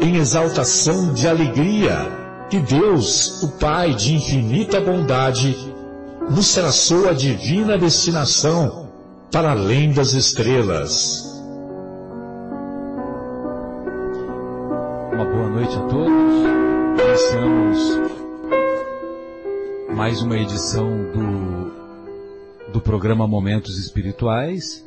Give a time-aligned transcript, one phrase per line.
[0.00, 5.56] em exaltação de alegria que Deus, o Pai de infinita bondade,
[6.30, 8.88] nos traçou a divina destinação
[9.30, 11.24] para além das estrelas.
[15.12, 16.46] Uma boa noite a todos.
[17.08, 18.06] Iniciamos
[19.94, 24.84] mais uma edição do, do programa Momentos Espirituais,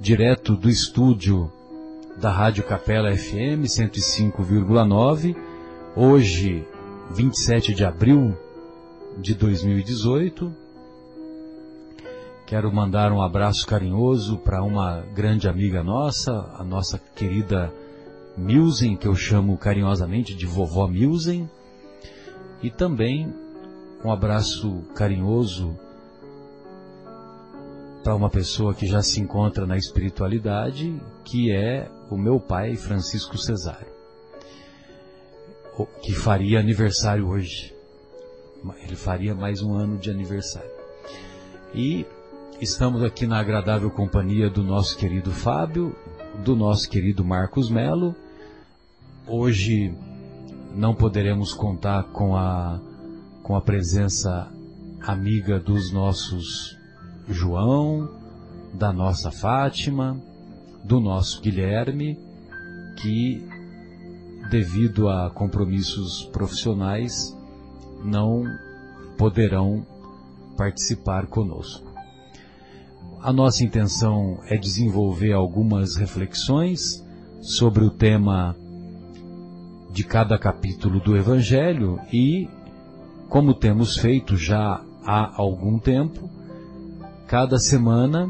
[0.00, 1.50] direto do estúdio
[2.20, 5.36] da Rádio Capela FM 105,9.
[5.94, 6.66] Hoje,
[7.12, 8.36] 27 de abril
[9.16, 10.52] de 2018.
[12.44, 17.72] Quero mandar um abraço carinhoso para uma grande amiga nossa, a nossa querida
[18.36, 21.48] Milzen, que eu chamo carinhosamente de vovó Milzen.
[22.60, 23.32] E também
[24.04, 25.78] um abraço carinhoso
[28.02, 33.36] para uma pessoa que já se encontra na espiritualidade, que é o meu pai Francisco
[33.36, 33.88] Cesário,
[36.02, 37.74] que faria aniversário hoje.
[38.82, 40.70] Ele faria mais um ano de aniversário.
[41.74, 42.06] E
[42.60, 45.94] estamos aqui na agradável companhia do nosso querido Fábio,
[46.44, 48.14] do nosso querido Marcos Melo.
[49.26, 49.94] Hoje
[50.74, 52.80] não poderemos contar com a,
[53.42, 54.50] com a presença
[55.00, 56.76] amiga dos nossos
[57.28, 58.08] João,
[58.72, 60.20] da nossa Fátima,
[60.84, 62.18] do nosso Guilherme,
[62.96, 63.46] que,
[64.50, 67.36] devido a compromissos profissionais,
[68.04, 68.44] não
[69.16, 69.86] poderão
[70.56, 71.88] participar conosco.
[73.20, 77.04] A nossa intenção é desenvolver algumas reflexões
[77.40, 78.56] sobre o tema
[79.90, 82.48] de cada capítulo do Evangelho e,
[83.28, 86.30] como temos feito já há algum tempo,
[87.26, 88.28] cada semana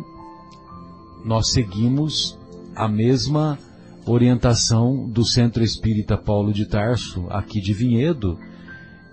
[1.25, 2.38] nós seguimos
[2.79, 3.59] a mesma
[4.07, 8.39] orientação do Centro Espírita Paulo de Tarso, aqui de Vinhedo,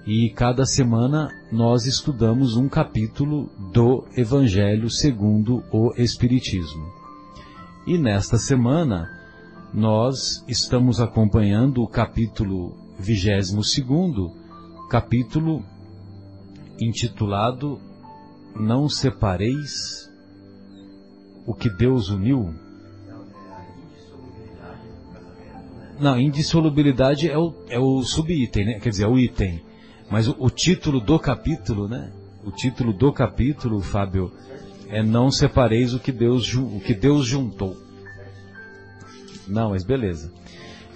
[0.05, 6.85] e cada semana nós estudamos um capítulo do Evangelho segundo o Espiritismo.
[7.87, 9.09] E nesta semana
[9.73, 13.51] nós estamos acompanhando o capítulo 22,
[14.91, 15.63] capítulo
[16.79, 17.79] intitulado
[18.55, 20.07] não separeis
[21.47, 22.64] o que Deus uniu?
[25.99, 28.79] Não, indissolubilidade é o, é o subitem, né?
[28.79, 29.61] Quer dizer, é o item.
[30.09, 32.11] Mas o, o, título do capítulo, né?
[32.43, 34.31] O título do capítulo, Fábio,
[34.89, 37.75] é não separeis o que Deus, o que Deus juntou.
[39.47, 40.31] Não, mas beleza.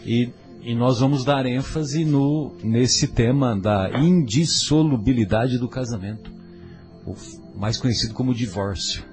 [0.06, 0.30] E,
[0.62, 6.40] e nós vamos dar ênfase no, nesse tema da indissolubilidade do casamento
[7.56, 9.04] mais conhecido como divórcio.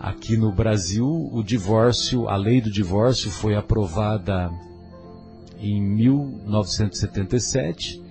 [0.00, 4.50] Aqui no Brasil, o divórcio, a lei do divórcio foi aprovada
[5.58, 8.02] em 1977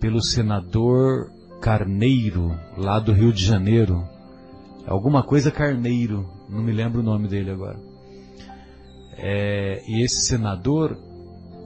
[0.00, 4.04] pelo senador Carneiro, lá do Rio de Janeiro.
[4.86, 7.78] Alguma coisa Carneiro, não me lembro o nome dele agora.
[9.16, 10.98] É, e esse senador,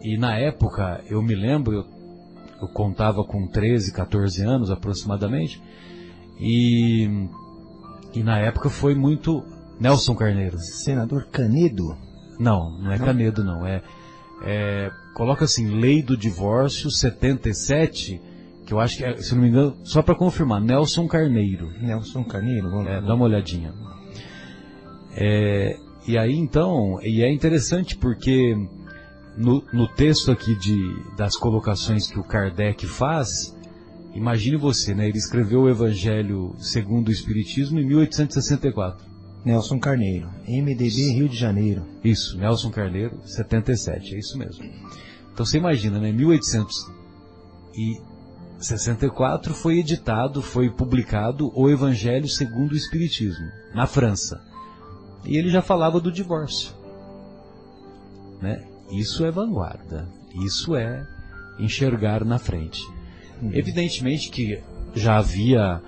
[0.02, 1.94] e na época, eu me lembro, eu
[2.64, 5.62] eu contava com 13, 14 anos aproximadamente,
[6.40, 7.28] e,
[8.14, 9.44] e na época foi muito
[9.78, 10.58] Nelson Carneiro.
[10.58, 11.96] Senador Canedo?
[12.38, 13.06] Não, não é não.
[13.06, 13.82] Canedo não, é,
[14.42, 18.20] é, coloca assim, Lei do Divórcio 77,
[18.66, 21.70] que eu acho que, é, se não me engano, só para confirmar, Nelson Carneiro.
[21.80, 23.72] Nelson Carneiro, vamos é, dá uma olhadinha.
[25.16, 25.76] É,
[26.06, 28.56] e aí então, e é interessante porque
[29.36, 30.76] no, no texto aqui de,
[31.16, 33.53] das colocações que o Kardec faz,
[34.14, 35.08] imagine você, né?
[35.08, 39.14] Ele escreveu o Evangelho segundo o Espiritismo em 1864.
[39.44, 41.84] Nelson Carneiro, MDB Rio de Janeiro.
[42.02, 44.64] Isso, Nelson Carneiro, 77, é isso mesmo.
[45.32, 46.10] Então você imagina, né?
[46.12, 46.90] 1800
[47.76, 48.00] E
[48.58, 54.40] 64 foi editado, foi publicado o Evangelho segundo o Espiritismo, na França.
[55.26, 56.72] E ele já falava do divórcio.
[58.40, 58.64] Né?
[58.90, 60.08] Isso é vanguarda.
[60.44, 61.06] Isso é
[61.58, 62.80] enxergar na frente.
[63.42, 63.50] Uhum.
[63.52, 64.60] Evidentemente que
[64.94, 65.82] já havia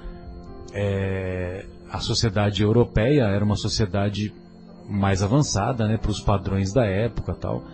[0.73, 4.33] é, a sociedade europeia era uma sociedade
[4.89, 7.65] mais avançada, né, para os padrões da época, tal.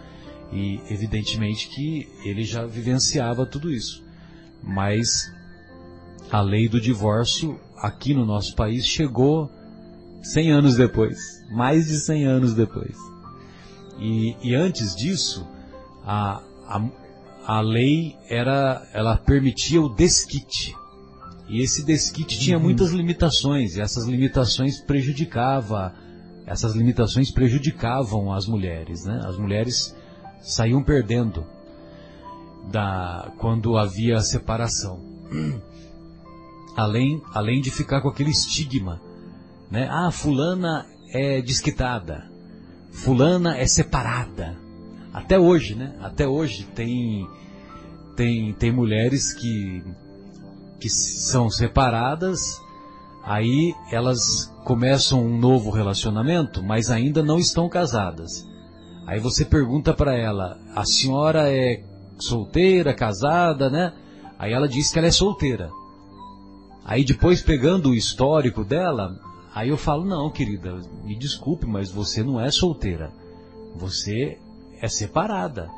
[0.52, 4.04] E evidentemente que ele já vivenciava tudo isso.
[4.62, 5.32] Mas
[6.30, 9.50] a lei do divórcio aqui no nosso país chegou
[10.22, 11.18] 100 anos depois,
[11.50, 12.96] mais de 100 anos depois.
[13.98, 15.46] E, e antes disso,
[16.04, 16.80] a, a,
[17.46, 20.76] a lei era, ela permitia o desquite.
[21.48, 22.62] E esse desquite tinha uhum.
[22.62, 25.94] muitas limitações, e essas limitações prejudicava,
[26.46, 29.20] essas limitações prejudicavam as mulheres, né?
[29.24, 29.94] As mulheres
[30.40, 31.44] saíam perdendo
[32.70, 35.00] da quando havia separação.
[36.74, 38.98] Além, além de ficar com aquele estigma,
[39.70, 39.86] né?
[39.90, 42.30] Ah, fulana é desquitada,
[42.90, 44.56] fulana é separada.
[45.12, 45.94] Até hoje, né?
[46.00, 47.28] Até hoje tem
[48.16, 49.82] tem tem mulheres que
[50.80, 52.60] que são separadas,
[53.22, 58.46] aí elas começam um novo relacionamento, mas ainda não estão casadas.
[59.06, 61.82] Aí você pergunta para ela: "A senhora é
[62.18, 63.92] solteira, casada, né?"
[64.38, 65.70] Aí ela diz que ela é solteira.
[66.84, 69.20] Aí depois pegando o histórico dela,
[69.54, 70.74] aí eu falo: "Não, querida,
[71.04, 73.12] me desculpe, mas você não é solteira.
[73.76, 74.38] Você
[74.82, 75.70] é separada.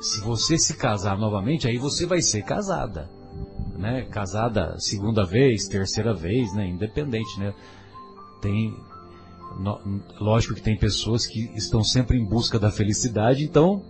[0.00, 3.08] Se você se casar novamente, aí você vai ser casada,
[3.78, 4.02] né?
[4.10, 6.66] Casada segunda vez, terceira vez, né?
[6.66, 7.54] Independente, né?
[8.40, 8.74] Tem,
[9.60, 13.84] no, lógico que tem pessoas que estão sempre em busca da felicidade, então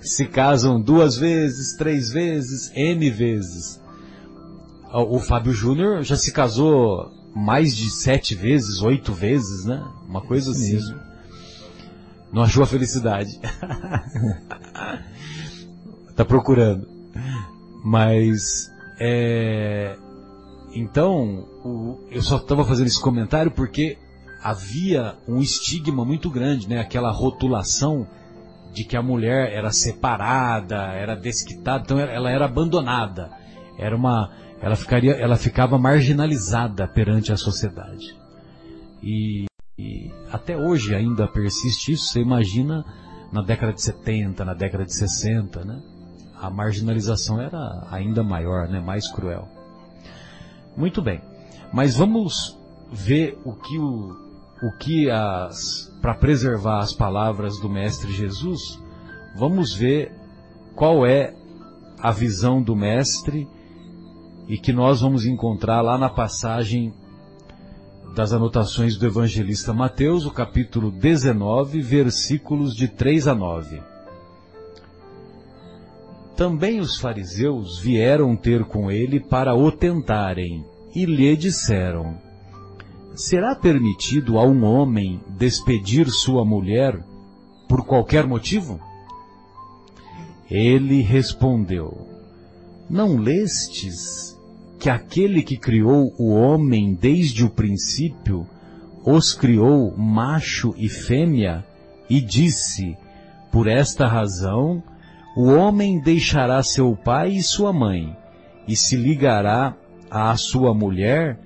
[0.00, 3.80] se casam duas vezes, três vezes, n vezes.
[4.92, 9.82] O, Fábio Júnior já se casou mais de sete vezes, oito vezes, né?
[10.06, 10.74] Uma coisa assim.
[10.74, 11.11] Mesmo.
[12.32, 13.38] Não achou a felicidade.
[16.16, 16.88] tá procurando.
[17.84, 19.96] Mas, é...
[20.74, 21.98] Então, o...
[22.10, 23.98] eu só estava fazendo esse comentário porque
[24.42, 26.80] havia um estigma muito grande, né?
[26.80, 28.06] Aquela rotulação
[28.72, 33.30] de que a mulher era separada, era desquitada, então ela era abandonada.
[33.78, 34.30] Era uma,
[34.60, 38.16] ela ficaria, ela ficava marginalizada perante a sociedade.
[39.02, 39.44] E
[39.78, 42.08] e até hoje ainda persiste isso.
[42.08, 42.84] Você imagina
[43.32, 45.82] na década de 70, na década de 60, né?
[46.40, 48.80] A marginalização era ainda maior, né?
[48.80, 49.48] Mais cruel.
[50.76, 51.20] Muito bem.
[51.72, 52.58] Mas vamos
[52.92, 54.16] ver o que o,
[54.62, 58.82] o que as para preservar as palavras do mestre Jesus,
[59.36, 60.12] vamos ver
[60.74, 61.32] qual é
[61.98, 63.48] a visão do mestre
[64.48, 66.92] e que nós vamos encontrar lá na passagem
[68.14, 73.82] das anotações do evangelista Mateus, o capítulo 19, versículos de 3 a 9.
[76.36, 80.64] Também os fariseus vieram ter com ele para o tentarem,
[80.94, 82.18] e lhe disseram:
[83.14, 87.02] Será permitido a um homem despedir sua mulher
[87.66, 88.78] por qualquer motivo?
[90.50, 92.06] Ele respondeu:
[92.90, 94.31] Não lestes
[94.82, 98.44] que aquele que criou o homem desde o princípio,
[99.04, 101.64] os criou macho e fêmea,
[102.10, 102.98] e disse,
[103.52, 104.82] por esta razão,
[105.36, 108.16] o homem deixará seu pai e sua mãe,
[108.66, 109.76] e se ligará
[110.10, 111.38] à sua mulher,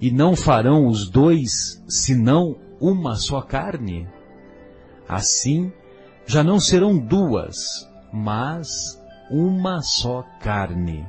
[0.00, 4.08] e não farão os dois senão uma só carne?
[5.08, 5.72] Assim,
[6.26, 11.06] já não serão duas, mas uma só carne.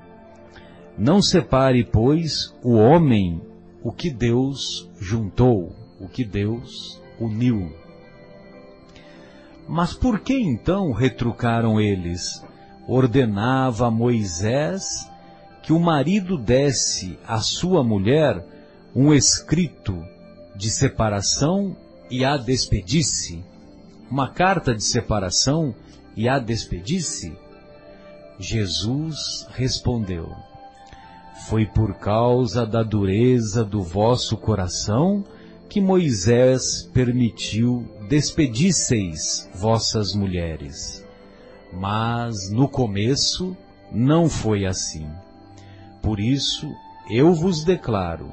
[0.98, 3.42] Não separe, pois, o homem
[3.84, 7.74] o que Deus juntou, o que Deus uniu.
[9.68, 12.44] Mas por que então retrucaram eles?
[12.88, 15.10] Ordenava Moisés
[15.62, 18.46] que o marido desse à sua mulher
[18.96, 20.06] um escrito
[20.56, 21.76] de separação
[22.10, 23.44] e a despedisse?
[24.10, 25.74] Uma carta de separação
[26.16, 27.36] e a despedisse?
[28.38, 30.30] Jesus respondeu,
[31.34, 35.24] foi por causa da dureza do vosso coração
[35.68, 41.04] que Moisés permitiu despedisseis vossas mulheres.
[41.72, 43.58] Mas no começo
[43.92, 45.08] não foi assim.
[46.02, 46.72] Por isso
[47.10, 48.32] eu vos declaro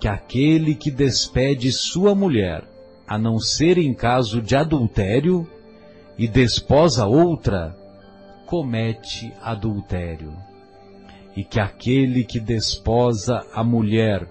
[0.00, 2.64] que aquele que despede sua mulher,
[3.06, 5.46] a não ser em caso de adultério,
[6.18, 7.76] e desposa outra,
[8.46, 10.32] comete adultério.
[11.36, 14.28] E que aquele que desposa a mulher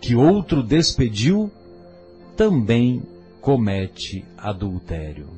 [0.00, 1.50] que outro despediu
[2.36, 3.02] também
[3.40, 5.28] comete adultério.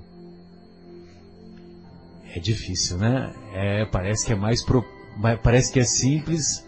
[2.34, 3.32] É difícil, né?
[3.52, 4.84] É, parece que é mais pro,
[5.42, 6.66] parece que é simples,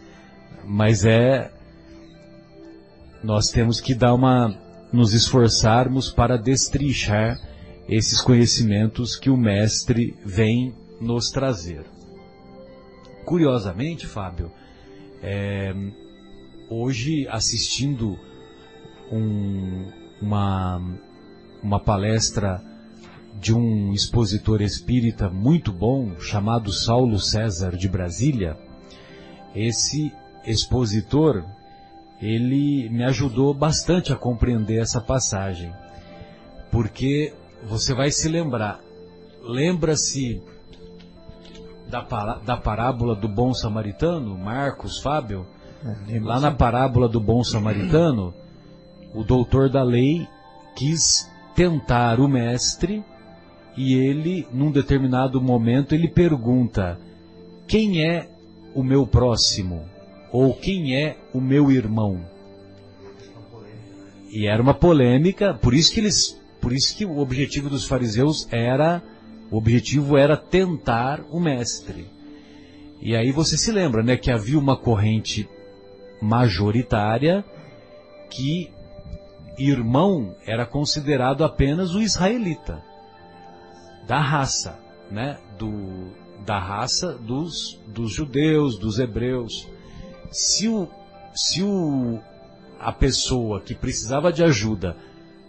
[0.65, 1.51] mas é
[3.23, 4.57] nós temos que dar uma
[4.93, 7.41] nos esforçarmos para destrinchar
[7.89, 11.85] esses conhecimentos que o mestre vem nos trazer.
[13.27, 14.53] Curiosamente, Fábio,
[15.21, 15.75] é,
[16.71, 18.17] hoje assistindo
[19.11, 19.91] um,
[20.23, 20.81] uma,
[21.61, 22.63] uma palestra
[23.41, 28.57] de um expositor espírita muito bom, chamado Saulo César de Brasília,
[29.57, 30.13] esse
[30.47, 31.45] expositor,
[32.23, 35.73] ele me ajudou bastante a compreender essa passagem.
[36.71, 38.81] Porque você vai se lembrar,
[39.43, 40.41] lembra-se
[41.89, 42.01] da,
[42.45, 45.47] da parábola do bom samaritano, Marcos, Fábio?
[46.09, 48.35] É, Lá na parábola do bom samaritano,
[49.15, 50.27] o doutor da lei
[50.75, 53.05] quis tentar o mestre
[53.77, 56.99] e ele, num determinado momento, ele pergunta:
[57.67, 58.29] quem é
[58.75, 59.85] o meu próximo?
[60.33, 62.21] Ou quem é o meu irmão?
[64.31, 68.49] E era uma polêmica, por isso que eles, por isso que o objetivo dos fariseus
[68.51, 69.03] era,
[69.51, 72.07] o objetivo era tentar o mestre.
[73.01, 75.49] E aí você se lembra, né, que havia uma corrente
[76.21, 77.45] majoritária
[78.31, 78.71] que
[79.59, 82.83] irmão era considerado apenas o israelita
[84.07, 84.79] da raça,
[85.11, 85.39] né?
[85.59, 86.11] Do,
[86.45, 89.69] da raça dos, dos judeus, dos hebreus.
[90.31, 90.89] Se, o,
[91.35, 92.21] se o,
[92.79, 94.97] a pessoa que precisava de ajuda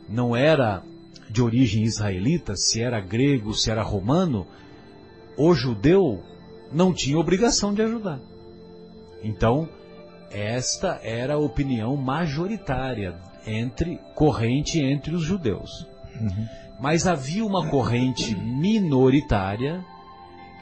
[0.10, 0.82] não era
[1.30, 4.48] de origem israelita, se era grego, se era romano,
[5.38, 6.24] o judeu
[6.72, 8.20] não tinha obrigação de ajudar.
[9.24, 9.68] Então,
[10.32, 13.16] esta era a opinião majoritária
[13.46, 15.88] entre corrente entre os judeus.
[16.20, 16.48] Uhum.
[16.80, 19.84] Mas havia uma corrente minoritária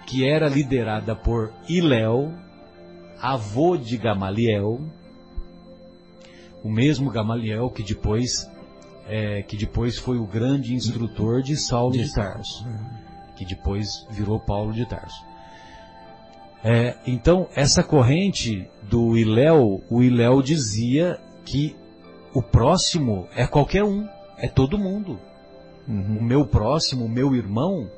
[0.06, 2.32] que era liderada por Iléu,
[3.20, 4.80] avô de Gamaliel,
[6.64, 8.50] o mesmo Gamaliel que depois
[9.08, 12.66] é, que depois foi o grande instrutor de Saulo de, de Tarso,
[13.36, 15.24] que depois virou Paulo de Tarso.
[16.64, 21.76] É, então essa corrente do Iléu, o Iléu dizia que
[22.34, 24.08] o próximo é qualquer um,
[24.38, 25.20] é todo mundo.
[25.88, 26.18] Uhum.
[26.20, 27.90] O meu próximo, o meu irmão,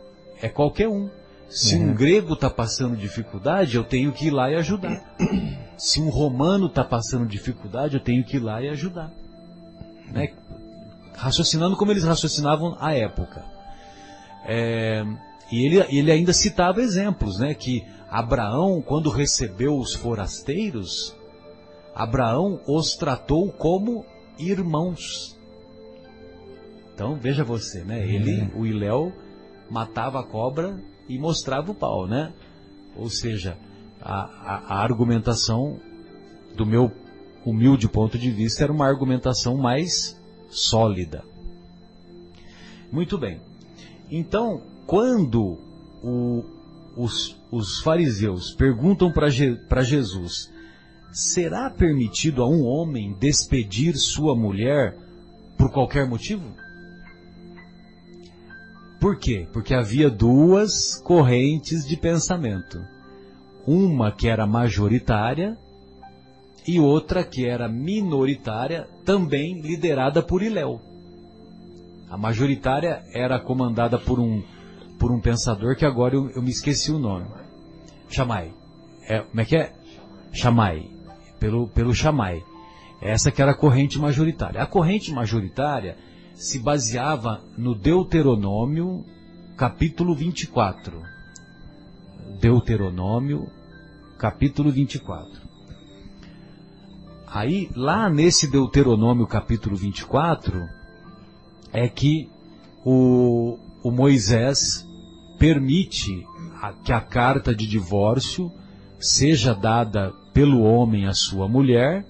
[0.42, 1.10] é qualquer um.
[1.50, 1.92] Se uhum.
[1.92, 5.02] um grego está passando dificuldade, eu tenho que ir lá e ajudar.
[5.78, 9.12] Se um romano está passando dificuldade, eu tenho que ir lá e ajudar.
[10.12, 10.34] Né?
[11.18, 13.44] Raciocinando como eles raciocinavam à época.
[14.46, 15.04] É,
[15.52, 17.54] e ele, ele ainda citava exemplos, né?
[17.54, 21.16] Que Abraão, quando recebeu os forasteiros,
[21.94, 24.06] Abraão os tratou como
[24.38, 25.38] irmãos.
[26.94, 28.08] Então veja você, né?
[28.08, 28.62] Ele, uhum.
[28.62, 29.12] o Iléu,
[29.70, 32.32] matava a cobra e mostrava o pau, né?
[32.96, 33.58] Ou seja,
[34.02, 35.80] a, a, a argumentação
[36.56, 36.92] do meu
[37.46, 40.17] humilde ponto de vista era uma argumentação mais
[40.58, 41.24] sólida.
[42.92, 43.40] Muito bem.
[44.10, 45.58] Então, quando
[46.02, 46.44] o,
[46.96, 50.52] os, os, fariseus perguntam para Je, Jesus:
[51.12, 54.98] será permitido a um homem despedir sua mulher
[55.58, 56.46] por qualquer motivo?
[59.00, 59.48] Por quê?
[59.54, 62.84] Porque havia duas correntes de pensamento.
[63.66, 65.58] Uma que era majoritária
[66.68, 70.82] e outra que era minoritária, também liderada por Iléu.
[72.10, 74.44] A majoritária era comandada por um,
[75.00, 77.26] por um pensador que agora eu, eu me esqueci o nome.
[78.10, 78.52] Chamai.
[79.08, 79.74] É, como é que é?
[80.34, 80.90] Chamai.
[81.40, 82.44] Pelo, pelo Chamai.
[83.02, 84.62] Essa que era a corrente majoritária.
[84.62, 85.98] A corrente majoritária
[86.34, 89.06] se baseava no Deuteronômio,
[89.56, 91.02] capítulo 24.
[92.42, 93.48] Deuteronômio,
[94.18, 95.47] capítulo 24.
[97.38, 100.68] Aí, lá nesse Deuteronômio, capítulo 24,
[101.72, 102.28] é que
[102.84, 104.84] o, o Moisés
[105.38, 106.26] permite
[106.60, 108.52] a, que a carta de divórcio
[109.00, 112.04] seja dada pelo homem à sua mulher,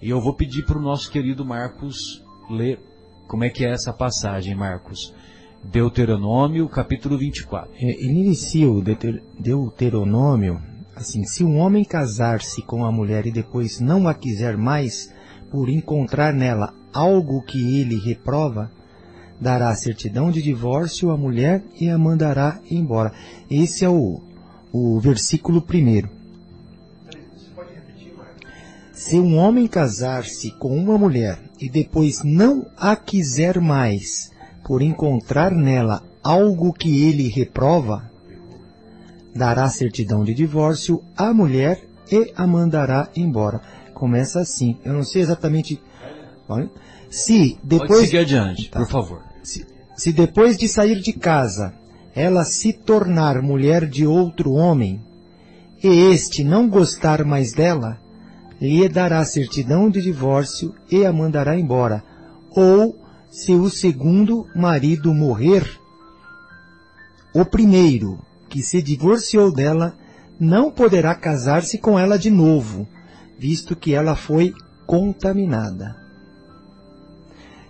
[0.00, 2.80] e eu vou pedir para o nosso querido Marcos ler
[3.28, 5.12] como é que é essa passagem, Marcos?
[5.62, 7.70] Deuteronômio, capítulo 24.
[7.74, 8.82] É, ele inicia o
[9.38, 10.69] Deuteronômio
[11.00, 15.12] assim: se um homem casar-se com a mulher e depois não a quiser mais,
[15.50, 18.70] por encontrar nela algo que ele reprova,
[19.40, 23.12] dará certidão de divórcio à mulher e a mandará embora.
[23.50, 24.20] Esse é o,
[24.72, 26.10] o versículo primeiro.
[28.92, 34.30] Se um homem casar-se com uma mulher e depois não a quiser mais,
[34.62, 38.09] por encontrar nela algo que ele reprova,
[39.34, 43.60] dará certidão de divórcio à mulher e a mandará embora.
[43.94, 44.76] Começa assim.
[44.84, 45.80] Eu não sei exatamente.
[47.08, 47.88] Se depois.
[47.88, 48.80] Pode seguir adiante, Tá.
[48.80, 49.22] por favor.
[49.42, 51.74] Se, se depois de sair de casa
[52.14, 55.00] ela se tornar mulher de outro homem,
[55.82, 57.98] e este não gostar mais dela,
[58.60, 62.02] lhe dará certidão de divórcio e a mandará embora.
[62.50, 62.98] Ou,
[63.30, 65.64] se o segundo marido morrer,
[67.32, 68.18] o primeiro
[68.50, 69.94] que se divorciou dela
[70.38, 72.86] não poderá casar-se com ela de novo,
[73.38, 74.52] visto que ela foi
[74.86, 75.96] contaminada.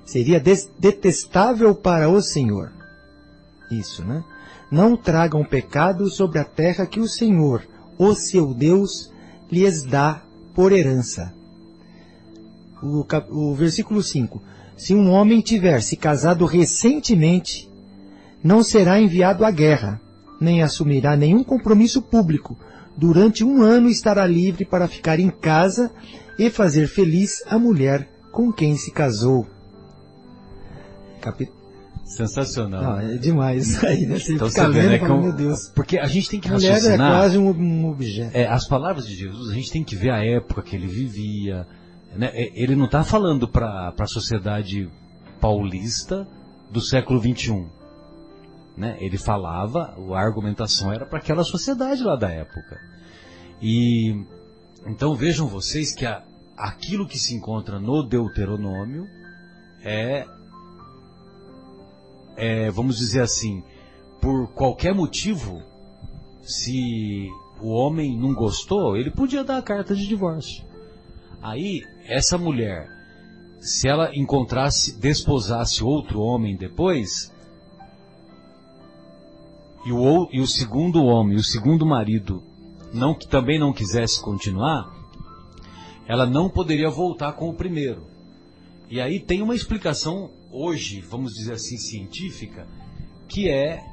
[0.05, 0.41] Seria
[0.79, 2.73] detestável para o Senhor.
[3.71, 4.25] Isso, né?
[4.71, 7.63] Não tragam pecado sobre a terra que o Senhor,
[7.99, 9.13] o seu Deus,
[9.51, 10.23] lhes dá
[10.55, 11.33] por herança.
[12.83, 14.43] O, cap- o versículo 5.
[14.77, 17.69] Se um homem tiver se casado recentemente,
[18.43, 20.01] não será enviado à guerra,
[20.41, 22.57] nem assumirá nenhum compromisso público.
[22.97, 25.91] Durante um ano estará livre para ficar em casa
[26.39, 29.47] e fazer feliz a mulher com quem se casou.
[32.05, 32.83] Sensacional.
[32.83, 34.19] Não, é demais isso aí, né?
[34.19, 35.69] Você Então fica né, como- meu Deus.
[35.75, 37.13] Porque a gente tem que Mulher é raciocinar.
[37.13, 38.37] quase um, um objeto.
[38.37, 41.67] É, as palavras de Jesus, a gente tem que ver a época que ele vivia.
[42.17, 42.31] né?
[42.33, 44.89] É, Ele não está falando para a sociedade
[45.41, 46.27] paulista
[46.71, 47.65] do século XXI.
[48.81, 48.97] Né?
[48.99, 52.81] Ele falava, a argumentação era para aquela sociedade lá da época.
[53.61, 54.25] E
[54.87, 56.23] então vejam vocês que a-
[56.57, 59.07] aquilo que se encontra no Deuteronômio
[59.83, 60.27] é,
[62.39, 63.63] é, vamos dizer assim,
[64.19, 65.63] por qualquer motivo,
[66.43, 67.29] se
[67.61, 70.65] o homem não gostou, ele podia dar a carta de divórcio.
[71.43, 72.89] Aí, essa mulher,
[73.61, 77.31] se ela encontrasse, desposasse outro homem depois,
[79.85, 82.43] e o, e o segundo homem, o segundo marido,
[82.93, 84.93] não que também não quisesse continuar,
[86.07, 88.05] ela não poderia voltar com o primeiro.
[88.89, 92.67] E aí tem uma explicação hoje, vamos dizer assim, científica,
[93.29, 93.85] que é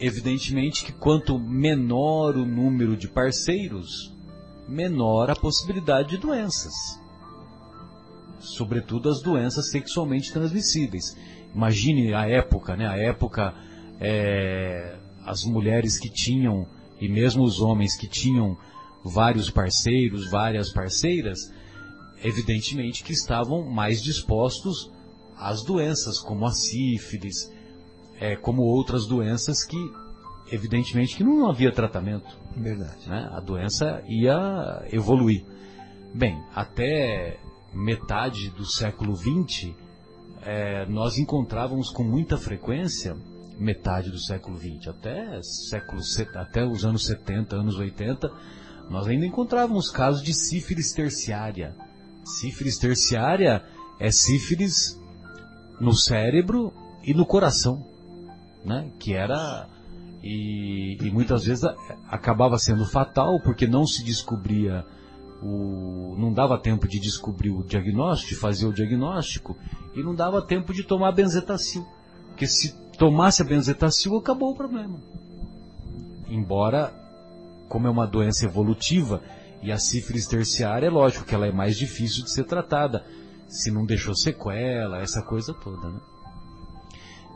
[0.00, 4.14] evidentemente que quanto menor o número de parceiros,
[4.68, 6.72] menor a possibilidade de doenças.
[8.38, 11.16] Sobretudo as doenças sexualmente transmissíveis.
[11.52, 12.86] Imagine a época, né?
[12.86, 13.54] A época,
[13.98, 14.97] é,
[15.28, 16.66] as mulheres que tinham,
[17.00, 18.56] e mesmo os homens que tinham
[19.04, 21.52] vários parceiros, várias parceiras,
[22.24, 24.90] evidentemente que estavam mais dispostos
[25.36, 27.52] às doenças, como a sífilis,
[28.18, 29.76] é, como outras doenças que,
[30.50, 32.36] evidentemente, que não havia tratamento.
[32.56, 33.08] Verdade.
[33.08, 33.28] Né?
[33.32, 35.44] A doença ia evoluir.
[36.12, 37.38] Bem, até
[37.72, 39.72] metade do século XX,
[40.42, 43.16] é, nós encontrávamos com muita frequência,
[43.58, 46.00] metade do século XX, até, século,
[46.36, 48.30] até os anos 70, anos 80,
[48.88, 51.74] nós ainda encontrávamos casos de sífilis terciária.
[52.24, 53.62] Sífilis terciária
[53.98, 54.98] é sífilis
[55.80, 57.84] no cérebro e no coração,
[58.64, 58.90] né?
[58.98, 59.66] Que era
[60.22, 61.64] e, e muitas vezes
[62.08, 64.84] acabava sendo fatal porque não se descobria
[65.42, 69.56] o não dava tempo de descobrir o diagnóstico, de fazer o diagnóstico
[69.94, 71.86] e não dava tempo de tomar benzetacil,
[72.28, 74.98] porque se tomasse a benzetacil acabou o problema.
[76.28, 76.92] Embora
[77.68, 79.22] como é uma doença evolutiva
[79.62, 83.04] e a sífilis terciária é lógico que ela é mais difícil de ser tratada,
[83.46, 86.00] se não deixou sequela, essa coisa toda, né?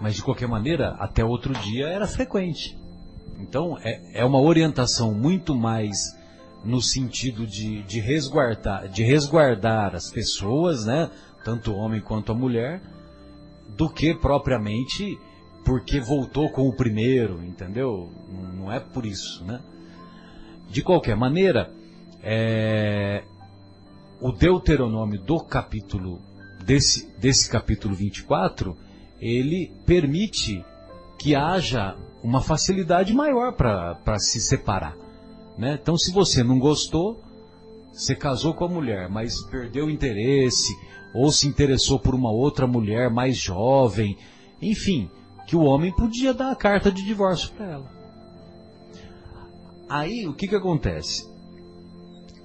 [0.01, 2.77] Mas de qualquer maneira, até outro dia era frequente.
[3.39, 5.97] Então é, é uma orientação muito mais
[6.65, 11.11] no sentido de, de, resguardar, de resguardar as pessoas, né,
[11.45, 12.81] tanto o homem quanto a mulher,
[13.77, 15.19] do que propriamente
[15.65, 18.11] porque voltou com o primeiro, entendeu?
[18.57, 19.61] Não é por isso, né?
[20.69, 21.71] De qualquer maneira,
[22.23, 23.23] é,
[24.21, 26.21] o Deuteronômio do capítulo
[26.65, 28.77] desse, desse capítulo 24,
[29.21, 30.65] ele permite
[31.19, 34.97] que haja uma facilidade maior para se separar.
[35.59, 35.79] Né?
[35.81, 37.23] Então, se você não gostou,
[37.93, 40.75] você casou com a mulher, mas perdeu o interesse,
[41.15, 44.17] ou se interessou por uma outra mulher mais jovem,
[44.61, 45.11] enfim,
[45.53, 47.91] que o homem podia dar a carta de divórcio para ela.
[49.87, 51.31] Aí, o que que acontece?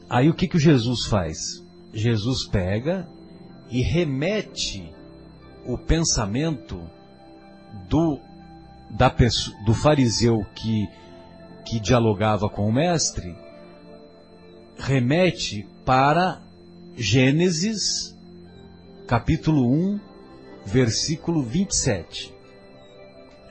[0.09, 1.63] Aí, o que que o Jesus faz?
[1.93, 3.07] Jesus pega
[3.69, 4.93] e remete
[5.65, 6.81] o pensamento
[7.87, 8.19] do,
[8.89, 9.07] da
[9.65, 10.89] do fariseu que,
[11.65, 13.33] que dialogava com o mestre,
[14.77, 16.41] remete para
[16.97, 18.13] Gênesis,
[19.07, 19.99] capítulo 1,
[20.65, 22.35] versículo 27.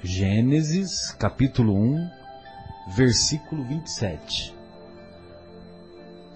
[0.06, 2.10] Gênesis, capítulo 1,
[2.94, 4.54] versículo 27.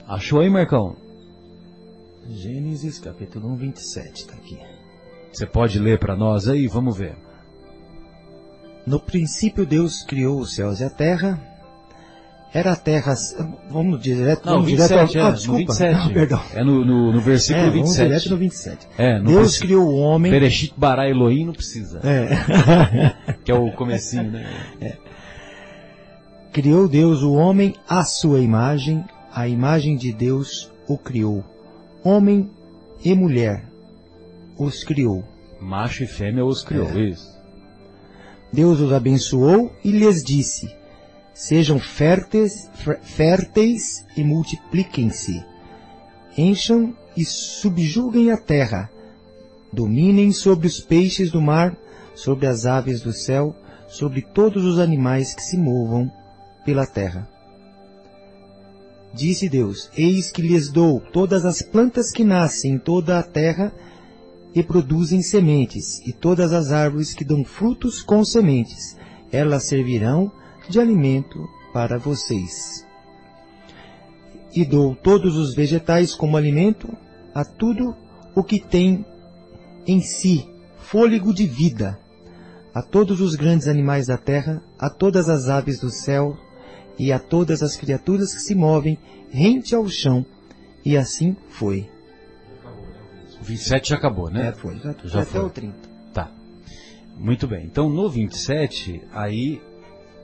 [0.09, 0.96] Achou aí, Marcão?
[2.28, 4.59] Gênesis capítulo 1, 27, tá aqui.
[5.33, 6.66] Você pode ler para nós aí?
[6.66, 7.14] Vamos ver.
[8.85, 11.40] No princípio Deus criou os céus e a terra.
[12.53, 13.15] Era a terra,
[13.71, 15.95] vamos direto, Não, vamos 27, direto é, ah, no desculpa, 27.
[15.95, 16.43] não, perdão.
[16.53, 18.07] É no, no, no versículo É, vamos 27.
[18.09, 18.89] direto no 27.
[18.99, 20.33] É, no Deus versículo- criou o homem.
[20.33, 22.01] Bereshit bara Elohim não precisa.
[22.03, 23.35] É.
[23.45, 24.45] Que é o comecinho, né?
[26.53, 31.45] criou Deus o homem à sua imagem, a imagem de Deus o criou.
[32.03, 32.51] Homem
[33.05, 33.65] e mulher
[34.59, 35.25] os criou.
[35.61, 37.11] Macho e fêmea os criou, É.
[37.11, 37.31] isso.
[38.53, 40.75] Deus os abençoou e lhes disse:
[41.35, 45.45] Sejam férteis, fé- férteis e multipliquem-se.
[46.37, 48.90] Encham e subjuguem a terra.
[49.73, 51.77] Dominem sobre os peixes do mar,
[52.14, 53.55] sobre as aves do céu,
[53.88, 56.11] sobre todos os animais que se movam
[56.64, 57.29] pela terra.
[59.12, 63.73] Disse Deus: Eis que lhes dou todas as plantas que nascem em toda a terra
[64.55, 68.97] e produzem sementes, e todas as árvores que dão frutos com sementes,
[69.33, 70.31] elas servirão
[70.70, 72.87] de alimento para vocês.
[74.54, 76.88] E dou todos os vegetais como alimento
[77.35, 77.94] a tudo
[78.35, 79.04] o que tem
[79.87, 81.98] em si fôlego de vida,
[82.74, 86.37] a todos os grandes animais da terra, a todas as aves do céu
[86.98, 88.98] e a todas as criaturas que se movem
[89.30, 90.24] rente ao chão.
[90.85, 91.88] E assim foi.
[93.40, 94.48] O 27 já acabou, né?
[94.48, 94.76] É, foi.
[94.78, 95.44] Já, Já já até foi.
[95.44, 95.74] o 30.
[96.12, 96.30] Tá.
[97.16, 97.64] Muito bem.
[97.66, 99.61] Então, no 27, aí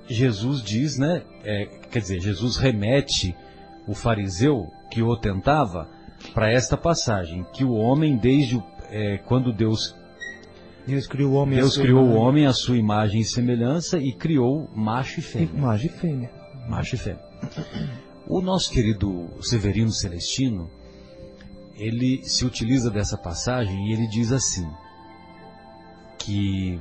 [0.08, 1.22] Jesus diz, né?
[1.44, 3.34] é, quer dizer, Jesus remete
[3.86, 5.88] o fariseu que o tentava
[6.34, 9.94] para esta passagem, que o homem, desde o- é, quando Deus,
[10.86, 11.58] Deus criou o homem.
[11.58, 12.22] Deus sua criou o imagem.
[12.22, 15.60] homem à sua imagem e semelhança e criou macho e E fêmea.
[15.62, 16.30] Macho e fêmea.
[16.68, 17.24] Macho e fêmea.
[18.28, 20.70] O nosso querido Severino Celestino,
[21.76, 24.68] ele se utiliza dessa passagem e ele diz assim,
[26.18, 26.78] que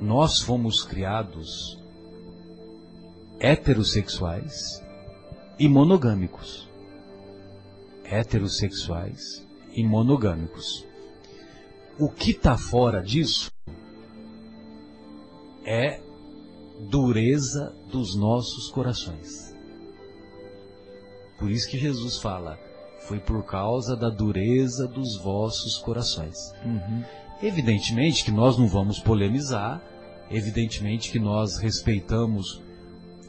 [0.00, 1.78] nós fomos criados
[3.40, 4.82] heterossexuais
[5.58, 6.68] e monogâmicos.
[8.04, 10.84] Heterossexuais e monogâmicos.
[11.98, 13.50] O que está fora disso
[15.64, 16.00] é
[16.78, 19.54] dureza dos nossos corações.
[21.38, 22.58] Por isso que Jesus fala,
[23.00, 26.36] foi por causa da dureza dos vossos corações.
[26.64, 27.04] Uhum.
[27.42, 29.80] Evidentemente que nós não vamos polemizar,
[30.30, 32.60] evidentemente que nós respeitamos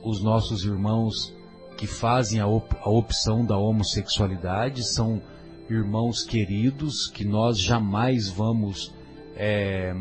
[0.03, 1.33] os nossos irmãos
[1.77, 5.21] que fazem a, op- a opção da homossexualidade, são
[5.69, 8.93] irmãos queridos que nós jamais vamos
[9.35, 9.93] é,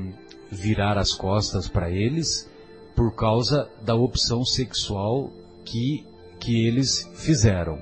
[0.50, 2.50] virar as costas para eles
[2.96, 5.30] por causa da opção sexual
[5.64, 6.04] que,
[6.40, 7.78] que eles fizeram.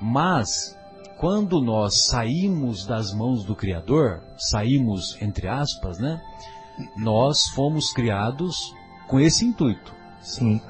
[0.00, 0.76] Mas,
[1.20, 6.18] quando nós saímos das mãos do Criador, saímos entre aspas, né?
[6.96, 8.74] Nós fomos criados
[9.06, 9.94] com esse intuito.
[10.22, 10.62] Sim.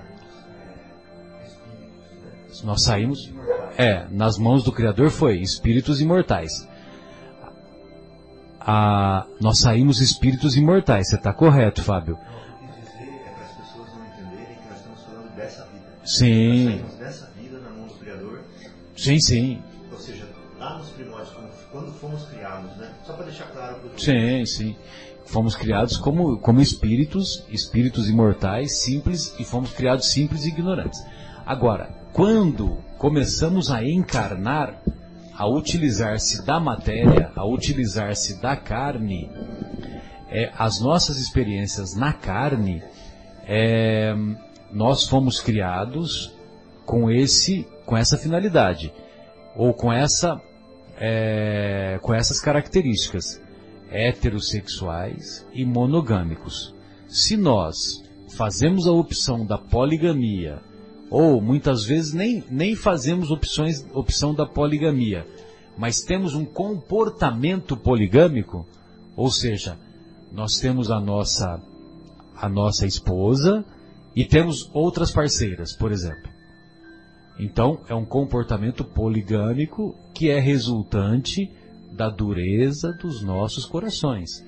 [2.65, 3.33] Nós saímos,
[3.79, 6.69] é, nas mãos do Criador foi espíritos imortais.
[8.61, 12.19] Ah, nós saímos espíritos imortais, você está correto, Fábio.
[12.61, 15.87] Eu quis dizer é para as pessoas não entenderem que nós estamos falando dessa vida.
[16.05, 16.81] Sim.
[16.81, 17.01] Nós saímos
[22.11, 22.91] fomos criados, né?
[23.05, 24.77] Só para deixar claro sim, sim.
[25.27, 31.01] Fomos criados como, como espíritos, espíritos imortais, simples, e fomos criados simples e ignorantes.
[31.47, 34.83] Agora, quando começamos a encarnar,
[35.37, 39.31] a utilizar-se da matéria, a utilizar-se da carne,
[40.29, 42.83] é, as nossas experiências na carne,
[43.47, 44.15] é,
[44.73, 46.33] nós fomos criados
[46.85, 48.93] com esse, com essa finalidade,
[49.55, 50.41] ou com essa,
[51.01, 53.41] é, com essas características,
[53.91, 56.75] heterossexuais e monogâmicos.
[57.09, 58.05] Se nós
[58.37, 60.61] fazemos a opção da poligamia,
[61.11, 65.27] ou muitas vezes nem, nem fazemos opções, opção da poligamia,
[65.77, 68.67] mas temos um comportamento poligâmico,
[69.17, 69.77] ou seja,
[70.31, 71.61] nós temos a nossa,
[72.37, 73.65] a nossa esposa
[74.15, 76.30] e temos outras parceiras, por exemplo.
[77.41, 81.51] Então, é um comportamento poligâmico que é resultante
[81.91, 84.45] da dureza dos nossos corações,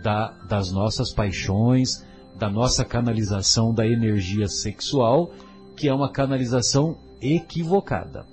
[0.00, 2.06] da, das nossas paixões,
[2.38, 5.32] da nossa canalização da energia sexual,
[5.76, 8.24] que é uma canalização equivocada.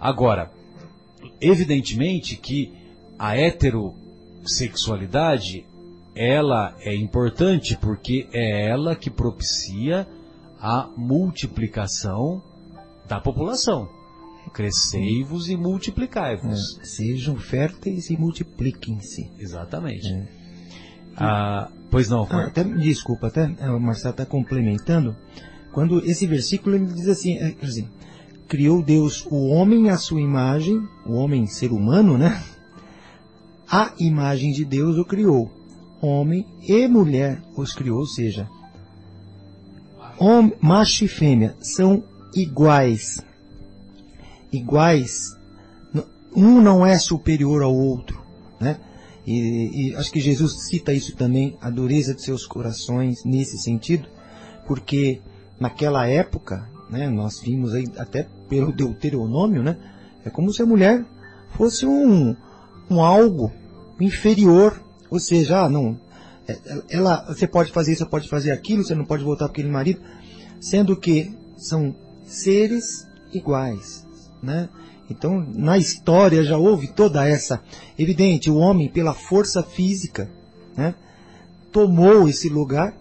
[0.00, 0.50] Agora,
[1.38, 2.72] evidentemente que
[3.18, 5.66] a heterossexualidade
[6.14, 10.08] ela é importante porque é ela que propicia
[10.58, 12.42] a multiplicação
[13.10, 13.88] da população.
[14.54, 16.78] Crescei-vos e multiplicai-vos.
[16.80, 19.30] É, sejam férteis e multipliquem-se.
[19.38, 20.08] Exatamente.
[20.08, 20.28] É.
[21.16, 25.14] Ah, pois não, ah, até, Desculpa, até é, o Marcelo está complementando.
[25.72, 27.86] Quando esse versículo ele diz assim, é, dizer,
[28.48, 32.42] criou Deus o homem à sua imagem, o homem ser humano, né?
[33.68, 35.50] A imagem de Deus o criou.
[36.00, 38.48] Homem e mulher os criou, ou seja,
[40.18, 42.02] homem, macho e fêmea são
[42.34, 43.24] iguais
[44.52, 45.36] iguais,
[46.34, 48.20] um não é superior ao outro,
[48.60, 48.78] né?
[49.26, 54.08] E, e, acho que Jesus cita isso também, a dureza de seus corações nesse sentido,
[54.66, 55.20] porque
[55.58, 59.76] naquela época, né, nós vimos aí até pelo Deuteronômio, né,
[60.24, 61.04] é como se a mulher
[61.54, 62.34] fosse um,
[62.90, 63.52] um algo
[64.00, 65.98] inferior, ou seja, ah, não,
[66.48, 69.52] é, ela, você pode fazer isso, você pode fazer aquilo, você não pode voltar para
[69.52, 70.00] aquele marido,
[70.60, 71.94] sendo que são
[72.30, 74.06] seres iguais,
[74.42, 74.68] né?
[75.10, 77.60] Então, na história já houve toda essa.
[77.98, 80.30] Evidente, o homem, pela força física,
[80.76, 80.94] né,
[81.72, 82.94] tomou esse lugar,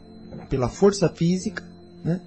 [0.49, 1.63] pela força física,
[2.03, 2.19] né,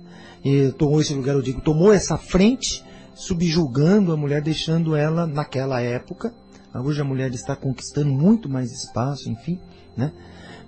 [0.79, 6.33] tomou esse lugar, eu digo, tomou essa frente, subjugando a mulher, deixando ela naquela época.
[6.73, 9.59] Hoje a mulher está conquistando muito mais espaço, enfim,
[9.97, 10.13] né?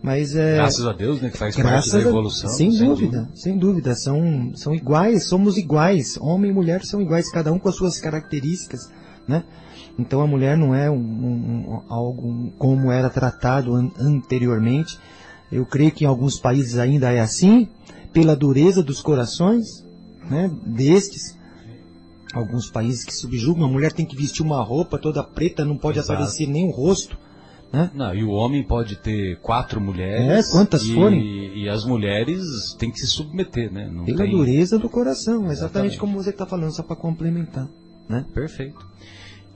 [0.04, 2.50] Mas é, graças a Deus, né, que faz parte da evolução.
[2.50, 7.00] Sem, sem dúvida, dúvida, sem dúvida, são são iguais, somos iguais, homem e mulher são
[7.00, 8.90] iguais, cada um com as suas características,
[9.26, 9.44] né?
[9.98, 14.98] Então a mulher não é um, um, algo como era tratado an anteriormente.
[15.50, 17.66] Eu creio que em alguns países ainda é assim,
[18.12, 19.86] pela dureza dos corações,
[20.28, 21.34] né, destes.
[22.34, 25.98] Alguns países que subjugam, a mulher tem que vestir uma roupa toda preta, não pode
[25.98, 26.12] Exato.
[26.12, 27.16] aparecer nem o rosto.
[27.74, 27.90] Né?
[27.92, 30.48] Não, e o homem pode ter quatro mulheres.
[30.48, 31.58] É, quantas e, forem.
[31.58, 33.90] E as mulheres têm que se submeter, né?
[33.92, 34.30] Não Pela tem...
[34.30, 35.98] dureza do coração, exatamente, exatamente.
[35.98, 37.68] como você está falando, só para complementar.
[38.08, 38.24] Né?
[38.32, 38.86] Perfeito.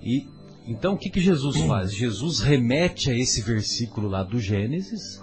[0.02, 0.26] E
[0.66, 1.94] então o que, que Jesus faz?
[1.94, 5.22] Jesus remete a esse versículo lá do Gênesis,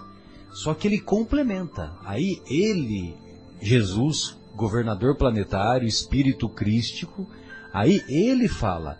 [0.50, 1.92] só que ele complementa.
[2.02, 3.14] Aí ele,
[3.60, 7.28] Jesus, governador planetário, espírito crístico,
[7.74, 8.98] aí ele fala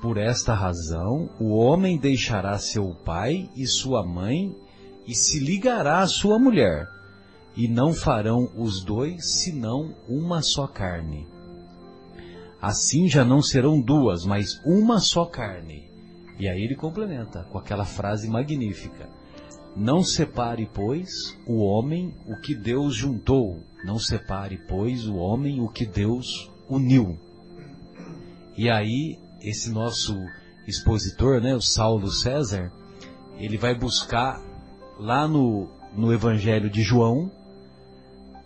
[0.00, 4.54] por esta razão, o homem deixará seu pai e sua mãe
[5.06, 6.88] e se ligará à sua mulher,
[7.56, 11.26] e não farão os dois senão uma só carne.
[12.60, 15.88] Assim já não serão duas, mas uma só carne.
[16.38, 19.08] E aí ele complementa com aquela frase magnífica:
[19.76, 25.68] Não separe, pois, o homem o que Deus juntou, não separe, pois, o homem o
[25.68, 27.18] que Deus uniu.
[28.56, 30.14] E aí esse nosso
[30.66, 32.72] expositor, né, o Saulo César,
[33.38, 34.40] ele vai buscar
[34.98, 37.30] lá no, no Evangelho de João,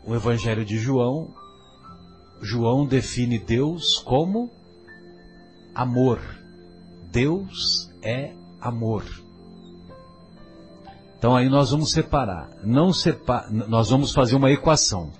[0.05, 1.35] o Evangelho de João,
[2.41, 4.51] João define Deus como
[5.75, 6.21] amor.
[7.11, 9.05] Deus é amor.
[11.19, 12.51] Então aí nós vamos separar.
[12.65, 15.13] Não sepa nós vamos fazer uma equação.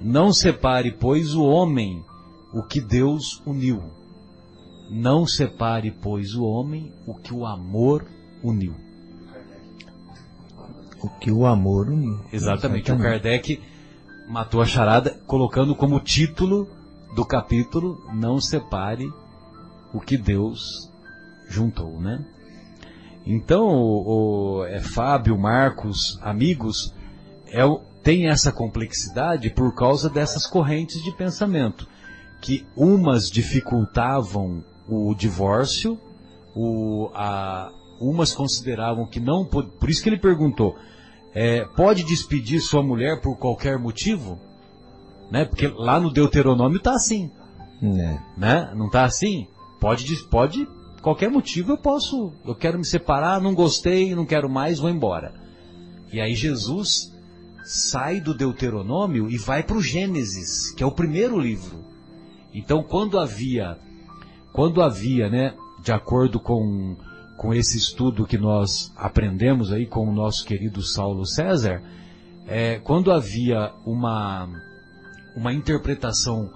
[0.00, 2.02] Não separe, pois, o homem
[2.52, 3.82] o que Deus uniu.
[4.96, 8.06] Não separe, pois, o homem o que o amor
[8.40, 8.76] uniu.
[11.02, 12.20] O que o amor uniu.
[12.32, 12.90] Exatamente.
[12.90, 12.92] Exatamente.
[12.92, 13.60] O Kardec
[14.28, 16.68] matou a charada colocando como título
[17.12, 19.12] do capítulo Não separe
[19.92, 20.88] o que Deus
[21.48, 22.24] juntou, né?
[23.26, 26.94] Então, o, o é, Fábio, Marcos, amigos,
[27.48, 27.62] é,
[28.00, 31.88] tem essa complexidade por causa dessas correntes de pensamento,
[32.40, 35.98] que umas dificultavam o divórcio,
[36.54, 37.70] o, a,
[38.00, 40.76] umas consideravam que não, por, por isso que ele perguntou,
[41.34, 44.38] é, pode despedir sua mulher por qualquer motivo?
[45.30, 45.44] Né?
[45.44, 47.30] Porque lá no Deuteronômio está assim.
[47.82, 48.18] É.
[48.36, 48.72] Né?
[48.76, 49.48] Não está assim?
[49.80, 50.66] Pode, pode,
[51.02, 55.34] qualquer motivo eu posso, eu quero me separar, não gostei, não quero mais, vou embora.
[56.12, 57.12] E aí Jesus
[57.64, 61.84] sai do Deuteronômio e vai para o Gênesis, que é o primeiro livro.
[62.54, 63.76] Então quando havia
[64.54, 66.96] quando havia, né, de acordo com,
[67.36, 71.82] com esse estudo que nós aprendemos aí com o nosso querido Saulo César,
[72.46, 74.48] é, quando havia uma,
[75.34, 76.48] uma interpretação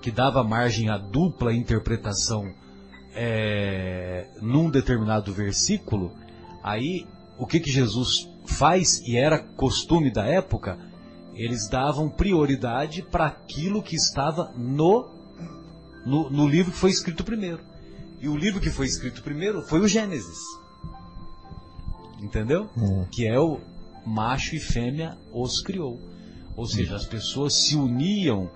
[0.00, 2.48] que dava margem à dupla interpretação
[3.12, 6.12] é, num determinado versículo,
[6.62, 10.78] aí o que, que Jesus faz, e era costume da época,
[11.34, 15.11] eles davam prioridade para aquilo que estava no
[16.04, 17.60] no, no livro que foi escrito primeiro.
[18.20, 20.38] E o livro que foi escrito primeiro foi o Gênesis.
[22.20, 22.70] Entendeu?
[22.76, 23.06] É.
[23.10, 23.60] Que é o
[24.06, 26.00] macho e fêmea os criou.
[26.56, 28.50] Ou seja, as pessoas se uniam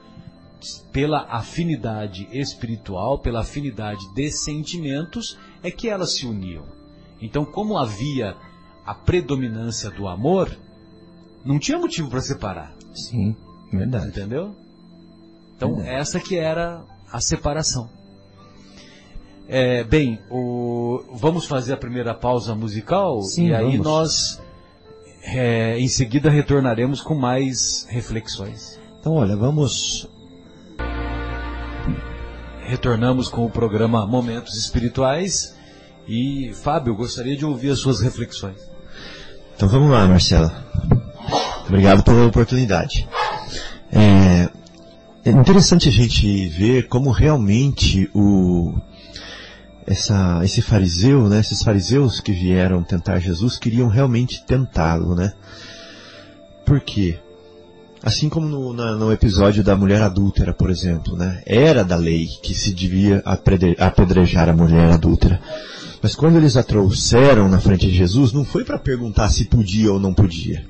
[0.92, 6.64] pela afinidade espiritual, pela afinidade de sentimentos, é que elas se uniam.
[7.20, 8.36] Então, como havia
[8.84, 10.56] a predominância do amor,
[11.44, 12.74] não tinha motivo para separar.
[12.94, 13.34] Sim,
[13.72, 14.08] verdade.
[14.08, 14.54] Entendeu?
[15.56, 17.88] Então, essa que era a separação.
[19.48, 23.86] É, bem, o- vamos fazer a primeira pausa musical Sim, e aí vamos.
[23.86, 24.42] nós
[25.22, 28.78] é, em seguida retornaremos com mais reflexões.
[29.00, 30.08] Então, olha, vamos.
[32.64, 35.54] Retornamos com o programa Momentos Espirituais
[36.08, 38.56] e Fábio, gostaria de ouvir as suas reflexões.
[39.54, 40.66] Então vamos lá, Marcela.
[41.68, 43.08] Obrigado pela oportunidade.
[43.92, 44.48] É,
[45.26, 48.74] é interessante a gente ver como realmente o
[49.86, 55.32] essa, esse fariseu, né, esses fariseus que vieram tentar Jesus queriam realmente tentá-lo, né?
[56.64, 57.18] Por quê?
[58.02, 61.40] Assim como no, na- no episódio da mulher adúltera, por exemplo, né?
[61.46, 65.40] Era da lei que se devia apedre- apedrejar a mulher adúltera.
[66.02, 69.92] Mas quando eles a trouxeram na frente de Jesus, não foi para perguntar se podia
[69.92, 70.64] ou não podia.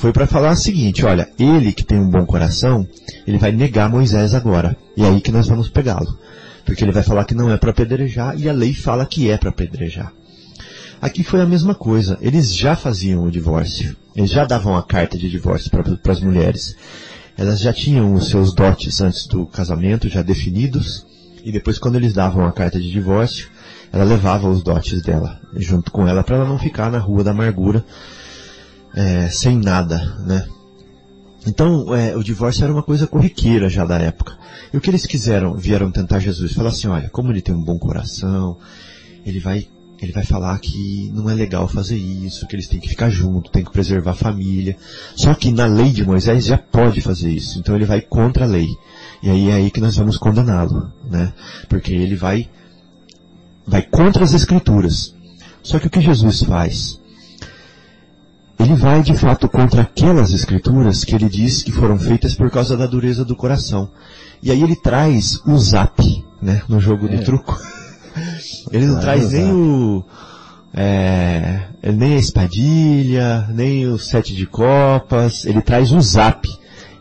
[0.00, 2.88] Foi para falar o seguinte, olha, ele que tem um bom coração,
[3.26, 4.74] ele vai negar Moisés agora.
[4.96, 6.18] E é aí que nós vamos pegá-lo.
[6.64, 9.36] Porque ele vai falar que não é para apedrejar e a lei fala que é
[9.36, 10.10] para apedrejar.
[11.02, 12.16] Aqui foi a mesma coisa.
[12.22, 13.94] Eles já faziam o divórcio.
[14.16, 16.74] Eles já davam a carta de divórcio para as mulheres.
[17.36, 21.06] Elas já tinham os seus dotes antes do casamento já definidos.
[21.44, 23.50] E depois, quando eles davam a carta de divórcio,
[23.92, 27.32] ela levava os dotes dela junto com ela para ela não ficar na rua da
[27.32, 27.84] amargura
[28.94, 30.46] é, sem nada, né?
[31.46, 34.36] Então, é, o divórcio era uma coisa corriqueira já da época.
[34.72, 37.62] E o que eles quiseram, vieram tentar Jesus, falar assim, olha, como ele tem um
[37.62, 38.58] bom coração,
[39.24, 39.66] ele vai,
[40.00, 43.50] ele vai falar que não é legal fazer isso, que eles têm que ficar junto,
[43.50, 44.76] tem que preservar a família.
[45.16, 48.48] Só que na lei de Moisés já pode fazer isso, então ele vai contra a
[48.48, 48.68] lei.
[49.22, 51.32] E aí é aí que nós vamos condená-lo, né?
[51.68, 52.48] Porque ele vai,
[53.66, 55.14] vai contra as escrituras.
[55.62, 56.99] Só que o que Jesus faz?
[58.60, 62.76] Ele vai de fato contra aquelas escrituras que ele diz que foram feitas por causa
[62.76, 63.90] da dureza do coração.
[64.42, 67.18] E aí ele traz o zap, né, no jogo de É.
[67.20, 67.58] truco.
[68.72, 70.04] Ele não Traz traz nem o,
[70.74, 71.62] é,
[71.94, 76.48] nem a espadilha, nem o sete de copas, ele traz o zap,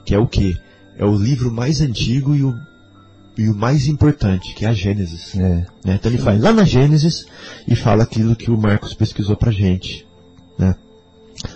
[0.06, 0.56] que é o que?
[0.98, 2.56] É o livro mais antigo e o,
[3.38, 5.36] e o mais importante, que é a Gênesis.
[5.36, 5.40] É.
[5.40, 5.96] né?
[6.00, 7.26] Então ele vai lá na Gênesis
[7.68, 10.06] e fala aquilo que o Marcos pesquisou pra gente.
[10.58, 10.76] Né?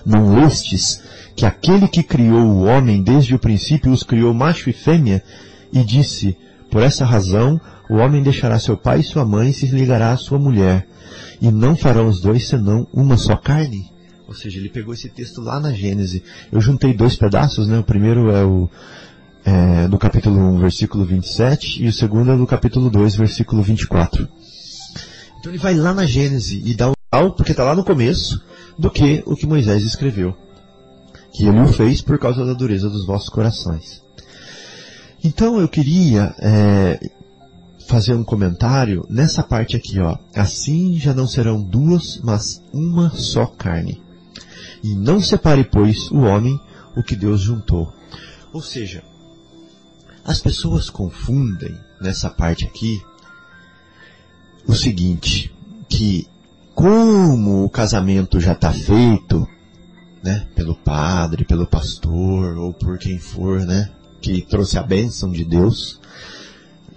[0.05, 1.01] Não lestes
[1.35, 5.23] que aquele que criou o homem desde o princípio os criou macho e fêmea
[5.71, 6.37] e disse,
[6.69, 10.17] por essa razão o homem deixará seu pai e sua mãe e se ligará à
[10.17, 10.87] sua mulher
[11.41, 13.91] e não farão os dois senão uma só carne.
[14.27, 16.21] Ou seja, ele pegou esse texto lá na Gênesis.
[16.49, 17.77] Eu juntei dois pedaços, né?
[17.77, 18.69] O primeiro é o
[19.45, 24.27] é, do capítulo 1, versículo 27, e o segundo é do capítulo 2, versículo 24.
[25.39, 28.41] Então ele vai lá na Gênese e dá um tal, porque está lá no começo,
[28.77, 30.35] do que o que Moisés escreveu.
[31.31, 34.03] Que ele o fez por causa da dureza dos vossos corações.
[35.23, 36.99] Então eu queria é,
[37.87, 40.17] fazer um comentário nessa parte aqui, ó.
[40.35, 44.01] Assim já não serão duas, mas uma só carne.
[44.83, 46.59] E não separe, pois, o homem
[46.95, 47.91] o que Deus juntou.
[48.51, 49.03] Ou seja,
[50.23, 53.01] as pessoas confundem nessa parte aqui
[54.67, 55.53] o seguinte,
[55.89, 56.27] que
[56.83, 59.47] como o casamento já está feito,
[60.21, 65.45] né, pelo padre, pelo pastor ou por quem for, né, que trouxe a bênção de
[65.45, 66.01] Deus,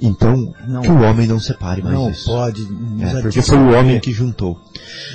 [0.02, 0.82] então Não.
[0.82, 2.24] que o homem não separe mais Não isso.
[2.26, 2.62] pode.
[3.00, 4.60] É, porque foi o homem que juntou.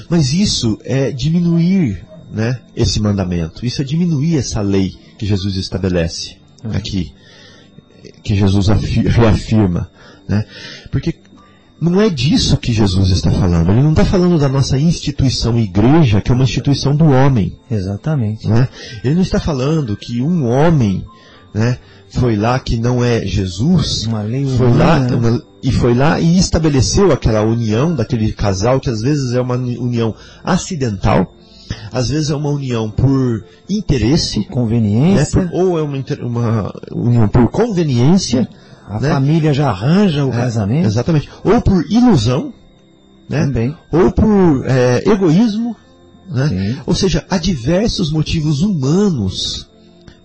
[0.09, 3.65] Mas isso é diminuir, né, esse mandamento.
[3.65, 6.37] Isso é diminuir essa lei que Jesus estabelece
[6.73, 7.13] aqui,
[8.23, 9.91] que Jesus afi- reafirma,
[10.29, 10.45] né?
[10.89, 11.13] Porque
[11.81, 13.71] não é disso que Jesus está falando.
[13.71, 17.57] Ele não está falando da nossa instituição igreja, que é uma instituição do homem.
[17.69, 18.47] Exatamente.
[18.47, 18.67] Né?
[19.03, 21.03] Ele não está falando que um homem,
[21.53, 21.77] né,
[22.11, 25.15] foi lá que não é Jesus, Uma lei foi lá humana, né?
[25.15, 29.55] uma- e foi lá e estabeleceu aquela união daquele casal que às vezes é uma
[29.55, 30.13] união
[30.43, 31.33] acidental,
[31.91, 35.41] às vezes é uma união por interesse, né, Conveniência.
[35.47, 38.47] por- ou é uma, uma união por conveniência,
[38.87, 39.09] A né?
[39.09, 40.87] família já arranja o É, casamento.
[40.87, 42.53] exatamente, ou por ilusão,
[43.29, 43.75] né, Também.
[43.91, 45.75] ou por é, egoísmo,
[46.29, 46.47] né?
[46.47, 46.77] Sim.
[46.85, 49.69] Ou seja, há diversos motivos humanos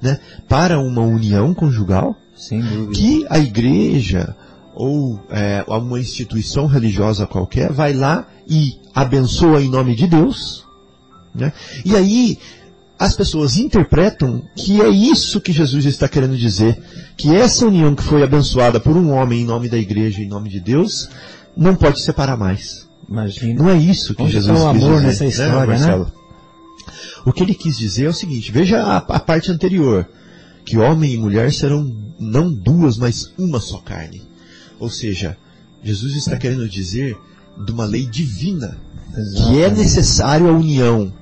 [0.02, 2.92] né, para uma união conjugal Sem dúvida.
[2.92, 4.34] que a igreja
[4.74, 10.64] ou é, uma instituição religiosa qualquer vai lá e abençoa em nome de Deus,
[11.34, 11.52] né?
[11.84, 12.38] E aí
[12.99, 16.82] as pessoas interpretam que é isso que Jesus está querendo dizer,
[17.16, 20.49] que essa união que foi abençoada por um homem em nome da igreja, em nome
[20.49, 21.09] de Deus,
[21.57, 22.88] não pode separar mais.
[23.09, 23.62] Imagina.
[23.62, 25.66] Não é isso que Onde Jesus está o amor dizer, nessa história, né?
[25.66, 26.12] Marcelo?
[27.24, 30.09] O que ele quis dizer é o seguinte, veja a, a parte anterior,
[30.64, 34.22] que homem e mulher serão não duas, mas uma só carne.
[34.78, 35.36] Ou seja,
[35.82, 37.16] Jesus está querendo dizer
[37.64, 38.78] de uma lei divina,
[39.36, 41.12] que é necessário a união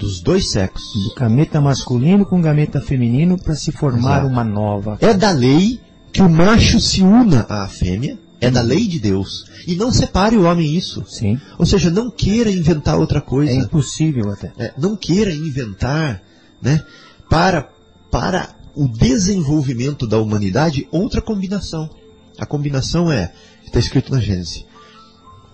[0.00, 1.04] dos dois sexos.
[1.04, 4.26] Do gameta masculino com gameta feminino para se formar Exato.
[4.26, 4.98] uma nova.
[5.00, 5.78] É da lei
[6.10, 9.44] que o macho se una à fêmea, é da lei de Deus.
[9.66, 11.04] E não separe o homem isso.
[11.06, 11.38] Sim.
[11.58, 13.52] Ou seja, não queira inventar outra coisa.
[13.52, 14.50] É impossível até.
[14.58, 16.22] É, não queira inventar,
[16.60, 16.82] né,
[17.28, 17.68] para,
[18.10, 21.90] para o desenvolvimento da humanidade outra combinação.
[22.38, 23.30] A combinação é,
[23.66, 24.64] está escrito na Gênesis,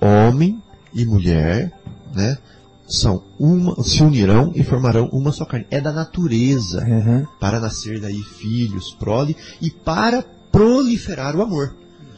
[0.01, 0.63] homem
[0.95, 1.73] e mulher,
[2.15, 2.39] né,
[2.87, 5.67] são uma, se unirão e formarão uma só carne.
[5.71, 7.27] É da natureza Uhum.
[7.41, 10.23] para nascer daí filhos, prole e para
[10.53, 11.75] proliferar o amor.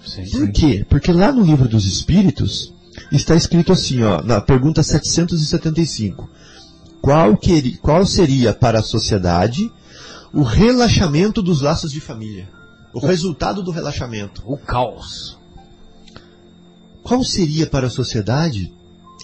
[0.06, 0.28] Sim.
[0.30, 0.86] Por quê?
[0.88, 2.72] Porque lá no livro dos Espíritos
[3.10, 6.28] está escrito assim, ó, na pergunta 775.
[7.00, 9.70] Qual, queri- qual seria para a sociedade
[10.32, 12.48] o relaxamento dos laços de família?
[12.92, 14.42] O resultado do relaxamento.
[14.46, 15.38] O caos.
[17.02, 18.72] Qual seria para a sociedade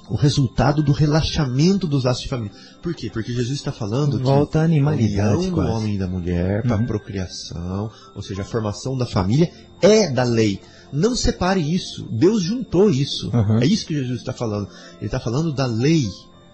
[0.09, 2.53] o resultado do relaxamento dos laços de família?
[2.83, 3.11] Por quê?
[3.13, 5.71] Porque Jesus está falando que Volta à a animalidade união do quase.
[5.71, 6.83] homem e da mulher para Uhum.
[6.83, 9.51] a procriação, ou seja, a formação da família,
[9.81, 10.61] é da lei.
[10.93, 12.07] Não separe isso.
[12.11, 13.31] Deus juntou isso.
[13.35, 13.59] Uhum.
[13.59, 14.69] É isso que Jesus está falando.
[14.99, 16.07] Ele está falando da lei.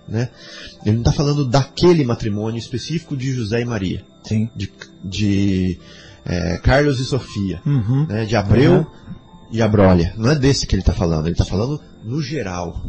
[0.09, 0.29] Né?
[0.85, 4.49] Ele não está falando daquele matrimônio específico de José e Maria, Sim.
[4.57, 4.73] de,
[5.05, 5.79] de
[6.25, 8.07] eh, Carlos e Sofia, Uhum.
[8.09, 8.25] né?
[8.25, 8.87] de Abreu
[9.51, 9.57] Uhum.
[9.57, 10.15] e Abrolha.
[10.17, 11.27] Não é desse que ele está falando.
[11.27, 12.85] Ele está falando no geral.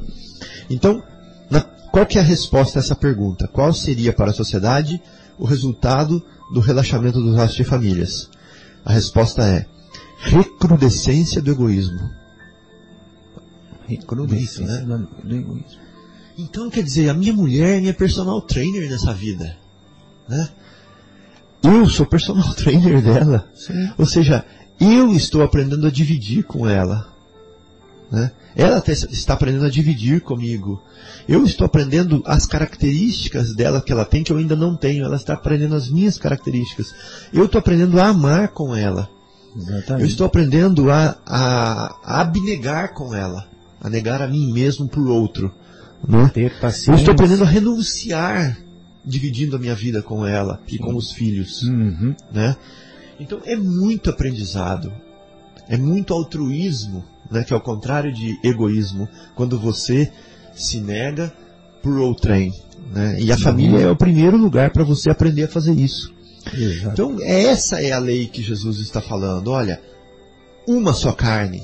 [0.70, 1.04] Então,
[1.50, 3.48] na- qual que é a resposta a essa pergunta?
[3.48, 5.02] Qual seria para a sociedade
[5.38, 8.30] o resultado do relaxamento dos laços de famílias?
[8.86, 9.66] A resposta é
[10.20, 12.00] recrudescência do egoísmo.
[13.88, 14.98] Recrudescência Isso, né?
[14.98, 15.82] do, do egoísmo.
[16.38, 19.56] Então, quer dizer, a minha mulher é minha personal trainer nessa vida.
[20.30, 20.50] Né?
[21.64, 23.50] Eu sou personal trainer dela.
[23.54, 23.92] Sim.
[23.98, 24.46] Ou seja,
[24.82, 27.08] eu estou aprendendo a dividir com ela.
[28.12, 28.32] Né?
[28.56, 30.82] Ela está aprendendo a dividir comigo.
[31.28, 35.06] Eu estou aprendendo as características dela que ela tem que eu ainda não tenho.
[35.06, 36.94] Ela está aprendendo as minhas características.
[37.32, 39.10] Eu estou aprendendo a amar com ela.
[39.56, 40.10] Eu Exatamente.
[40.10, 43.48] estou aprendendo a, a, a abnegar com ela.
[43.80, 45.54] A negar a mim mesmo por outro.
[46.06, 46.32] Né?
[46.92, 48.58] Eu estou aprendendo a renunciar
[49.04, 52.16] dividindo a minha vida com ela e com os filhos Uhum.
[52.32, 52.56] né?
[53.22, 54.92] Então é muito aprendizado,
[55.70, 57.44] é muito altruísmo, né?
[57.44, 60.12] Que é o contrário de egoísmo, quando você
[60.54, 61.32] se nega
[61.84, 62.54] por outrem,
[62.92, 63.22] né?
[63.22, 66.14] E a família é o primeiro lugar para você aprender a fazer isso.
[66.52, 66.94] Exato.
[66.94, 69.52] Então essa é a lei que Jesus está falando.
[69.52, 69.80] Olha,
[70.68, 71.64] uma só carne.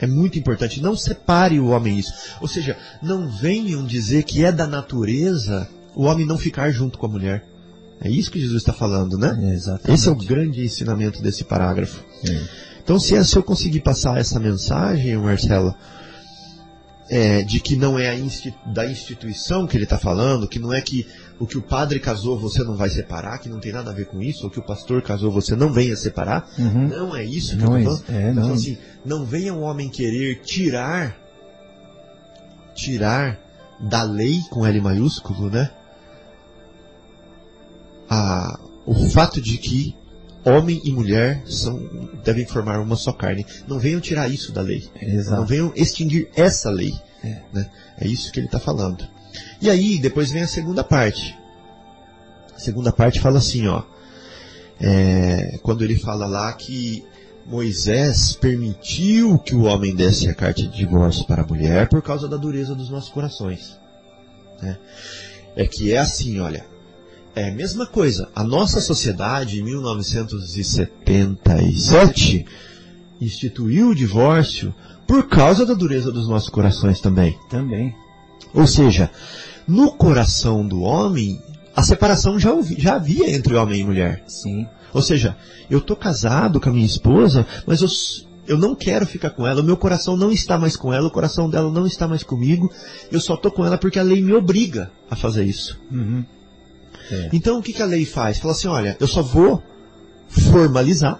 [0.00, 0.80] É muito importante.
[0.80, 2.12] Não separe o homem isso.
[2.40, 7.06] Ou seja, não venham dizer que é da natureza o homem não ficar junto com
[7.06, 7.44] a mulher.
[8.00, 9.52] É isso que Jesus está falando, né?
[9.54, 9.90] Exatamente.
[9.92, 12.02] Esse é o grande ensinamento desse parágrafo.
[12.28, 12.40] É.
[12.82, 15.74] Então, se, se eu conseguir passar essa mensagem, Marcelo,
[17.10, 20.72] é, de que não é a insti- da instituição que ele está falando, que não
[20.72, 21.06] é que
[21.40, 24.06] o que o padre casou você não vai separar, que não tem nada a ver
[24.06, 26.88] com isso, ou que o pastor casou você não venha separar, Uhum.
[26.88, 28.04] não é isso que Não eu é tô isso.
[28.04, 28.20] falando.
[28.24, 28.52] É, Eu não.
[28.54, 31.16] assim, não venha um homem querer tirar,
[32.74, 33.38] tirar
[33.80, 35.70] da lei com L maiúsculo, né?
[38.08, 39.96] A, o fato de que
[40.44, 41.78] homem e mulher são,
[42.24, 43.44] devem formar uma só carne.
[43.66, 44.88] Não venham tirar isso da lei.
[45.02, 45.46] Não Exato.
[45.46, 46.94] venham extinguir essa lei.
[47.22, 47.42] É.
[47.52, 47.70] né?
[47.98, 49.06] é isso que ele está falando.
[49.60, 51.36] E aí, depois vem a segunda parte.
[52.54, 53.82] A segunda parte fala assim, ó.
[54.80, 57.04] é, quando ele fala lá que
[57.46, 62.28] Moisés permitiu que o homem desse a carta de divórcio para a mulher por causa
[62.28, 63.78] da dureza dos nossos corações.
[64.60, 64.78] né?
[65.56, 66.64] É que é assim, olha.
[67.38, 68.28] É a mesma coisa.
[68.34, 72.44] A nossa sociedade, em 1977,
[73.20, 74.74] instituiu o divórcio
[75.06, 77.38] por causa da dureza dos nossos corações também.
[77.48, 77.94] Também.
[78.52, 79.08] Ou seja,
[79.68, 81.40] no coração do homem,
[81.76, 84.24] a separação já, já havia entre homem e mulher.
[84.26, 84.66] Sim.
[84.92, 85.36] Ou seja,
[85.70, 87.88] eu tô casado com a minha esposa, mas eu,
[88.48, 91.12] eu não quero ficar com ela, o meu coração não está mais com ela, o
[91.12, 92.68] coração dela não está mais comigo,
[93.12, 95.78] eu só tô com ela porque a lei me obriga a fazer isso.
[95.88, 96.24] Uhum.
[97.10, 97.28] É.
[97.32, 98.38] Então o que, que a lei faz?
[98.38, 99.62] Fala assim, olha, eu só vou
[100.28, 101.18] formalizar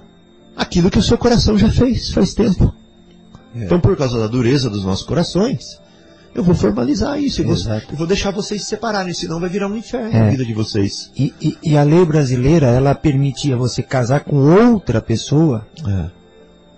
[0.56, 2.74] aquilo que o seu coração já fez faz tempo.
[3.56, 3.64] É.
[3.64, 5.80] Então, por causa da dureza dos nossos corações,
[6.34, 7.40] eu vou formalizar isso.
[7.40, 7.56] Eu vou,
[7.90, 10.26] eu vou deixar vocês se separarem, senão vai virar um inferno É.
[10.26, 11.10] a vida de vocês.
[11.16, 16.10] E, e- e a lei brasileira, ela permitia você casar com outra pessoa É.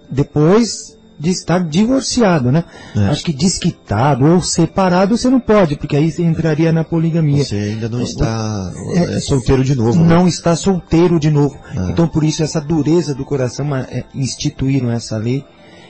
[0.08, 2.64] depois de estar divorciado, né?
[2.96, 3.00] É.
[3.08, 7.44] Acho que desquitado ou separado você não pode, porque aí você entraria na poligamia.
[7.44, 10.00] Você ainda não está É, é, solteiro de novo.
[10.00, 10.06] né?
[10.08, 11.54] Não está solteiro de novo.
[11.76, 11.88] Ah.
[11.90, 15.44] Então por isso essa dureza do coração ma- é, instituíram essa lei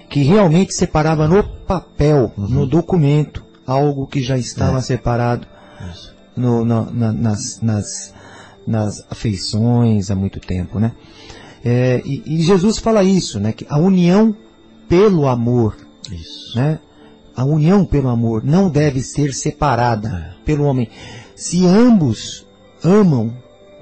[0.09, 2.49] que realmente separava no papel, Uhum.
[2.49, 4.83] no documento, algo que já estava É.
[4.83, 5.47] separado
[6.37, 8.13] no- na- na- nas, nas,
[8.67, 10.91] nas afeições há muito tempo, né?
[11.65, 13.53] É, e, e Jesus fala isso, né?
[13.53, 14.35] Que a união
[14.91, 15.77] pelo amor,
[16.11, 16.55] Isso.
[16.57, 16.79] né?
[17.37, 20.45] A união pelo amor não deve ser separada É.
[20.45, 20.89] pelo homem.
[21.35, 22.45] Se ambos
[22.85, 23.33] amam,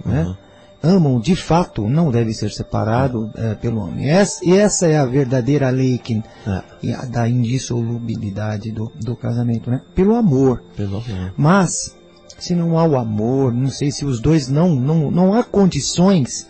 [0.04, 0.22] né?
[0.24, 0.34] Uhum.
[0.80, 4.08] Amam de fato, não deve ser separado eh, pelo homem.
[4.08, 7.06] Essa, e essa é a verdadeira lei que, É.
[7.06, 9.80] da indissolubilidade do, do casamento, né?
[9.94, 10.62] Pelo amor.
[10.76, 11.32] Pelo amor.
[11.36, 11.96] Mas,
[12.38, 16.46] se não há o amor, não sei se os dois não, não, não há condições,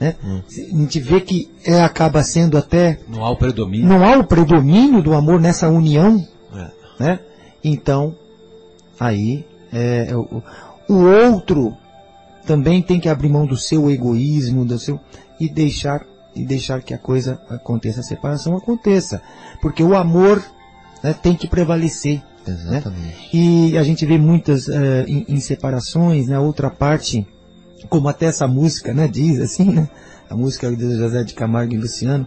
[0.00, 0.14] né?
[0.24, 0.40] Hum.
[0.48, 3.86] A gente vê que é, acaba sendo até, Não há o predomínio.
[3.88, 6.24] não há o predomínio do amor nessa união,
[6.54, 6.70] É.
[7.02, 7.20] né?
[7.64, 8.14] Então,
[8.98, 10.42] aí, é, o,
[10.88, 10.94] o
[11.24, 11.76] outro
[12.46, 14.98] também tem que abrir mão do seu egoísmo, do seu,
[15.38, 19.20] e deixar, e deixar que a coisa aconteça, a separação aconteça.
[19.60, 20.42] Porque o amor
[21.02, 22.22] né, tem que prevalecer.
[22.46, 23.28] Exatamente.
[23.36, 26.38] E a gente vê muitas eh, em, em separações, né?
[26.38, 27.26] Outra parte,
[27.88, 29.08] como até essa música, né?
[29.08, 29.88] Diz assim, né?
[30.28, 32.26] A música de José de Camargo e Luciano,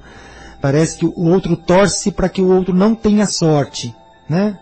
[0.61, 3.93] parece que o outro torce para que o outro não tenha sorte,
[4.27, 4.57] né?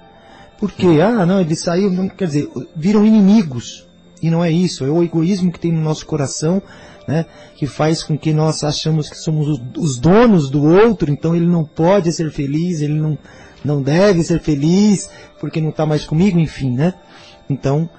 [0.58, 3.88] Porque, ah, não, ele saiu, não, quer dizer, viram inimigos.
[4.22, 6.62] E não é isso, é o egoísmo que tem no nosso coração,
[7.08, 7.26] né?
[7.56, 11.48] Que faz com que nós achamos que somos os, os donos do outro, então ele
[11.48, 13.18] não pode ser feliz, ele não,
[13.64, 16.94] não deve ser feliz, porque não está mais comigo, enfim, né?
[17.50, 17.90] Então,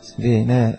[0.00, 0.78] você vê, né?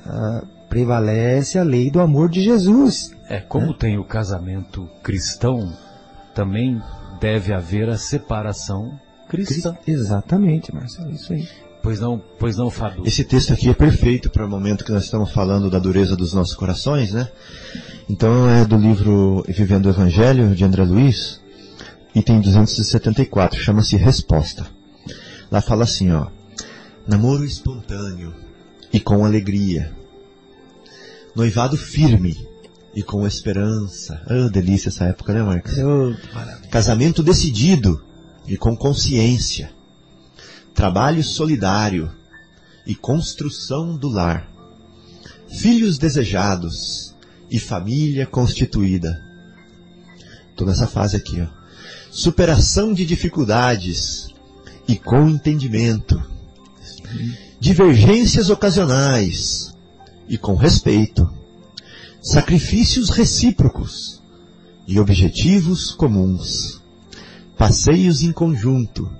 [0.78, 3.10] Prevalece a lei do amor de Jesus.
[3.28, 5.74] É, como tem o casamento cristão,
[6.36, 6.80] também
[7.20, 8.92] deve haver a separação
[9.28, 9.76] cristã.
[9.88, 11.48] Exatamente, Marcelo, isso aí.
[11.82, 13.02] Pois não, pois não, Fábio?
[13.08, 16.32] Esse texto aqui é perfeito para o momento que nós estamos falando da dureza dos
[16.34, 17.28] nossos corações, né?
[18.08, 21.42] Então é do livro Vivendo o Evangelho, de André Luiz,
[22.14, 24.68] item 274, chama-se Resposta.
[25.50, 26.28] Lá fala assim, ó.
[27.08, 28.32] Namoro espontâneo
[28.94, 29.92] e com alegria.
[31.38, 32.36] Noivado firme
[32.96, 34.20] e com esperança.
[34.26, 35.78] Ah, delícia essa época, né, Marcos?
[36.34, 36.68] Maravilha.
[36.72, 38.04] Casamento decidido
[38.48, 39.70] e com consciência.
[40.74, 42.12] Trabalho solidário
[42.88, 44.50] e construção do lar.
[45.48, 47.14] Filhos desejados
[47.52, 49.24] e família constituída.
[50.56, 51.48] Toda essa fase aqui, ó.
[52.10, 54.30] Superação de dificuldades
[54.88, 56.20] e com entendimento.
[57.60, 59.77] Divergências ocasionais
[60.28, 61.30] e com respeito.
[62.22, 64.22] Sacrifícios recíprocos
[64.88, 66.82] e objetivos comuns
[67.58, 69.12] passeios em conjunto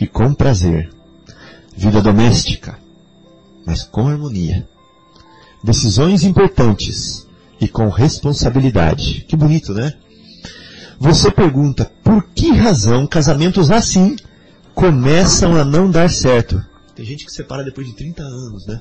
[0.00, 0.90] e com prazer,
[1.76, 2.78] vida doméstica,
[3.66, 4.66] mas com harmonia,
[5.62, 7.26] decisões importantes
[7.60, 9.24] e com responsabilidade.
[9.28, 9.92] Que bonito, né?
[10.98, 14.16] Você pergunta por que razão casamentos assim
[14.74, 16.64] começam a não dar certo?
[16.94, 18.80] Tem gente que separa depois de 30 anos, né?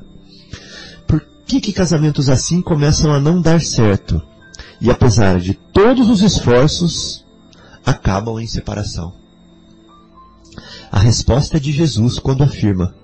[1.46, 4.20] Por que, que casamentos assim começam a não dar certo?
[4.82, 7.24] E apesar de todos os esforços,
[7.86, 9.14] acabam em separação.
[10.92, 12.96] A resposta é de Jesus quando afirma,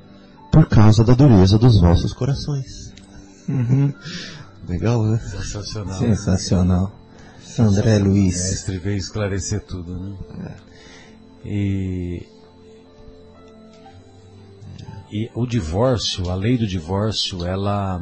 [0.51, 2.91] por causa da dureza dos vossos corações.
[3.47, 3.93] Uhum.
[4.67, 5.19] Legal, né?
[5.19, 5.99] Sensacional.
[5.99, 6.91] Sensacional.
[7.59, 8.33] André O Luiz.
[8.33, 10.55] mestre veio esclarecer tudo, né?
[11.45, 12.25] E,
[15.11, 18.01] e o divórcio, a lei do divórcio, ela,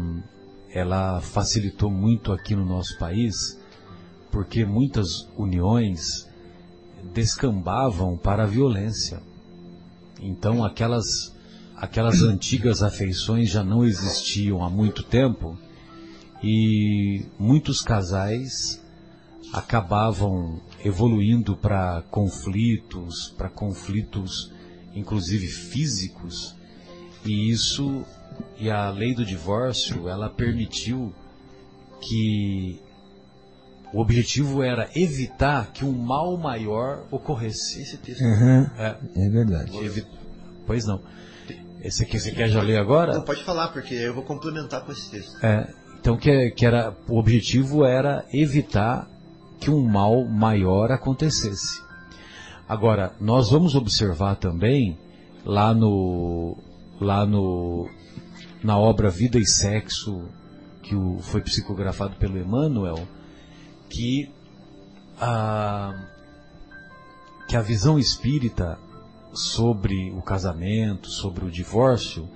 [0.72, 3.60] ela facilitou muito aqui no nosso país,
[4.32, 6.28] porque muitas uniões
[7.12, 9.24] descambavam para a violência.
[10.22, 11.36] Então aquelas,
[11.76, 15.57] aquelas antigas afeições já não existiam há muito tempo
[16.43, 18.80] e muitos casais
[19.51, 24.51] acabavam evoluindo para conflitos, para conflitos
[24.93, 26.59] inclusive físicos,
[27.26, 28.03] e isso
[28.57, 31.13] e a lei do divórcio, ela permitiu
[32.01, 32.80] que
[33.93, 37.82] o objetivo era evitar que um mal maior ocorresse.
[37.82, 38.67] Esse texto Uhum.
[38.78, 39.78] é, É verdade.
[39.78, 40.05] evi-
[40.65, 41.01] Pois não.
[41.82, 43.13] Esse aqui você quer já ler agora?
[43.13, 45.43] Não, pode falar, porque eu vou complementar com esse texto.
[45.43, 45.67] É,
[45.99, 49.09] então que, que era o objetivo era evitar
[49.59, 51.82] que um mal maior acontecesse.
[52.67, 54.97] Agora, nós vamos observar também
[55.43, 56.55] lá no
[56.99, 57.89] lá no
[58.63, 60.23] na obra Vida e Sexo
[60.81, 63.07] que o, foi psicografado pelo Emmanuel
[63.89, 64.29] que
[65.19, 66.05] a
[67.47, 68.77] que a visão espírita
[69.33, 72.29] sobre o casamento, sobre o divórcio,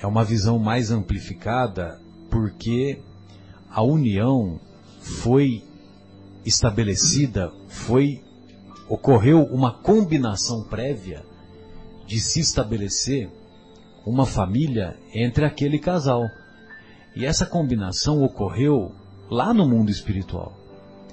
[0.00, 2.98] é uma visão mais amplificada porque
[3.70, 4.58] a união
[5.00, 5.62] foi
[6.44, 8.22] estabelecida, foi
[8.88, 11.24] ocorreu uma combinação prévia
[12.06, 13.30] de se estabelecer
[14.04, 16.28] uma família entre aquele casal.
[17.14, 18.92] E essa combinação ocorreu
[19.30, 20.56] lá no mundo espiritual.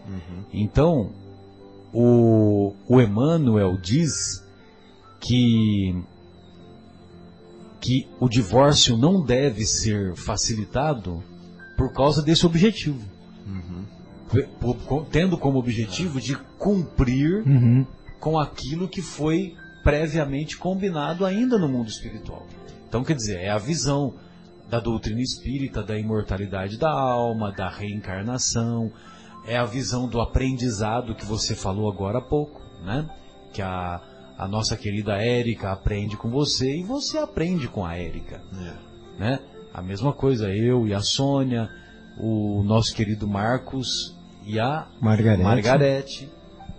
[0.08, 0.44] Uhum.
[0.52, 1.12] Então,
[1.94, 4.44] o, o Emmanuel diz
[5.20, 5.96] que,
[7.80, 11.24] que o divórcio não deve ser facilitado
[11.78, 13.04] por causa desse objetivo.
[13.46, 15.06] Uhum.
[15.12, 17.86] Tendo como objetivo de cumprir uhum.
[18.20, 22.46] com aquilo que foi previamente combinado ainda no mundo espiritual.
[22.90, 24.16] Então, quer dizer, é a visão
[24.68, 28.92] da doutrina espírita, da imortalidade da alma, da reencarnação,
[29.46, 33.08] é a visão do aprendizado que você falou agora há pouco, né?
[33.54, 34.02] Que a,
[34.38, 38.74] a nossa querida Érica aprende com você e você aprende com a Érica, é.
[39.20, 39.40] né?
[39.72, 41.70] A mesma coisa eu e a Sônia,
[42.18, 44.16] o nosso querido Marcos
[44.46, 46.30] e a Margarete, Margarete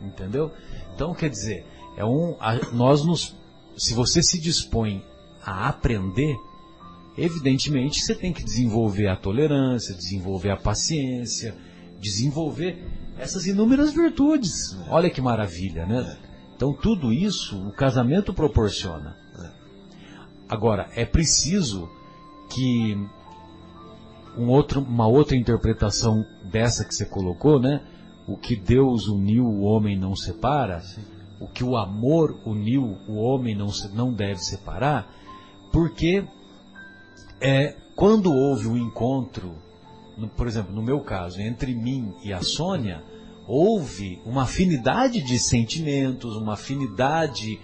[0.03, 0.53] entendeu?
[0.95, 1.65] Então, quer dizer,
[1.97, 3.35] é um, a, nós nos,
[3.77, 5.05] se você se dispõe
[5.45, 6.36] a aprender,
[7.16, 11.57] evidentemente você tem que desenvolver a tolerância, desenvolver a paciência,
[12.01, 12.82] desenvolver
[13.18, 14.76] essas inúmeras virtudes.
[14.88, 16.16] Olha que maravilha, né?
[16.57, 19.16] Então tudo isso o casamento proporciona.
[20.49, 21.88] Agora, é preciso
[22.53, 22.99] que
[24.36, 27.82] um outro, uma outra interpretação dessa que você colocou, né?
[28.26, 30.82] O que Deus uniu, o homem não separa.
[31.41, 35.09] O que o amor uniu, o homem não, não deve separar.
[35.73, 36.25] Porque
[37.41, 39.55] é, quando houve um encontro
[40.21, 43.03] no, por exemplo, no meu caso, entre mim e a Sônia,
[43.47, 47.59] houve uma afinidade de sentimentos, uma afinidade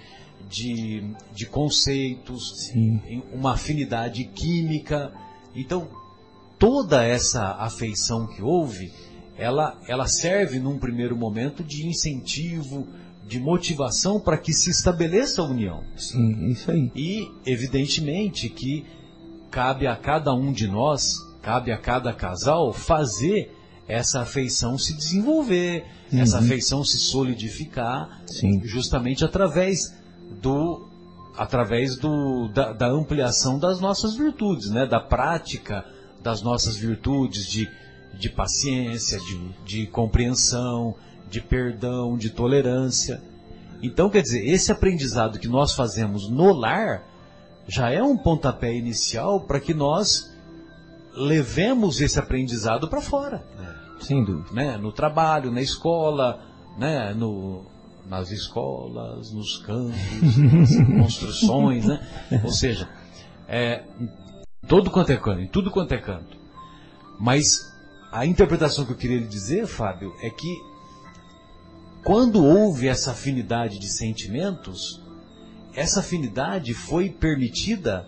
[0.48, 3.22] de, de conceitos, Sim.
[3.32, 5.12] uma afinidade química.
[5.54, 5.88] Então,
[6.58, 8.90] toda essa afeição que houve,
[9.36, 12.88] ela, ela serve num primeiro momento de incentivo,
[13.26, 15.82] de motivação para que se estabeleça a união.
[15.96, 16.90] Sim, isso aí.
[16.94, 18.84] E, evidentemente, que
[19.50, 23.56] cabe a cada um de nós Cabe a cada casal fazer
[23.86, 26.20] essa afeição se desenvolver, uhum.
[26.20, 28.60] essa afeição se solidificar, Sim.
[28.64, 29.94] justamente através
[30.42, 30.88] do
[31.36, 34.86] através do, da, da, ampliação das nossas virtudes, né?
[34.86, 35.84] da prática
[36.20, 37.70] das nossas virtudes de,
[38.18, 40.96] de paciência, de, de compreensão,
[41.28, 43.22] de perdão, de tolerância.
[43.82, 47.04] Então, quer dizer, esse aprendizado que nós fazemos no lar
[47.68, 50.32] já é um pontapé inicial para que nós
[51.12, 53.44] levemos esse aprendizado para fora.
[53.58, 54.04] É.
[54.04, 54.52] Sem dúvida.
[54.52, 54.76] Né?
[54.76, 56.40] No trabalho, na escola,
[56.78, 57.12] né?
[57.14, 57.64] no,
[58.08, 62.06] nas escolas, nos campos, nas construções, né?
[62.44, 62.88] Ou seja,
[63.48, 63.82] é,
[64.68, 66.36] todo quanto é canto, em tudo quanto é canto.
[67.18, 67.72] Mas
[68.12, 70.54] a interpretação que eu queria lhe dizer, Fábio, é que
[72.06, 75.02] quando houve essa afinidade de sentimentos,
[75.74, 78.06] essa afinidade foi permitida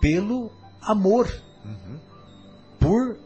[0.00, 1.26] pelo amor.
[1.64, 2.06] Uhum
[2.86, 3.16] por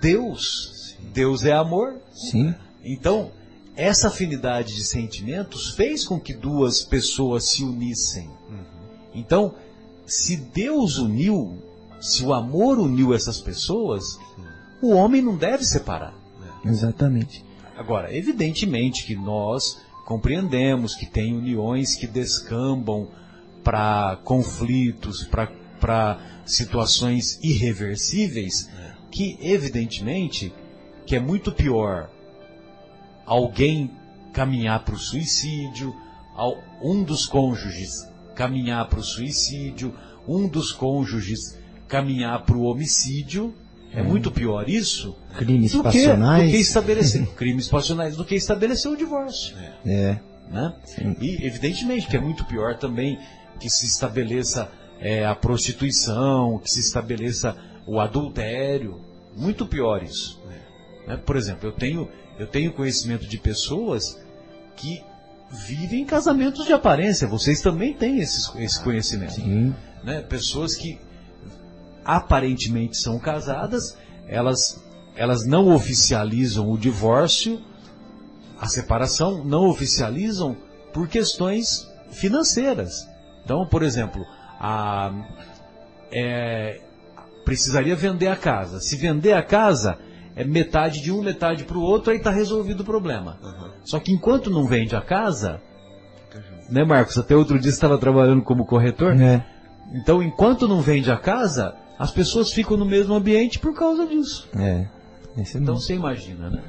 [0.00, 0.94] Deus.
[0.96, 1.10] Sim.
[1.12, 1.96] Deus é amor.
[2.12, 2.54] Sim.
[2.84, 3.32] Então,
[3.74, 8.28] essa afinidade de sentimentos fez com que duas pessoas se unissem.
[8.48, 8.64] Uhum.
[9.14, 9.54] Então,
[10.06, 11.60] se Deus uniu,
[12.00, 14.44] se o amor uniu essas pessoas, Sim.
[14.82, 16.14] o homem não deve separar.
[16.64, 16.68] É.
[16.68, 17.44] Exatamente.
[17.78, 23.08] Agora, evidentemente que nós compreendemos que tem uniões que descambam
[23.62, 25.22] para conflitos,
[25.80, 28.68] para situações irreversíveis,
[29.12, 30.52] que evidentemente
[31.06, 32.10] que é muito pior
[33.24, 33.92] alguém
[34.32, 35.94] caminhar para o suicídio,
[36.82, 39.94] um dos cônjuges caminhar para o suicídio,
[40.26, 41.56] um dos cônjuges
[41.86, 43.54] caminhar para o homicídio.
[43.92, 46.42] É muito pior isso crimes do passionais.
[46.42, 49.56] Que, do que estabelecer crimes passionais do que estabelecer o divórcio.
[49.86, 50.18] É.
[50.50, 50.74] Né?
[51.20, 53.18] E evidentemente que é muito pior também
[53.58, 54.70] que se estabeleça
[55.00, 59.00] é, a prostituição, que se estabeleça o adultério.
[59.36, 60.40] Muito pior isso.
[61.06, 61.16] Né?
[61.16, 62.08] Por exemplo, eu tenho,
[62.38, 64.20] eu tenho conhecimento de pessoas
[64.76, 65.02] que
[65.50, 67.26] vivem em casamentos de aparência.
[67.26, 69.34] Vocês também têm esse, esse conhecimento.
[69.34, 69.74] Sim.
[70.04, 70.20] Né?
[70.20, 70.98] Pessoas que
[72.08, 73.94] aparentemente são casadas,
[74.26, 74.82] elas,
[75.14, 77.60] elas não oficializam o divórcio,
[78.58, 80.56] a separação, não oficializam
[80.90, 83.06] por questões financeiras.
[83.44, 84.24] Então, por exemplo,
[84.58, 85.12] a,
[86.10, 86.80] é,
[87.44, 88.80] precisaria vender a casa.
[88.80, 89.98] Se vender a casa,
[90.34, 93.38] é metade de um, metade para o outro, aí está resolvido o problema.
[93.42, 93.70] Uhum.
[93.84, 95.60] Só que enquanto não vende a casa,
[96.70, 97.18] né, Marcos?
[97.18, 99.14] Até outro dia você estava trabalhando como corretor.
[99.20, 99.44] É.
[99.92, 104.48] Então, enquanto não vende a casa, as pessoas ficam no mesmo ambiente por causa disso.
[104.56, 104.86] É.
[105.36, 106.62] Esse Então você imagina, né?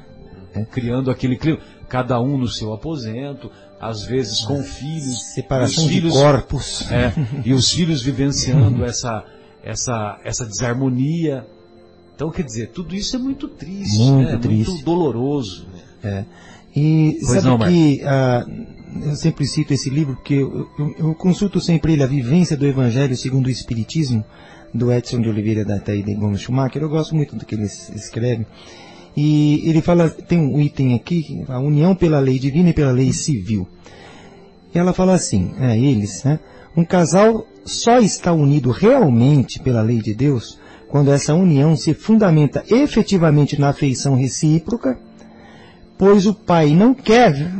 [0.54, 0.64] É.
[0.64, 1.58] Criando aquele clima,
[1.88, 3.50] cada um no seu aposento,
[3.80, 6.86] às vezes com filhos, Separação de filhos, corpos.
[6.90, 7.12] é,
[7.44, 9.24] e os filhos vivenciando essa,
[9.62, 11.46] essa, essa desarmonia.
[12.14, 14.38] Então, quer dizer, tudo isso é muito triste, Muito né?
[14.38, 14.70] triste.
[14.70, 15.66] muito doloroso.
[16.02, 16.24] É.
[16.76, 18.46] E Pois sabe não, que ah,
[19.06, 22.66] eu sempre cito esse livro porque eu, eu- eu consulto sempre ele, A Vivência do
[22.66, 24.24] Evangelho segundo o Espiritismo,
[24.72, 26.82] do Edson de Oliveira da Taí de Gomes Schumacher.
[26.82, 28.46] Eu gosto muito do que ele es- escreve.
[29.16, 33.12] E ele fala, tem um item aqui, a união pela lei divina e pela lei
[33.12, 33.66] civil.
[34.72, 36.38] E ela fala assim, é, eles, né?
[36.76, 40.58] Um casal só está unido realmente pela lei de Deus
[40.88, 44.98] quando essa união se fundamenta efetivamente na afeição recíproca,
[45.98, 47.52] pois o pai não quer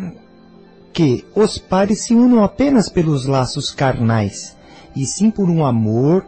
[0.92, 4.56] que os pares se unam apenas pelos laços carnais,
[4.96, 6.26] e sim por um amor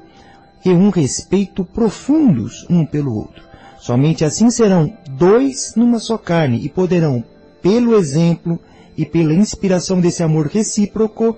[0.64, 3.42] e um respeito profundos um pelo outro.
[3.80, 7.24] Somente assim serão dois numa só carne e poderão,
[7.60, 8.58] pelo exemplo
[8.96, 11.36] e pela inspiração desse amor recíproco,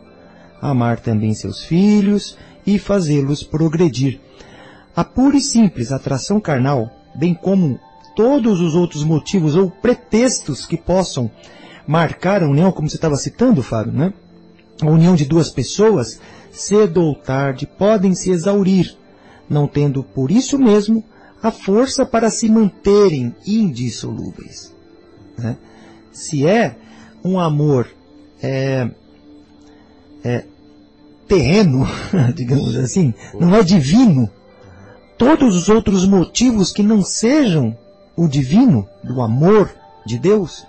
[0.61, 4.21] amar também seus filhos e fazê-los progredir.
[4.95, 7.79] A pura e simples atração carnal, bem como
[8.15, 11.31] todos os outros motivos ou pretextos que possam
[11.87, 14.13] marcar a união, como você estava citando, Fábio, né?
[14.81, 16.21] A união de duas pessoas,
[16.53, 18.97] cedo ou tarde, podem se exaurir,
[19.49, 21.05] não tendo por isso mesmo
[21.43, 24.73] a força para se manterem indissolúveis.
[25.37, 25.57] né?
[26.13, 26.77] Se é
[27.25, 27.89] um amor
[28.43, 28.89] é,
[30.23, 30.45] é,
[31.29, 31.87] terreno,
[32.35, 34.31] digamos assim, não é divino,
[35.19, 37.77] todos os outros motivos que não sejam
[38.17, 39.71] o divino, do amor
[40.07, 40.65] de Deus,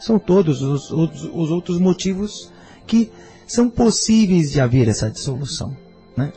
[0.00, 2.50] são todos os, outros- os outros motivos
[2.86, 3.10] que
[3.46, 5.76] são possíveis de haver essa dissolução.
[6.16, 6.32] Né?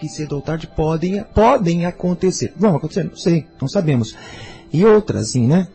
[0.00, 2.54] Que cedo ou tarde podem, podem acontecer.
[2.56, 3.04] Vão acontecer?
[3.04, 4.16] Não sei, não sabemos.
[4.72, 5.68] E outra, assim, né?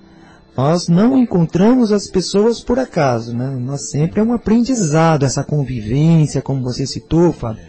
[0.57, 3.47] Nós não encontramos as pessoas por acaso, né?
[3.51, 7.63] Nós sempre é um aprendizado, essa convivência, como você citou, Fábio,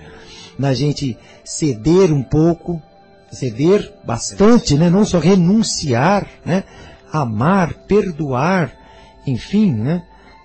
[0.59, 2.80] da gente ceder um pouco,
[3.30, 4.88] ceder bastante, né?
[4.88, 6.64] Não só renunciar, né?
[7.12, 8.72] Amar, perdoar,
[9.26, 10.04] enfim, né?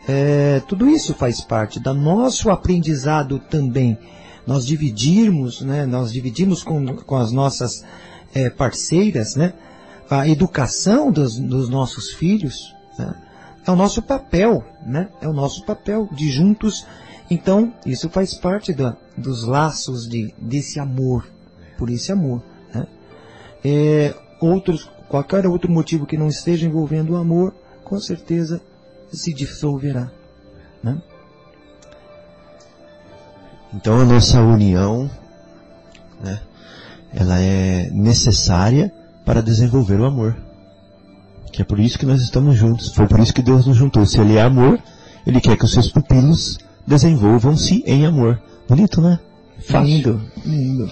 [0.10, 3.98] É, tudo isso faz parte do nosso aprendizado também.
[4.46, 5.86] Nós dividirmos, né?
[5.86, 7.84] Nós dividimos com, com as nossas
[8.34, 9.54] é, parceiras, né?
[10.10, 13.14] A educação dos, dos nossos filhos, né?
[13.66, 15.10] É o nosso papel, né?
[15.22, 16.86] É o nosso papel de juntos.
[17.30, 21.28] Então, isso faz parte da, dos laços de, desse amor,
[21.78, 22.88] por esse amor, né?
[23.64, 28.62] É, outros, qualquer outro motivo que não esteja envolvendo o amor, com certeza
[29.12, 30.12] se dissolverá.
[30.84, 31.02] Né?
[33.74, 35.10] Então a nossa união,
[36.24, 36.40] né,
[37.14, 38.92] ela é necessária
[39.26, 40.36] para desenvolver o amor.
[41.52, 42.94] Que é por isso que nós estamos juntos.
[42.94, 44.06] Foi por isso que Deus nos juntou.
[44.06, 44.80] Se Ele é amor,
[45.28, 46.58] Ele quer que os seus pupilos
[46.88, 48.42] desenvolvam-se em amor.
[48.68, 49.20] Bonito, né?
[49.60, 49.86] Fácil.
[49.86, 50.92] Lindo, lindo.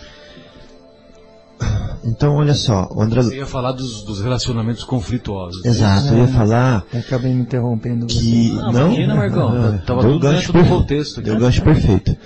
[2.03, 3.21] Então olha só, o André...
[3.21, 5.63] Você ia falar dos, dos relacionamentos conflituosos.
[5.65, 8.05] Exato, eu ia falar Eu acabei me interrompendo.
[8.05, 8.49] que...
[8.53, 9.53] Não, não, imagina, Marcão.
[9.53, 10.77] não, Tava deu tudo gancho dentro do perfeito.
[10.81, 11.29] contexto aqui.
[11.29, 12.17] Deu gancho perfeito.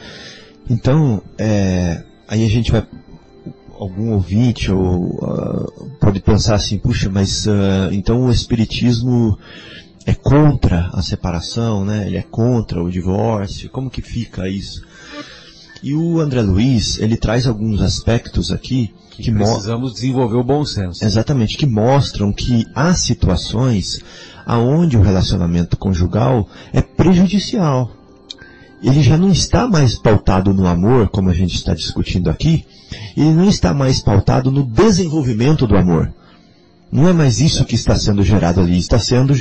[0.70, 2.86] Então, é, aí a gente vai,
[3.80, 5.66] algum ouvinte ou ah,
[6.00, 9.38] pode pensar assim, puxa, mas ah, então o espiritismo
[10.06, 12.06] é contra a separação, né?
[12.08, 13.70] Ele é contra o divórcio.
[13.70, 14.84] Como que fica isso?
[15.82, 20.64] E o André Luiz, ele traz alguns aspectos aqui que, mo- Precisamos desenvolver o bom
[20.66, 21.04] senso.
[21.04, 24.00] Exatamente, que mostram que há situações
[24.46, 27.92] aonde o relacionamento conjugal é prejudicial.
[28.84, 32.66] Ele já não está mais pautado no amor, como a gente está discutindo aqui,
[33.16, 36.12] ele não está mais pautado no desenvolvimento do amor.
[36.92, 39.34] Não é mais isso que está sendo gerado ali, está sendo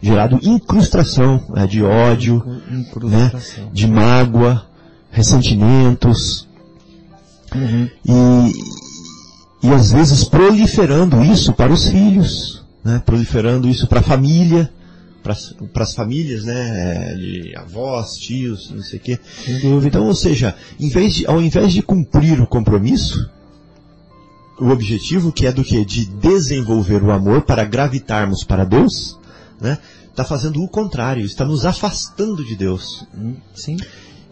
[0.00, 3.70] gerado incrustação né, de ódio, Incrustação.
[3.72, 4.64] de mágoa,
[5.10, 6.46] ressentimentos,
[7.52, 7.88] Uhum.
[8.06, 13.02] e, e às vezes proliferando isso para os filhos, né?
[13.04, 14.70] proliferando isso para a família,
[15.22, 17.14] para as famílias, né?
[17.14, 19.18] de avós, tios, não sei o quê.
[19.84, 23.28] Então, ou seja, de, ao invés de cumprir o compromisso,
[24.58, 25.84] o objetivo que é do que?
[25.84, 29.18] De desenvolver o amor para gravitarmos para Deus,
[29.60, 29.78] né?
[30.08, 33.06] está fazendo o contrário, está nos afastando de Deus.
[33.16, 33.76] Hum, Sim.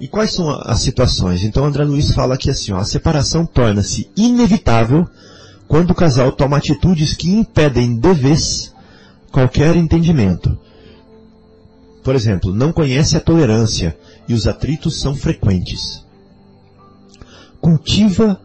[0.00, 1.42] E quais são as situações?
[1.42, 5.08] Então André Luiz fala aqui assim, ó, a separação torna-se inevitável
[5.66, 8.72] quando o casal toma atitudes que impedem de vez
[9.32, 10.56] qualquer entendimento.
[12.08, 13.94] Por exemplo, não conhece a tolerância
[14.26, 16.06] e os atritos são frequentes.
[17.60, 18.40] Cultiva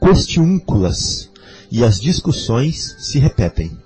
[0.00, 1.28] questiúnculas
[1.68, 3.76] e as discussões se repetem.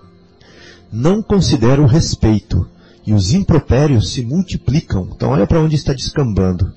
[0.93, 2.69] Não considera o respeito
[3.07, 5.09] e os impropérios se multiplicam.
[5.17, 6.71] Então olha para onde está descambando.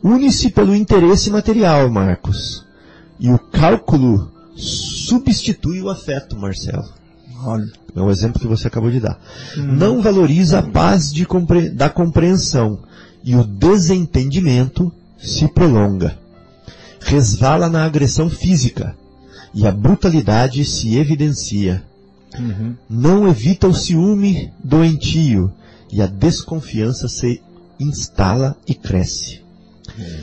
[0.00, 2.64] Une-se pelo interesse material, Marcos.
[3.18, 7.05] E o cálculo substitui o afeto, Marcelo.
[7.44, 7.66] Olha.
[7.94, 9.18] É o exemplo que você acabou de dar.
[9.56, 12.80] Não valoriza a paz compre- da compreensão
[13.24, 16.16] e o desentendimento se prolonga.
[17.00, 18.94] Resvala na agressão física
[19.54, 21.82] e a brutalidade se evidencia.
[22.38, 22.74] Uhum.
[22.88, 25.50] Não evita o ciúme doentio
[25.90, 27.40] e a desconfiança se
[27.80, 29.40] instala e cresce.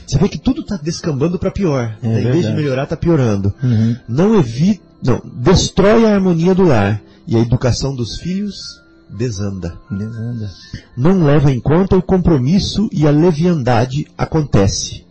[0.06, 1.98] Você vê que tudo está descambando para pior.
[2.04, 2.22] É né?
[2.22, 3.96] Em vez de melhorar, está piorando Uhum.
[4.08, 9.78] não evita, não, destrói a harmonia do lar e a educação dos filhos desanda.
[9.90, 10.52] Desanda.
[10.98, 15.06] Não leva em conta o compromisso e a leviandade acontece.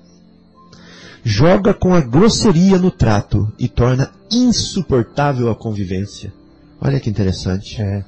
[1.24, 6.32] Joga com a grosseria no trato e torna insuportável a convivência.
[6.80, 7.80] Olha que interessante.
[7.80, 8.05] É.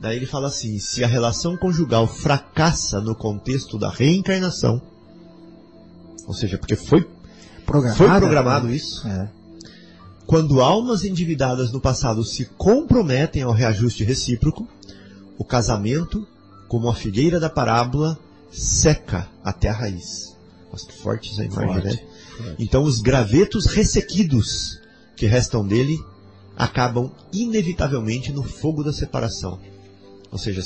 [0.00, 4.80] Daí ele fala assim, se a relação conjugal fracassa no contexto da reencarnação,
[6.26, 7.08] ou seja, porque foi,
[7.66, 7.96] Programada.
[7.96, 9.28] foi programado isso, É.
[10.26, 14.66] Quando almas endividadas no passado se comprometem ao reajuste recíproco,
[15.36, 16.26] o casamento,
[16.68, 18.18] como a figueira da parábola,
[18.50, 20.36] seca até a raiz.
[20.70, 22.04] Nossa, que forte essa imagem, Forte,
[22.40, 22.56] né?
[22.58, 24.80] Então os gravetos ressequidos
[25.16, 25.98] que restam dele
[26.56, 29.58] acabam inevitavelmente no fogo da separação.
[30.30, 30.62] Ou seja,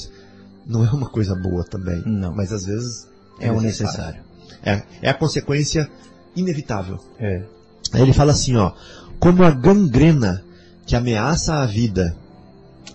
[0.66, 2.34] não é uma coisa boa também, Não.
[2.34, 3.08] mas às vezes
[3.40, 4.22] É o necessário.
[4.62, 5.90] É, é a consequência
[6.34, 6.98] inevitável.
[7.18, 7.44] É.
[7.92, 8.72] Aí ele fala assim, ó,
[9.18, 10.42] como a gangrena
[10.86, 12.16] que ameaça a vida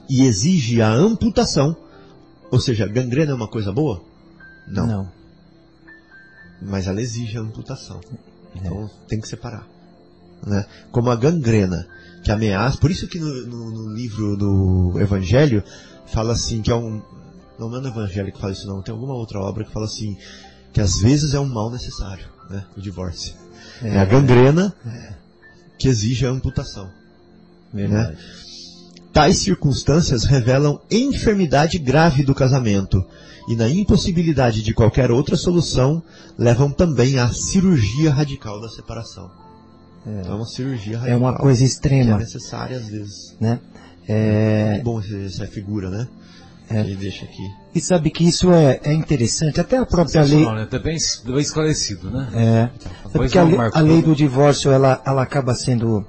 [0.09, 1.75] e exige a amputação,
[2.51, 4.01] ou seja, gangrena é uma coisa boa?
[4.67, 4.85] Não.
[4.87, 5.11] Não.
[6.61, 7.99] Mas ela exige a amputação.
[8.55, 9.67] Então tem que separar.
[10.45, 10.65] Né?
[10.91, 11.87] Como a gangrena
[12.23, 15.63] que ameaça, por isso que no, no- no livro do Evangelho
[16.07, 17.01] fala assim que é um,
[17.57, 20.17] não é no Evangelho que fala isso não, tem alguma outra obra que fala assim
[20.73, 22.65] que às vezes é um mal necessário, né?
[22.77, 23.33] O divórcio.
[23.81, 24.73] É, a gangrena
[25.81, 26.89] que exige a amputação.
[27.73, 28.17] Verdade.
[29.11, 33.03] Tais circunstâncias revelam enfermidade grave do casamento
[33.49, 36.01] e na impossibilidade de qualquer outra solução
[36.37, 39.29] levam também à cirurgia radical da separação.
[40.05, 41.13] Então é uma cirurgia radical.
[41.13, 43.35] É uma coisa que é extrema, necessária às vezes.
[43.39, 43.59] né?
[44.07, 46.07] É, É bom essa figura, né?
[46.73, 46.79] É.
[46.81, 47.49] Ele deixa aqui.
[47.75, 50.63] e sabe que isso é, é interessante, até a própria lei, Sensacional, né?
[50.63, 52.29] Até bem, bem esclarecido, né?
[52.33, 52.69] é,
[53.13, 56.05] Pois sabe que a, lei- a lei do divórcio, ela, ela acaba sendo,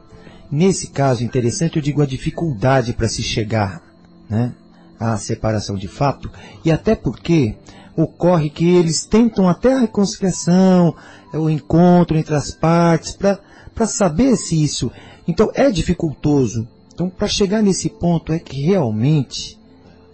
[0.51, 3.83] nesse caso interessante, eu digo a dificuldade para se chegar,
[4.29, 4.53] né,
[5.01, 6.31] à separação de fato,
[6.65, 7.57] e até porque
[7.97, 10.95] ocorre que eles tentam até a reconciliação,
[11.33, 14.91] é, o encontro entre as partes, para saber se isso,
[15.27, 16.67] então é dificultoso.
[16.95, 19.59] Então, para chegar nesse ponto é que realmente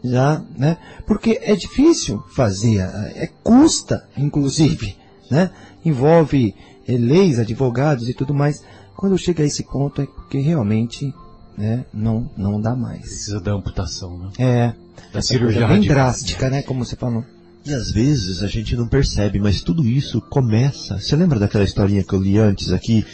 [0.02, 0.76] já, né?
[1.06, 2.78] Porque é difícil fazer,
[3.14, 4.96] é custa, inclusive,
[5.30, 5.50] né?
[5.84, 6.54] Envolve
[6.86, 8.62] eh, leis, advogados e tudo mais.
[8.96, 11.12] Quando chega a esse ponto é porque realmente,
[11.56, 11.84] né?
[11.92, 13.02] Não, não dá mais.
[13.02, 14.30] Precisa da amputação, né?
[14.38, 14.66] É.
[15.12, 15.96] Da essa cirurgia bem radical.
[15.96, 16.62] drástica, né?
[16.62, 17.24] Como você falou.
[17.64, 20.98] E às vezes a gente não percebe, mas tudo isso começa.
[20.98, 23.04] Você lembra daquela historinha que eu li antes aqui?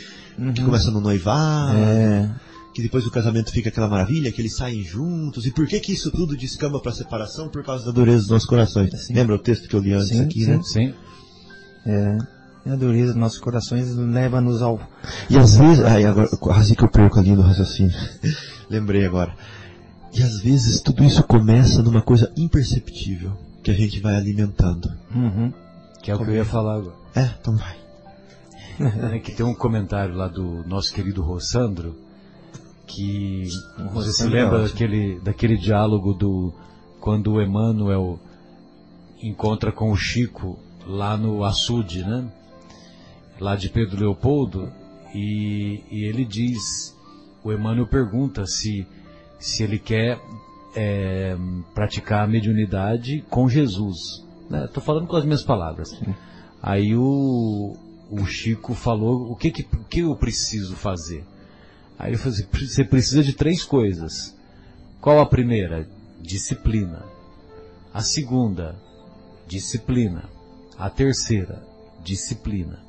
[0.54, 2.30] Que começa no noivado, É.
[2.74, 5.46] que depois do casamento fica aquela maravilha, que eles saem juntos.
[5.46, 7.48] E por que que isso tudo descamba para separação?
[7.48, 8.90] Por causa da dureza dos nossos corações.
[9.06, 9.14] Sim.
[9.14, 10.50] Lembra o texto que eu li antes Sim, aqui, sim.
[10.50, 10.60] né?
[10.64, 10.94] Sim.
[11.86, 12.18] É.
[12.66, 14.80] E a dureza dos nossos corações leva-nos ao.
[15.30, 17.94] E às vezes, ai, agora, quase que eu perco ali no raciocínio.
[18.68, 19.36] Lembrei agora.
[20.12, 24.90] E às vezes tudo isso começa numa coisa imperceptível, que a gente vai alimentando.
[25.14, 25.52] Uhum.
[26.02, 26.96] Que é o que eu ia falar agora.
[27.14, 27.76] É, então vai.
[29.14, 31.94] É que tem um comentário lá do nosso querido Rossandro,
[32.86, 33.48] que
[33.92, 34.68] você se lembra ótimo.
[34.68, 36.52] daquele, daquele diálogo do
[37.00, 38.18] quando o Emmanuel
[39.22, 42.30] encontra com o Chico lá no açude, né?
[43.40, 44.72] Lá de Pedro Leopoldo,
[45.14, 46.96] e, e ele diz,
[47.42, 48.86] o Emmanuel pergunta se,
[49.38, 50.20] se ele quer
[50.74, 51.36] é,
[51.74, 54.24] praticar a mediunidade com Jesus.
[54.64, 55.98] Estou falando com as minhas palavras.
[56.62, 57.76] Aí o,
[58.10, 61.24] o Chico falou, o que, que, o que eu preciso fazer?
[61.98, 64.34] Aí ele falou assim, você precisa de três coisas.
[65.00, 65.88] Qual a primeira?
[66.20, 67.04] Disciplina.
[67.92, 68.76] A segunda,
[69.46, 70.24] disciplina.
[70.78, 71.62] A terceira,
[72.02, 72.82] disciplina.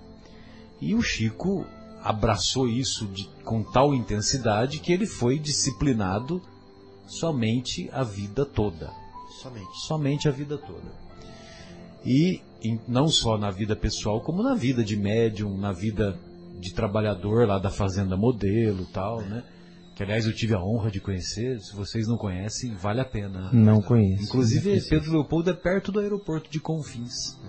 [0.81, 1.65] E o Chico
[2.03, 6.41] abraçou isso de, com tal intensidade que ele foi disciplinado
[7.07, 8.91] somente a vida toda.
[9.41, 9.79] Somente.
[9.87, 11.05] Somente a vida toda.
[12.05, 16.19] E em, não só na vida pessoal, como na vida de médium, na vida
[16.59, 19.43] de trabalhador lá da Fazenda Modelo tal, né?
[19.95, 23.49] Que aliás eu tive a honra de conhecer, se vocês não conhecem, vale a pena.
[23.53, 24.23] Não conheço.
[24.23, 27.39] Inclusive, Pedro Leopoldo é perto do aeroporto de Confins.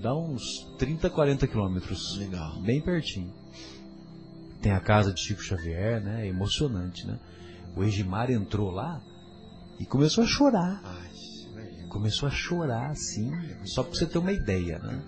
[0.00, 0.42] Dá uns
[0.78, 2.16] 30, 40 quilômetros.
[2.18, 2.60] Legal.
[2.62, 3.32] Bem pertinho.
[4.62, 6.26] Tem a casa de Chico Xavier, né?
[6.26, 7.18] É emocionante, né?
[7.76, 9.00] O Egimar entrou lá
[9.78, 10.80] e começou a chorar.
[10.84, 11.12] Ai.
[11.88, 13.30] Começou a chorar, assim,
[13.64, 15.02] só pra você ter uma ideia, né?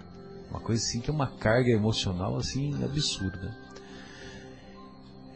[0.55, 3.53] Uma coisa assim que é uma carga emocional, assim, absurda.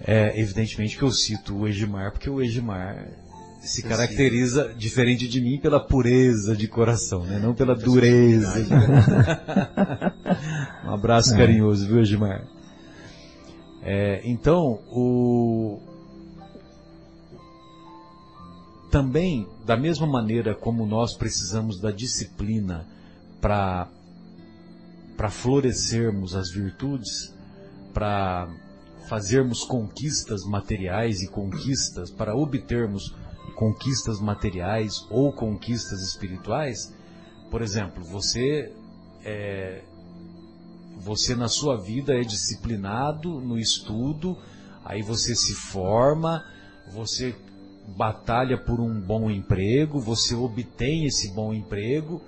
[0.00, 3.04] É, evidentemente que eu cito o Egimar, porque o Egimar
[3.60, 7.40] se caracteriza, diferente de mim, pela pureza de coração, né?
[7.40, 8.60] Não pela dureza.
[10.86, 12.46] um abraço carinhoso, viu, Egimar?
[13.82, 15.80] É, então, o...
[18.88, 22.86] Também, da mesma maneira como nós precisamos da disciplina
[23.40, 23.88] para
[25.18, 27.34] para florescermos as virtudes,
[27.92, 28.48] para
[29.08, 33.12] fazermos conquistas materiais e conquistas, para obtermos
[33.56, 36.94] conquistas materiais ou conquistas espirituais,
[37.50, 38.72] por exemplo, você
[39.24, 39.82] é,
[41.00, 44.38] você na sua vida é disciplinado no estudo,
[44.84, 46.44] aí você se forma,
[46.92, 47.34] você
[47.96, 52.22] batalha por um bom emprego, você obtém esse bom emprego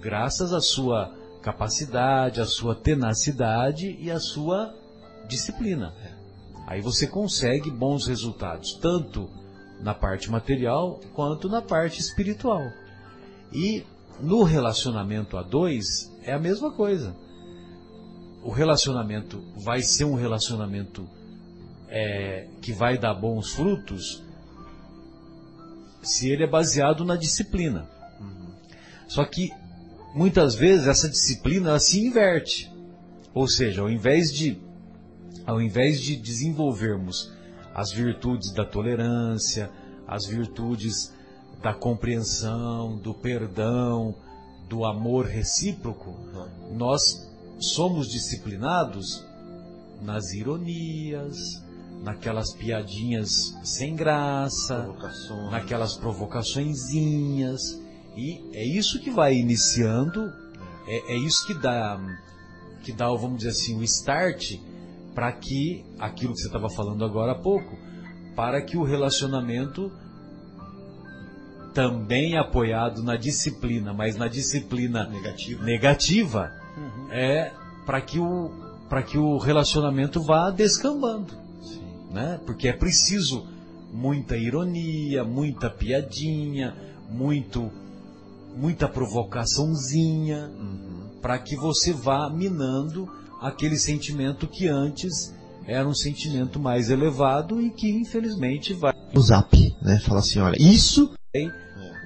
[0.00, 4.74] graças à sua capacidade, à sua tenacidade e à sua
[5.28, 5.94] disciplina.
[6.66, 9.28] Aí você consegue bons resultados, tanto
[9.80, 12.62] na parte material quanto na parte espiritual.
[13.52, 13.84] E
[14.20, 17.16] no relacionamento a dois é a mesma coisa.
[18.42, 21.08] O relacionamento vai ser um relacionamento
[21.88, 24.22] é, que vai dar bons frutos
[26.02, 27.88] se ele é baseado na disciplina.
[29.08, 29.50] Só que
[30.14, 32.70] muitas vezes essa disciplina se inverte.
[33.34, 34.58] Ou seja, ao invés de
[35.46, 37.32] ao invés de desenvolvermos
[37.74, 39.70] as virtudes da tolerância,
[40.06, 41.12] as virtudes
[41.62, 44.14] da compreensão, do perdão,
[44.68, 46.14] do amor recíproco,
[46.72, 49.24] nós somos disciplinados
[50.02, 51.36] nas ironias,
[52.02, 55.50] naquelas piadinhas sem graça, Provocações.
[55.50, 57.60] naquelas provocaçõezinhas.
[58.20, 60.30] E é isso que vai iniciando,
[60.86, 61.98] é, é isso que dá,
[62.82, 64.58] que dá, vamos dizer assim, o start
[65.14, 67.78] para que aquilo que você estava falando agora há pouco,
[68.36, 69.90] para que o relacionamento
[71.72, 75.64] também apoiado na disciplina, mas na disciplina Negativo.
[75.64, 76.52] negativa,
[77.10, 77.52] é
[77.86, 81.80] para que o para que o relacionamento vá descambando Sim.
[82.10, 82.40] né?
[82.44, 83.46] Porque é preciso
[83.92, 86.74] muita ironia, muita piadinha,
[87.08, 87.70] muito
[88.56, 91.10] muita provocaçãozinha Uhum.
[91.20, 93.08] para que você vá minando
[93.40, 95.34] aquele sentimento que antes
[95.66, 99.98] era um sentimento mais elevado e que infelizmente vai O zap, né?
[100.00, 101.12] Fala assim, olha, isso...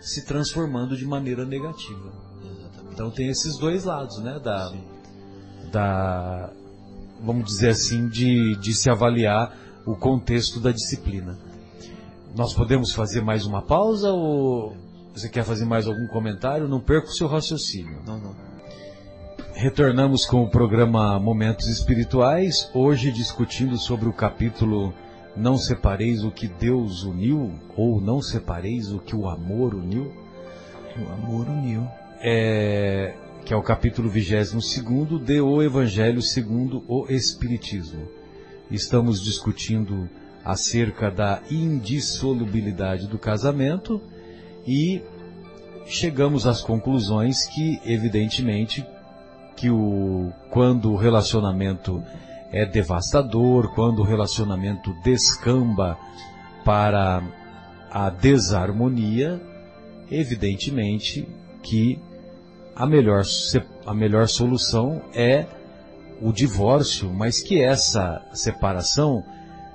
[0.00, 2.12] se transformando de maneira negativa.
[2.44, 2.92] Exatamente.
[2.92, 4.38] Então tem esses dois lados, né?
[4.38, 4.84] Da, Sim.
[5.72, 6.50] da
[7.22, 11.38] vamos dizer assim, de, de se avaliar o contexto da disciplina.
[12.36, 14.76] Nós podemos fazer mais uma pausa ou
[15.14, 16.66] você quer fazer mais algum comentário?
[16.66, 17.98] Não perca o seu raciocínio.
[18.04, 18.34] Não, não.
[19.54, 24.92] Retornamos com o programa Momentos Espirituais, hoje discutindo sobre o capítulo
[25.36, 30.12] Não separeis o que Deus uniu, ou Não separeis o que o amor uniu.
[30.98, 31.86] O amor uniu.
[32.20, 38.08] é, que é o capítulo 22 de O Evangelho segundo o Espiritismo.
[38.68, 40.08] Estamos discutindo
[40.44, 44.00] acerca da indissolubilidade do casamento
[44.66, 45.02] e
[45.86, 48.86] chegamos às conclusões que, evidentemente,
[49.56, 52.02] que o, quando o relacionamento
[52.50, 55.98] é devastador, quando o relacionamento descamba
[56.64, 57.22] para
[57.90, 59.40] a desarmonia,
[60.10, 61.28] evidentemente
[61.62, 61.98] que
[62.74, 63.22] a melhor,
[63.86, 65.46] a melhor solução é
[66.20, 69.22] o divórcio, mas que essa separação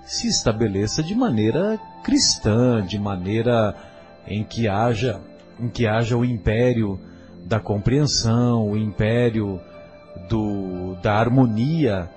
[0.04, 3.76] se estabeleça de maneira cristã, de maneira
[4.28, 5.20] em que haja,
[5.60, 7.00] em que haja o império
[7.46, 9.60] da compreensão, o império
[10.30, 12.10] do, da harmonia,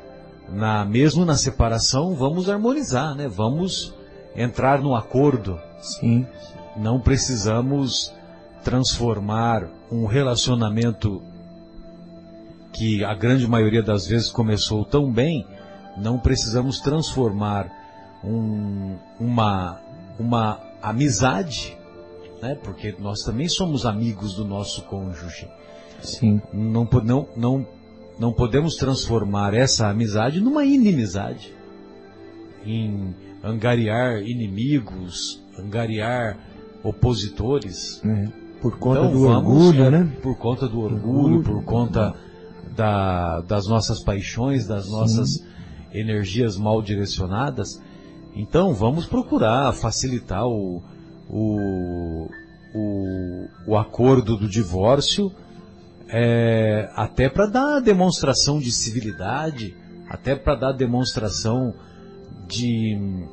[0.49, 3.29] na, mesmo na separação, vamos harmonizar, né?
[3.29, 3.95] Vamos
[4.37, 5.59] entrar no acordo.
[5.81, 6.27] Sim.
[6.77, 8.13] Não precisamos
[8.63, 11.23] transformar um relacionamento
[12.73, 15.47] que a grande maioria das vezes começou tão bem,
[15.97, 17.71] não precisamos transformar
[18.25, 19.79] um, uma,
[20.19, 21.77] uma amizade,
[22.43, 22.55] né?
[22.63, 25.49] porque nós também somos amigos do nosso cônjuge.
[26.03, 26.41] Sim.
[26.53, 27.67] Não, não, não,
[28.19, 31.55] não podemos transformar essa amizade numa inimizade,
[32.67, 36.37] em angariar inimigos, angariar
[36.83, 38.01] opositores.
[38.05, 38.29] É,
[38.61, 40.13] por conta Então, do vamos, orgulho, é, né?
[40.23, 41.43] Por conta do orgulho, Orgulho.
[41.43, 42.15] por conta
[42.77, 45.45] da- das nossas paixões, das nossas
[45.93, 47.81] energias mal direcionadas.
[48.35, 50.83] Então, vamos procurar facilitar o,
[51.29, 52.29] o,
[52.75, 55.33] o, o acordo do divórcio,
[56.09, 59.75] é, até para dar demonstração de civilidade,
[60.09, 61.75] até para dar demonstração
[62.47, 63.27] de,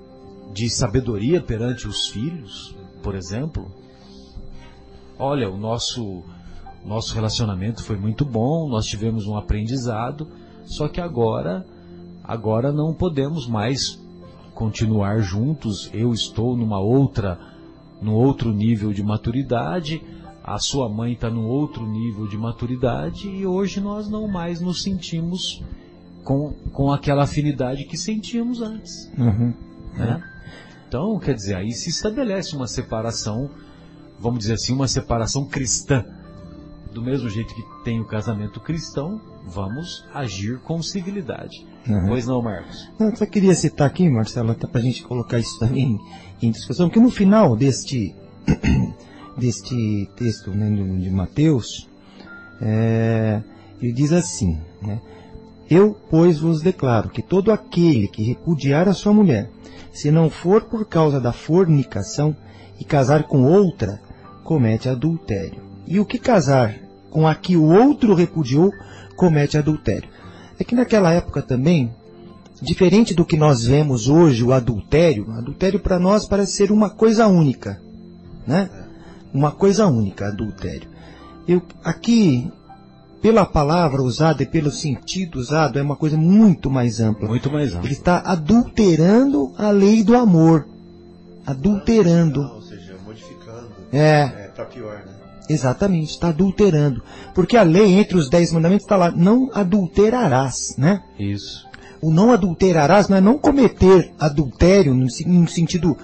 [0.54, 3.70] de sabedoria perante os filhos, por exemplo.
[5.18, 6.24] Olha, o nosso,
[6.86, 10.28] nosso relacionamento foi muito bom, nós tivemos um aprendizado,
[10.64, 11.66] só que agora,
[12.24, 14.00] agora não podemos mais
[14.54, 15.90] continuar juntos.
[15.94, 17.40] Eu estou numa outra,
[18.02, 20.02] num outro nível de maturidade,
[20.44, 24.82] a sua mãe está num outro nível de maturidade e hoje nós não mais nos
[24.82, 25.64] sentimos
[26.24, 29.12] com, com aquela afinidade que sentíamos antes.
[29.18, 29.54] Uhum.
[29.96, 30.24] Né?
[30.88, 33.50] Então, quer dizer, aí se estabelece uma separação,
[34.20, 36.04] vamos dizer assim, uma separação cristã.
[36.92, 41.64] Do mesmo jeito que tem o casamento cristão, vamos agir com civilidade.
[41.88, 42.08] Uhum.
[42.08, 42.90] Pois não, Marcos?
[43.00, 46.00] Não, eu só queria citar aqui, Marcelo, até para a gente colocar isso também
[46.42, 48.16] em discussão, que no final deste,
[49.38, 51.88] deste texto né, de Mateus,
[52.62, 53.42] é,
[53.82, 55.00] ele diz assim, né,
[55.70, 59.50] Eu, pois, vos declaro que todo aquele que repudiar a sua mulher,
[59.92, 62.36] se não for por causa da fornicação
[62.80, 64.02] e casar com outra,
[64.44, 65.62] comete adultério.
[65.86, 66.76] E o que casar
[67.10, 68.72] com a que o outro repudiou,
[69.16, 70.10] comete adultério.
[70.60, 71.94] É que naquela época também,
[72.62, 77.28] diferente do que nós vemos hoje, o adultério, adultério para nós parece ser uma coisa
[77.28, 77.80] única,
[78.46, 78.70] né?
[79.34, 80.90] Uma coisa única, adultério.
[81.48, 82.52] Eu, aqui,
[83.22, 87.28] pela palavra usada e pelo sentido usado, é uma coisa muito mais ampla.
[87.28, 87.88] Muito mais amplo.
[87.88, 90.68] Ele está adulterando a lei do amor.
[91.46, 92.42] Adulterando.
[92.42, 93.70] Ou seja, modificando.
[93.92, 95.14] É, É, pra pior, né?
[95.50, 97.02] exatamente, está adulterando.
[97.34, 101.02] Porque a lei, entre os dez mandamentos, está lá, não adulterarás, né?
[101.18, 101.69] Isso.
[102.02, 105.98] O não adulterarás não é não cometer adultério no, no sentido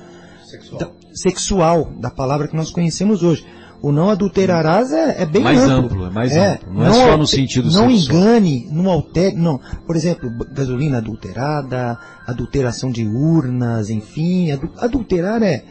[0.45, 0.79] Sexual.
[0.79, 3.45] da- sexual da palavra que nós conhecemos hoje.
[3.81, 5.75] O não adulterarás é, é bem Mais amplo.
[5.85, 6.73] amplo, é mais amplo.
[6.73, 8.17] Não é só no sentido Não sexual.
[8.19, 9.59] engane, não altere, não.
[9.85, 14.51] Por exemplo, gasolina adulterada, adulteração de urnas, enfim.
[14.51, 15.63] adu- adulterar é,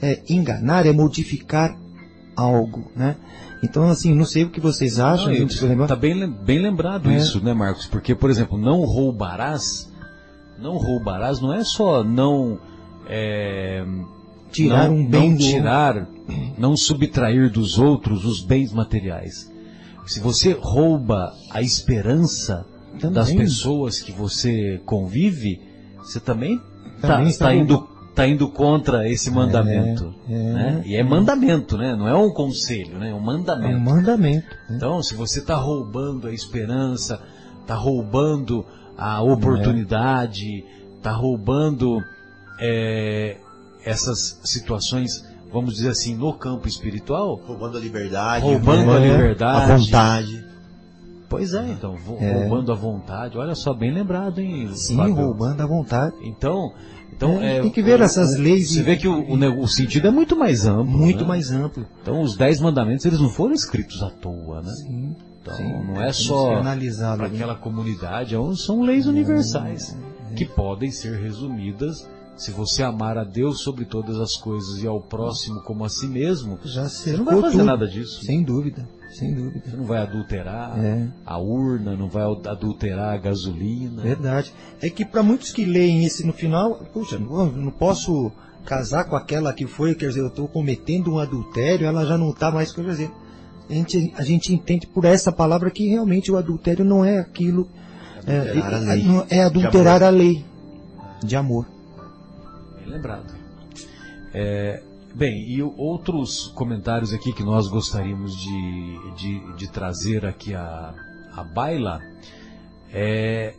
[0.00, 1.76] é enganar, é modificar
[2.36, 3.16] algo, né?
[3.68, 5.26] Então, assim, não sei o que vocês acham.
[5.28, 7.16] Não, gente, lembra- tá bem, bem lembrado É.
[7.16, 7.86] isso, né, Marcos?
[7.86, 9.90] Porque, por exemplo, não roubarás,
[10.58, 12.58] não roubarás não é só não
[13.08, 13.84] é,
[14.52, 16.08] Tirar não, um bem não do tirar,
[16.56, 19.50] não subtrair dos outros os bens materiais.
[20.06, 22.64] Se você rouba a esperança
[23.00, 23.14] Também.
[23.14, 25.60] das pessoas que você convive,
[25.98, 26.60] você também
[26.96, 30.82] está Também está indo tá indo contra esse mandamento, é, né?
[30.86, 31.94] E é mandamento, né?
[31.94, 33.10] Não é um conselho, né?
[33.10, 33.76] É um É mandamento.
[33.76, 34.46] um mandamento.
[34.70, 34.76] né?
[34.76, 37.20] Então, se você está roubando a esperança,
[37.60, 38.64] está roubando
[38.96, 40.64] a oportunidade,
[40.96, 42.02] está roubando
[42.58, 43.36] é,
[43.84, 45.22] essas situações,
[45.52, 48.44] vamos dizer assim, no campo espiritual, Roubando a liberdade.
[48.44, 49.72] roubando a É, liberdade.
[49.72, 50.44] A vontade.
[51.28, 52.32] Pois é, então, É.
[52.32, 53.36] roubando a vontade.
[53.36, 54.70] Olha só, bem lembrado, hein?
[54.74, 55.14] Sim, Fábio?
[55.14, 56.14] roubando à vontade.
[56.22, 56.72] Então,
[57.12, 59.68] então É, é, tem que ver essas leis Você e- vê que o, o, o
[59.68, 60.86] sentido é muito mais amplo.
[60.86, 61.28] Muito né?
[61.28, 61.84] mais amplo.
[62.02, 64.70] Então, os dez mandamentos, eles não foram escritos à toa, né?
[64.70, 65.16] Sim.
[65.42, 65.84] Então, sim.
[65.84, 66.60] não é só
[67.16, 69.96] para aquela comunidade, é são leis universais
[70.34, 72.08] que podem ser resumidas.
[72.36, 76.06] Se você amar a Deus sobre todas as coisas e ao próximo como a si
[76.06, 77.64] mesmo, Já você não vai fazer tudo.
[77.64, 78.22] nada disso.
[78.24, 79.62] Sem dúvida, sem dúvida.
[79.70, 81.08] Você não vai adulterar É.
[81.24, 84.02] a urna, não vai adulterar a gasolina.
[84.02, 84.52] Verdade.
[84.82, 88.30] É que para muitos que leem esse no final, puxa, não, não posso
[88.66, 92.30] casar com aquela que foi, quer dizer, eu estou cometendo um adultério, ela já não
[92.30, 93.10] está mais, quer dizer,
[93.70, 97.66] a gente, a gente entende por essa palavra que realmente o adultério não é aquilo,
[98.26, 99.04] é, Adulterar a é- lei.
[99.04, 100.44] não- é adulterar a lei
[101.24, 101.66] de amor.
[102.96, 103.34] Lembrado.
[104.32, 104.82] É,
[105.14, 110.94] bem, e outros comentários aqui que nós gostaríamos de, de, de trazer aqui à,
[111.30, 112.00] à baila
[112.90, 113.54] é,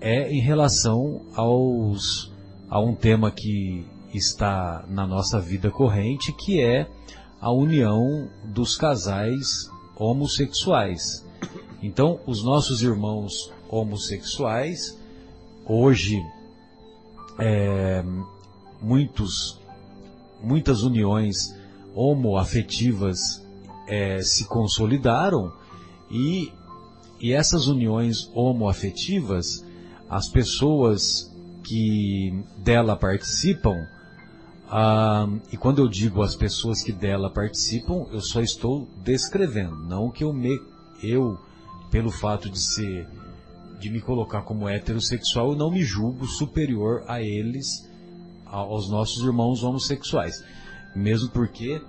[0.00, 2.32] é em relação aos,
[2.68, 6.88] a um tema que está na nossa vida corrente, que é
[7.40, 11.24] a união dos casais homossexuais.
[11.80, 14.98] Então, os nossos irmãos homossexuais,
[15.64, 16.20] hoje,
[17.38, 18.02] é,
[18.80, 19.60] muitos,
[20.42, 21.54] muitas uniões
[21.94, 23.44] homoafetivas
[23.88, 25.52] é, se consolidaram
[26.10, 26.52] e,
[27.20, 29.64] e essas uniões homoafetivas,
[30.08, 31.32] as pessoas
[31.64, 33.74] que dela participam,
[34.68, 40.10] ah, e quando eu digo as pessoas que dela participam, eu só estou descrevendo, não
[40.10, 40.60] que eu me,
[41.02, 41.38] eu,
[41.90, 43.06] pelo fato de ser,
[43.78, 47.88] de me colocar como heterossexual, eu não me julgo superior a eles,
[48.56, 50.42] aos nossos irmãos homossexuais.
[50.94, 51.80] Mesmo porque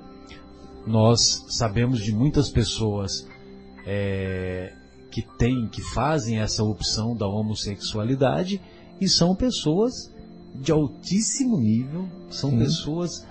[0.85, 3.27] nós sabemos de muitas pessoas
[3.85, 4.73] é,
[5.09, 8.61] que têm, que fazem essa opção da homossexualidade
[8.99, 10.11] e são pessoas
[10.55, 12.59] de altíssimo nível, são Sim.
[12.59, 13.25] pessoas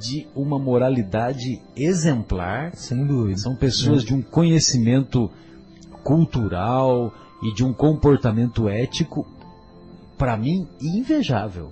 [0.00, 3.38] de uma moralidade exemplar, Sem dúvida.
[3.38, 5.30] são pessoas de um conhecimento
[6.02, 9.26] cultural e de um comportamento ético,
[10.18, 11.70] para mim, invejável.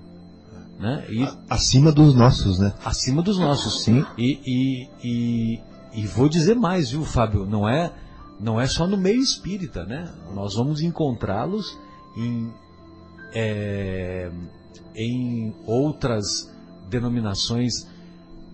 [0.85, 1.02] Né?
[1.09, 2.74] E Acima dos nossos, né?
[2.85, 3.85] acima dos nossos.
[3.85, 4.05] Sim.
[4.19, 5.61] E, e, e,
[5.94, 7.47] e vou dizer mais, viu, Fábio?
[7.47, 7.90] Não é,
[8.39, 10.12] não é só no meio espírita, né?
[10.35, 11.78] Nós vamos encontrá-los
[12.19, 12.52] em,
[13.32, 14.31] é,
[14.94, 16.52] em outras
[16.90, 17.86] denominações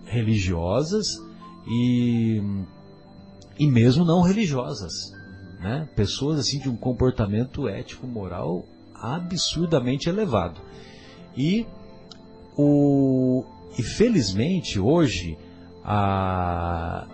[0.05, 1.21] religiosas
[1.67, 2.41] e,
[3.59, 5.13] e mesmo não religiosas,
[5.59, 5.89] né?
[5.97, 10.61] Pessoas assim de um comportamento ético moral absurdamente elevado.
[11.37, 11.67] E
[12.61, 13.45] o
[13.79, 15.39] e felizmente hoje
[15.85, 17.07] a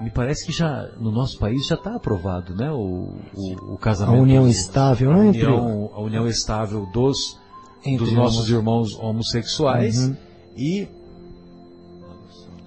[0.00, 2.70] me parece que já no nosso país já está aprovado, né?
[2.70, 6.86] O, o, o A casamento união estável, a não é entre, união, a união estável
[6.86, 7.38] dos
[7.84, 10.16] entre dos nossos irmãos homossexuais Uhum.
[10.56, 10.88] e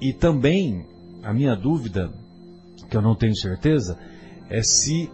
[0.01, 0.85] e também
[1.23, 2.11] a minha dúvida
[2.89, 3.97] que eu não tenho certeza
[4.49, 5.09] é se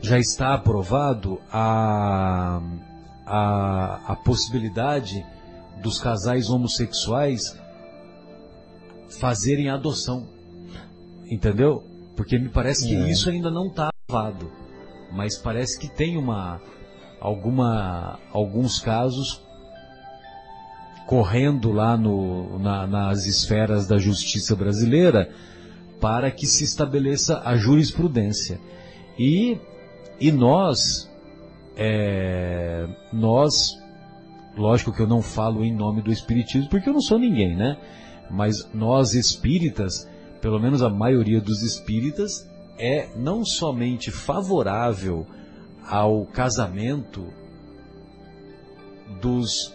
[0.00, 2.60] já está aprovado a
[3.24, 5.24] a, a possibilidade
[5.82, 7.58] dos casais homossexuais
[9.20, 10.26] fazerem adoção,
[11.30, 11.84] entendeu?
[12.16, 13.10] Porque me parece que É.
[13.10, 14.50] isso ainda não está aprovado,
[15.12, 16.60] mas parece que tem uma
[17.20, 19.40] alguma alguns casos
[21.06, 25.30] correndo lá no, na- nas esferas da justiça brasileira
[26.00, 28.58] para que se estabeleça a jurisprudência.
[29.18, 29.58] E,
[30.18, 31.10] e nós,
[31.76, 33.78] é, nós,
[34.56, 37.76] lógico que eu não falo em nome do Espiritismo, porque eu não sou ninguém, né?
[38.30, 40.08] Mas nós espíritas,
[40.40, 42.48] pelo menos a maioria dos espíritas,
[42.78, 45.26] é não somente favorável
[45.86, 47.26] ao casamento
[49.20, 49.74] dos,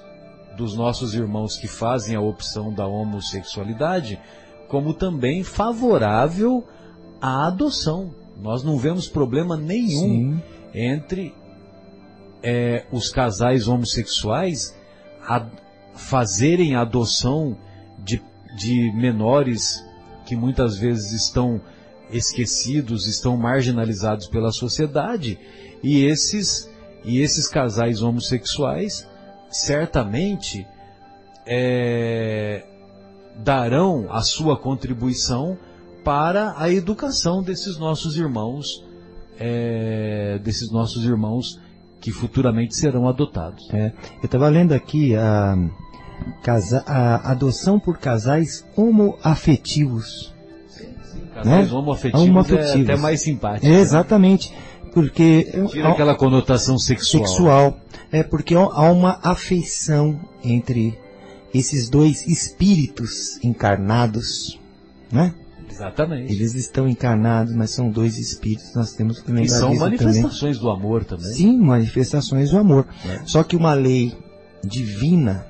[0.58, 4.20] dos nossos irmãos que fazem a opção da homossexualidade,
[4.68, 6.64] como também favorável
[7.22, 8.12] à adoção.
[8.42, 10.42] Nós não vemos problema nenhum Sim.
[10.74, 11.34] entre
[12.44, 14.76] é, os casais homossexuais
[15.28, 15.46] a
[15.96, 17.58] fazerem a adoção
[18.00, 18.22] de,
[18.56, 19.84] de menores
[20.26, 21.62] que muitas vezes estão
[22.12, 25.38] esquecidos, estão marginalizados pela sociedade,
[25.84, 26.70] e esses,
[27.04, 29.08] e esses casais homossexuais
[29.50, 30.66] certamente
[31.46, 32.64] é,
[33.38, 35.58] darão a sua contribuição
[36.04, 38.84] para a educação desses nossos irmãos,
[39.40, 41.60] é, desses nossos irmãos
[42.08, 43.68] que futuramente serão adotados.
[43.74, 45.58] É, eu estava lendo aqui a,
[46.42, 50.34] casa, a adoção por casais homoafetivos.
[51.36, 51.78] Casais Né?
[51.78, 52.76] homoafetivos, Homoafetivos.
[52.90, 53.68] é até mais simpático.
[53.68, 54.54] Exatamente,
[54.94, 57.26] porque Tira aquela conotação sexual.
[57.28, 57.78] sexual
[58.10, 60.98] é porque há uma afeição entre
[61.54, 64.58] esses dois espíritos encarnados,
[65.12, 65.34] né?
[65.78, 66.34] Exatamente.
[66.34, 68.74] Eles estão encarnados, mas são dois espíritos.
[68.74, 69.98] Nós temos que E lembrar são disso também.
[70.00, 71.34] manifestações do amor também.
[71.34, 72.88] Sim, manifestações do amor.
[73.06, 73.22] É.
[73.26, 74.18] Só que uma lei
[74.64, 75.46] divina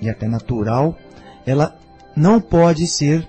[0.00, 0.96] e até natural,
[1.46, 1.76] ela
[2.16, 3.26] não pode ser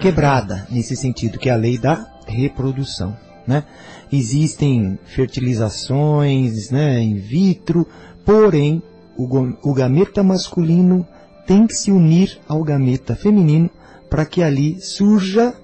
[0.00, 3.16] quebrada nesse sentido, que é a lei da reprodução,
[3.46, 3.64] né?
[4.12, 7.86] Existem fertilizações, né, in vitro,
[8.24, 8.82] porém
[9.16, 9.26] o,
[9.62, 11.06] o gameta masculino
[11.46, 13.70] tem que se unir ao gameta feminino
[14.10, 15.54] para que ali surja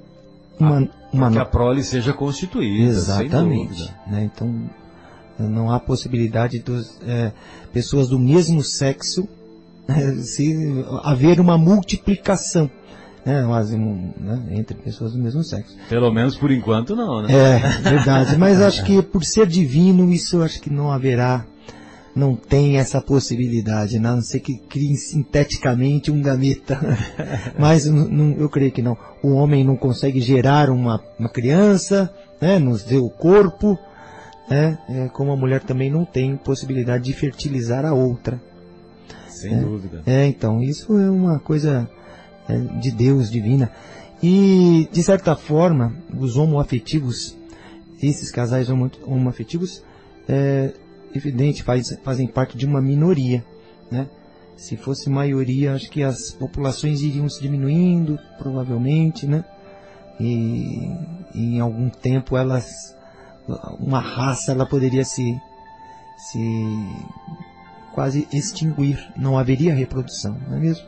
[0.58, 3.92] uma, uma Que a prole seja constituída, Exatamente.
[4.06, 4.30] né?
[4.32, 4.70] Então,
[5.38, 7.32] não há possibilidade dos é,
[7.72, 9.28] pessoas do mesmo sexo
[9.88, 10.54] é, se
[11.02, 12.70] haver uma multiplicação
[13.26, 13.42] né?
[13.42, 14.40] Mas, um, né?
[14.52, 15.76] entre pessoas do mesmo sexo.
[15.88, 17.34] Pelo menos por enquanto não, né?
[17.34, 18.36] É, verdade.
[18.38, 21.44] Mas acho que por ser divino, isso acho que não haverá
[22.16, 24.08] não tem essa possibilidade, né?
[24.08, 26.80] a não ser que crie sinteticamente um gameta.
[27.58, 28.96] Mas não- eu creio que não.
[29.22, 32.10] O homem não consegue gerar uma, uma criança,
[32.40, 32.58] né?
[32.58, 33.78] nos deu o corpo,
[34.48, 34.78] né?
[34.88, 38.40] É, como a mulher também não tem possibilidade de fertilizar a outra.
[39.28, 40.02] Sem dúvida.
[40.06, 41.86] É, então, isso é uma coisa
[42.48, 43.70] é, de Deus, divina.
[44.22, 47.36] E, de certa forma, os homoafetivos,
[48.02, 49.82] esses casais homo- homoafetivos,
[50.26, 50.72] é
[51.16, 53.44] evidente, faz, fazem parte de uma minoria,
[53.90, 54.08] né?
[54.56, 59.44] Se fosse maioria, acho que as populações iriam se diminuindo, provavelmente, né?
[60.18, 60.90] E,
[61.34, 62.96] e em algum tempo elas,
[63.78, 65.38] uma raça, ela poderia se,
[66.16, 66.40] se
[67.92, 70.86] quase extinguir, não haveria reprodução, não é mesmo?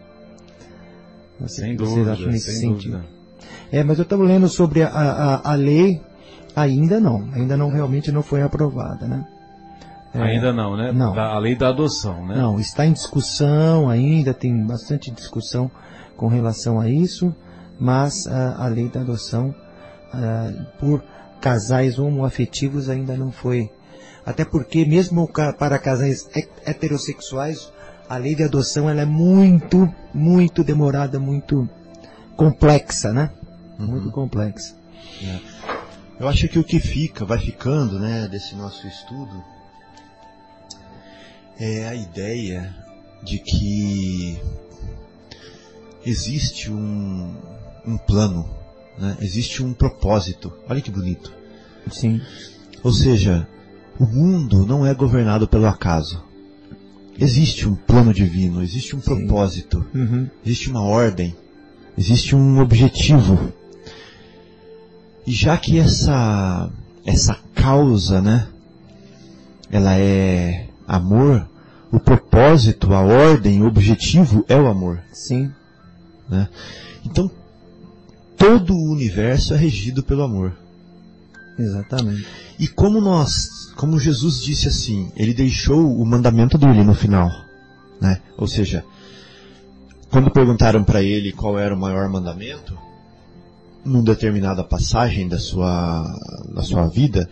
[1.47, 2.99] Sei Sem dúvida, sem sentido.
[2.99, 3.19] dúvida.
[3.71, 6.01] É, mas eu estava lendo sobre a, a, a lei,
[6.57, 9.27] ainda não, ainda não realmente não foi aprovada, né?
[10.19, 10.93] É, Ainda não, né?
[10.93, 11.15] Não.
[11.15, 12.37] Da- a lei da adoção, né?
[12.37, 15.71] Não, está em discussão ainda, tem bastante discussão
[16.17, 17.35] com relação a isso,
[17.79, 19.55] mas a, a lei da adoção
[20.13, 21.03] ah, por
[21.41, 23.71] casais homoafetivos ainda não foi.
[24.27, 27.73] Até porque mesmo para casais he- heterossexuais,
[28.09, 31.69] a lei de adoção ela é muito, muito demorada, muito
[32.37, 33.31] complexa, né?
[33.79, 34.75] Muito complexa.
[36.19, 39.43] Eu acho que o que fica, vai ficando, né, desse nosso estudo,
[41.59, 42.75] é a ideia
[43.23, 44.39] de que
[46.05, 47.35] existe um,
[47.87, 48.49] um plano,
[48.99, 50.53] né, existe um propósito.
[50.69, 51.33] Olha que bonito.
[51.91, 52.21] Sim,
[52.83, 53.47] Ou seja,
[53.99, 56.23] o mundo não é governado pelo acaso.
[57.19, 59.05] Existe um plano divino, existe um Sim.
[59.07, 60.29] propósito, Uhum.
[60.47, 61.35] existe uma ordem,
[61.97, 63.53] existe um objetivo.
[65.27, 66.71] E já que essa
[67.05, 68.47] essa causa, né,
[69.71, 71.47] ela é amor,
[71.93, 75.53] o propósito, a ordem, o objetivo é o amor, sim,
[76.29, 76.49] né?
[77.05, 77.31] Então
[78.37, 80.57] todo o universo é regido pelo amor.
[81.59, 82.27] exatamente.
[82.59, 87.31] E como nós, como Jesus disse assim, ele deixou o mandamento dele no final,
[88.01, 88.21] né?
[88.37, 88.85] Ou seja,
[90.11, 92.79] quando perguntaram para ele qual era o maior mandamento,
[93.85, 96.05] numa determinada passagem da sua,
[96.55, 97.29] da sua vida,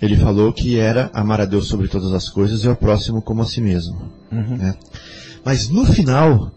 [0.00, 3.42] ele falou que era amar a Deus sobre todas as coisas e ao próximo como
[3.42, 4.00] a si mesmo.
[4.30, 4.56] Uhum.
[4.56, 4.74] né?
[5.44, 6.52] Mas no final,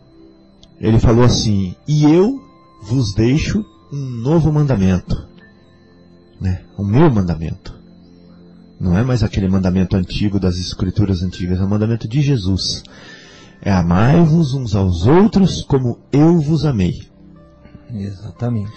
[0.80, 2.42] ele falou assim, e eu
[2.82, 5.28] vos deixo um novo mandamento.
[6.40, 6.62] Né?
[6.78, 7.80] O meu mandamento.
[8.80, 12.84] Não é mais aquele mandamento antigo das escrituras antigas, é o mandamento de Jesus.
[13.62, 17.04] É amai-vos uns aos outros como eu vos amei.
[17.94, 18.72] Exatamente.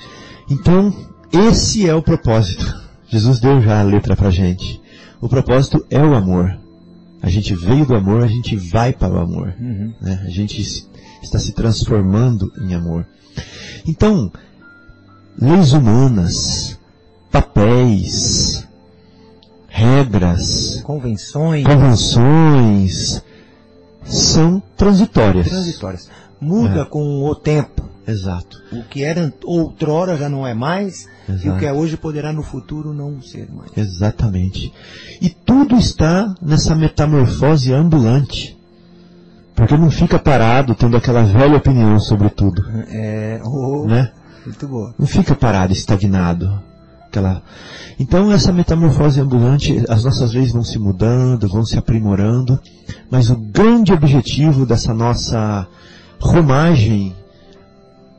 [0.50, 0.94] Então,
[1.32, 2.83] esse é o propósito.
[3.08, 4.80] Jesus deu já a letra pra gente.
[5.20, 6.58] O propósito é o amor.
[7.22, 9.54] A gente veio do amor, a gente vai para o amor.
[9.58, 9.94] Uhum.
[10.00, 10.22] né?
[10.26, 10.60] A gente
[11.22, 13.06] está se transformando em amor.
[13.86, 14.30] Então,
[15.40, 16.78] leis humanas,
[17.30, 18.66] papéis,
[19.68, 23.22] regras, Convenções convenções,
[24.04, 25.48] são transitórias.
[25.48, 26.10] transitórias.
[26.40, 26.84] Muda É.
[26.84, 27.88] com o tempo.
[28.06, 28.62] Exato.
[28.72, 31.58] O que era outrora já não é mais, e o Exato.
[31.58, 33.70] que é hoje poderá no futuro não ser mais.
[33.76, 34.72] Exatamente.
[35.20, 38.56] E tudo está nessa metamorfose ambulante.
[39.54, 44.10] Porque não fica parado tendo aquela velha opinião sobre tudo, É, oh, né?
[44.44, 44.94] muito boa.
[44.98, 46.60] Não fica parado, estagnado.
[47.06, 47.40] Aquela...
[47.98, 52.60] Então essa metamorfose ambulante, as nossas leis vão se mudando, vão se aprimorando,
[53.08, 55.68] mas o grande objetivo dessa nossa
[56.20, 57.14] romagem,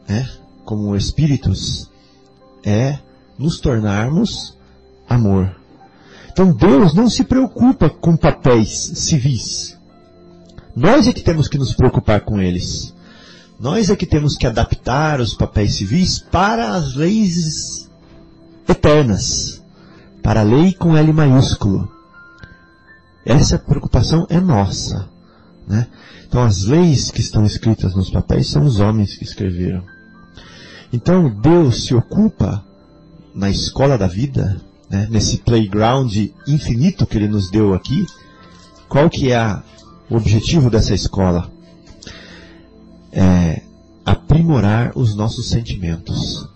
[0.08, 0.30] né,
[0.64, 1.90] como espíritos,
[2.64, 3.00] é
[3.38, 4.56] nos tornarmos
[5.08, 5.56] amor.
[6.32, 9.78] Então Deus não se preocupa com papéis civis.
[10.76, 12.94] Nós é que temos que nos preocupar com eles.
[13.58, 17.90] Nós é que temos que adaptar os papéis civis para as leis
[18.68, 19.64] eternas.
[20.22, 21.90] Para a lei com L maiúsculo.
[23.26, 25.08] Essa preocupação é nossa.
[25.66, 25.88] Né?
[26.28, 29.84] Então as leis que estão escritas nos papéis são os homens que escreveram.
[30.96, 32.64] Então Deus se ocupa
[33.34, 36.16] na escola da vida, né, nesse playground
[36.48, 38.06] infinito que Ele nos deu aqui.
[38.88, 39.62] Qual que é a-
[40.10, 41.52] o objetivo dessa escola?
[43.12, 43.62] É
[44.06, 46.48] aprimorar os nossos sentimentos.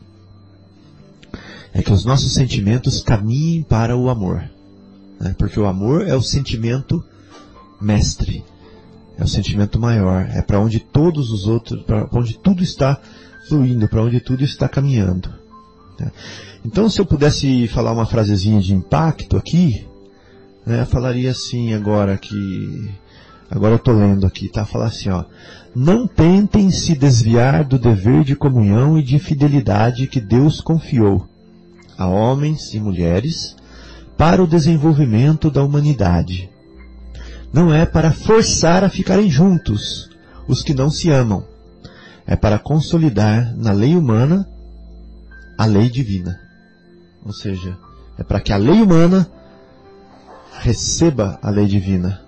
[1.73, 4.49] É que os nossos sentimentos caminhem para o amor.
[5.19, 5.35] né?
[5.37, 7.03] Porque o amor é o sentimento
[7.81, 8.41] mestre.
[9.17, 10.29] É o sentimento maior.
[10.31, 12.97] É para onde todos os outros, para onde tudo está
[13.49, 15.29] fluindo, para onde tudo está caminhando.
[15.99, 16.11] né?
[16.63, 19.85] Então, se eu pudesse falar uma frasezinha de impacto aqui,
[20.65, 22.89] né, eu falaria assim agora que
[23.51, 24.63] Agora eu estou lendo aqui, tá?
[24.63, 25.23] Fala assim, ó.
[25.75, 31.27] Não tentem se desviar do dever de comunhão e de fidelidade que Deus confiou
[31.97, 33.55] a homens e mulheres
[34.15, 36.49] para o desenvolvimento da humanidade.
[37.51, 40.09] Não é para forçar a ficarem juntos
[40.47, 41.43] os que não se amam.
[42.29, 44.47] É para consolidar na lei humana
[45.57, 46.39] a lei divina.
[47.25, 47.75] Ou seja,
[48.19, 49.27] é para que a lei humana
[50.59, 52.21] receba a lei divina.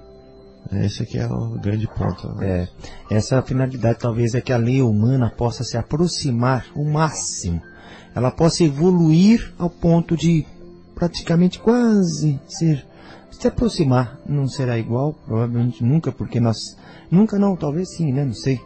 [0.72, 2.36] Esse aqui é o grande ponto.
[2.42, 2.68] É,
[3.12, 7.62] essa finalidade talvez é que a lei humana possa se aproximar o máximo.
[8.16, 10.48] Ela possa evoluir ao ponto de
[10.96, 12.84] praticamente quase ser
[13.30, 14.20] se aproximar.
[14.26, 16.58] Não será igual, provavelmente nunca, porque nós
[17.12, 18.26] nunca não, talvez sim, né?
[18.26, 18.60] Não sei.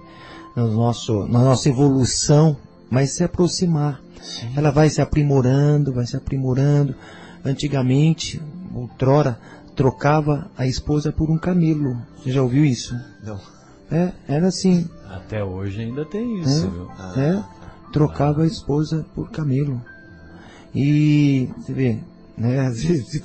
[0.56, 2.56] No nosso, na nossa evolução,
[2.90, 4.02] mas se aproximar.
[4.22, 4.50] Sim.
[4.56, 6.96] Ela vai se aprimorando, vai se aprimorando.
[7.44, 8.42] Antigamente,
[8.74, 9.38] outrora,
[9.76, 11.98] trocava a esposa por um camelo.
[12.24, 12.96] Você já ouviu isso?
[13.24, 13.40] Não.
[13.92, 14.90] É, era assim.
[15.10, 16.92] Até hoje ainda tem isso, é, viu?
[17.22, 17.44] É,
[17.92, 19.82] trocava a esposa por camelo.
[20.74, 22.00] E, você vê,
[22.38, 22.74] né,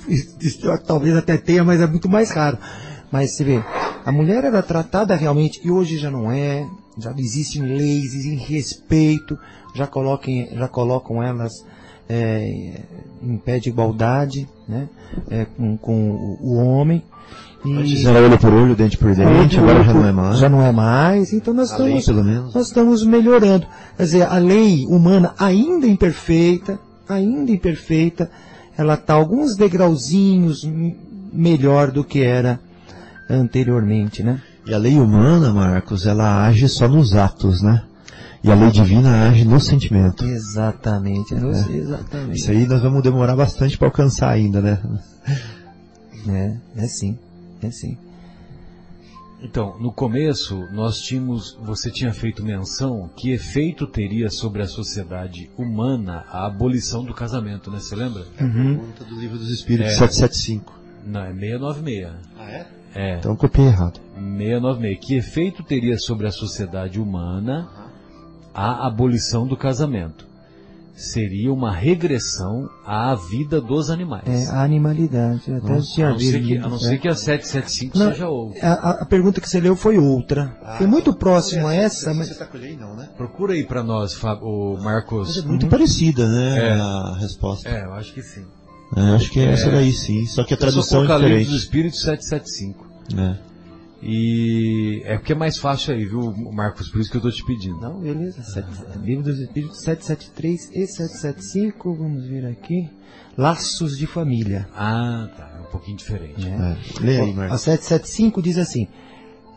[0.85, 2.57] talvez até tenha, mas é muito mais raro.
[3.11, 3.63] Mas você vê,
[4.05, 6.67] a mulher era tratada realmente, e hoje já não é,
[6.97, 9.37] já existem leis, existe respeito,
[9.75, 11.65] já, coloquem, já colocam elas
[12.09, 12.81] é,
[13.21, 14.89] em pé de igualdade né,
[15.29, 17.03] é, com, com o, homem.
[17.63, 17.73] E...
[17.73, 20.37] Antes era olho por olho, dente por dente, agora já não é mais.
[20.37, 23.67] Já não é mais, então nós, estamos, lei, nós estamos melhorando.
[23.95, 28.29] Quer dizer, a lei humana ainda imperfeita, ainda imperfeita,
[28.77, 30.67] ela está alguns degrauzinhos
[31.31, 32.59] melhor do que era
[33.33, 34.41] anteriormente, né?
[34.65, 37.83] E a lei humana, Marcos, ela age só nos atos, né?
[38.43, 40.25] E a lei divina age no sentimento.
[40.25, 41.37] Exatamente, é.
[41.77, 42.39] exatamente.
[42.39, 44.79] Isso aí nós vamos demorar bastante para alcançar ainda, né?
[46.27, 47.17] É, é sim,
[47.61, 47.97] é sim.
[49.43, 55.49] Então, no começo, nós tínhamos, você tinha feito menção que efeito teria sobre a sociedade
[55.57, 57.79] humana a abolição do casamento, né?
[57.79, 58.21] Você lembra?
[58.39, 58.77] Uhum.
[58.77, 60.79] Pergunta do livro dos Espíritos, é, 775.
[61.07, 62.11] Não, é 696.
[62.37, 62.67] Ah, é?
[62.95, 63.17] É.
[63.17, 63.99] Então copiei errado.
[64.15, 64.99] 696.
[64.99, 67.69] Que efeito teria sobre a sociedade humana
[68.53, 70.29] a abolição do casamento.
[70.93, 74.27] Seria uma regressão à vida dos animais.
[74.27, 75.51] É, a animalidade.
[75.51, 78.27] Até Nossa, tinha a não, ser que, a não ser que a 775 não, seja
[78.27, 78.67] outra.
[78.67, 80.55] A, a, pergunta que você leu foi outra.
[80.61, 82.27] Ah, foi muito próximo a essa, mas...
[82.27, 83.09] Você tá com aí, não, né?
[83.17, 85.35] Procura aí para nós, o Marcos.
[85.35, 85.69] Mas é muito uhum.
[85.69, 86.71] parecida, né, é.
[86.73, 87.67] a resposta.
[87.67, 88.45] É, eu acho que sim.
[88.95, 91.49] É, acho que é essa daí sim, só que a tradução é diferente.
[91.49, 92.85] dos Espíritos 775.
[93.17, 93.51] É.
[94.03, 96.89] E é porque é mais fácil aí, viu, Marcos?
[96.89, 97.79] Por isso que eu estou te pedindo.
[97.79, 98.41] Não, beleza.
[98.41, 98.67] Sete,
[99.03, 101.93] livro dos Espíritos 773 e 775.
[101.93, 102.89] Vamos ver aqui.
[103.37, 104.67] Laços de família.
[104.75, 105.51] Ah, tá.
[105.55, 106.47] É um pouquinho diferente.
[106.47, 106.49] É.
[106.49, 106.77] É.
[106.99, 107.55] Lê aí, Marcos.
[107.55, 108.87] A 775 diz assim.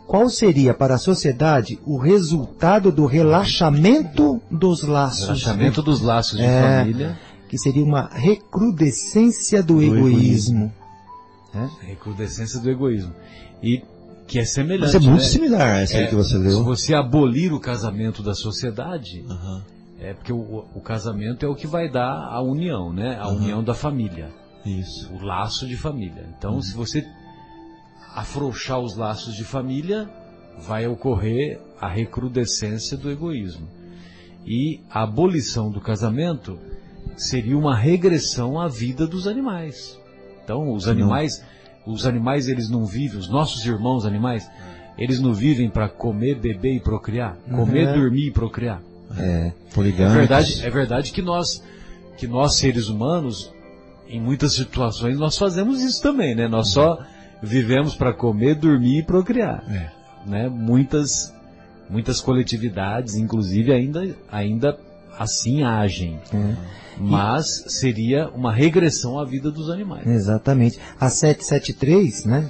[0.07, 5.25] Qual seria para a sociedade o resultado do relaxamento dos laços?
[5.25, 7.19] Relaxamento dos laços de é, família.
[7.55, 10.09] Que seria uma recrudescência do, do egoísmo.
[10.09, 10.73] egoísmo.
[11.55, 11.87] É?
[11.87, 13.15] Recrudescência do egoísmo.
[13.63, 13.81] E
[14.27, 14.93] que é semelhante.
[14.93, 15.29] Mas é muito né?
[15.29, 16.51] similar a essa é, que você leu.
[16.51, 19.63] Se você abolir o casamento da sociedade, uhum.
[20.01, 23.21] é porque o, o, casamento é o que vai dar a união, né?
[23.21, 23.37] A uhum.
[23.37, 24.31] união da família.
[24.67, 25.15] Isso.
[25.15, 26.29] O laço de família.
[26.37, 26.61] Então, uhum.
[26.61, 27.07] se você
[28.17, 30.11] afrouxar os laços de família,
[30.59, 33.69] vai ocorrer a recrudescência do egoísmo.
[34.45, 36.59] E a abolição do casamento
[37.23, 39.99] seria uma regressão à vida dos animais.
[40.43, 41.43] Então, os animais
[41.87, 44.51] os animais eles não vivem, os nossos irmãos animais,
[44.97, 47.95] eles não vivem para comer, beber e procriar, comer, uhum.
[48.01, 48.81] dormir e procriar.
[49.19, 51.63] É, é verdade, é verdade que nós,
[52.17, 53.53] que nós seres humanos,
[54.09, 56.49] em muitas situações nós fazemos isso também, né?
[56.49, 57.05] Nós só
[57.43, 59.91] vivemos para comer, dormir e procriar, é.
[60.27, 60.49] né?
[60.49, 61.35] Muitas,
[61.91, 64.79] muitas coletividades, inclusive ainda, ainda
[65.19, 66.19] assim agem.
[66.33, 66.57] É.
[66.99, 70.07] Mas seria uma regressão à vida dos animais.
[70.07, 70.79] Exatamente.
[71.01, 72.49] A 773, né?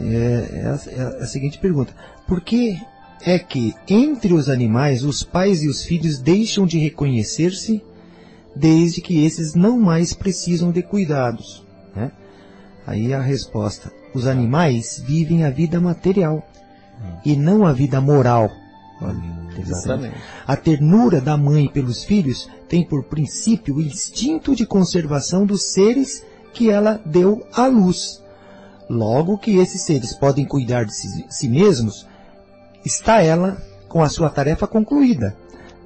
[0.00, 1.94] É, é, a, é a seguinte pergunta:
[2.26, 2.80] Por que
[3.24, 7.82] é que entre os animais os pais e os filhos deixam de reconhecer-se
[8.56, 11.64] desde que esses não mais precisam de cuidados?
[11.94, 12.10] Né?
[12.86, 16.46] Aí a resposta: os animais vivem a vida material
[17.00, 17.18] hum.
[17.24, 18.50] e não a vida moral.
[19.00, 19.43] Olha.
[19.60, 20.16] Exatamente.
[20.46, 26.24] A ternura da mãe pelos filhos tem por princípio o instinto de conservação dos seres
[26.52, 28.22] que ela deu à luz.
[28.88, 32.06] Logo que esses seres podem cuidar de si, si mesmos,
[32.84, 33.56] está ela
[33.88, 35.36] com a sua tarefa concluída.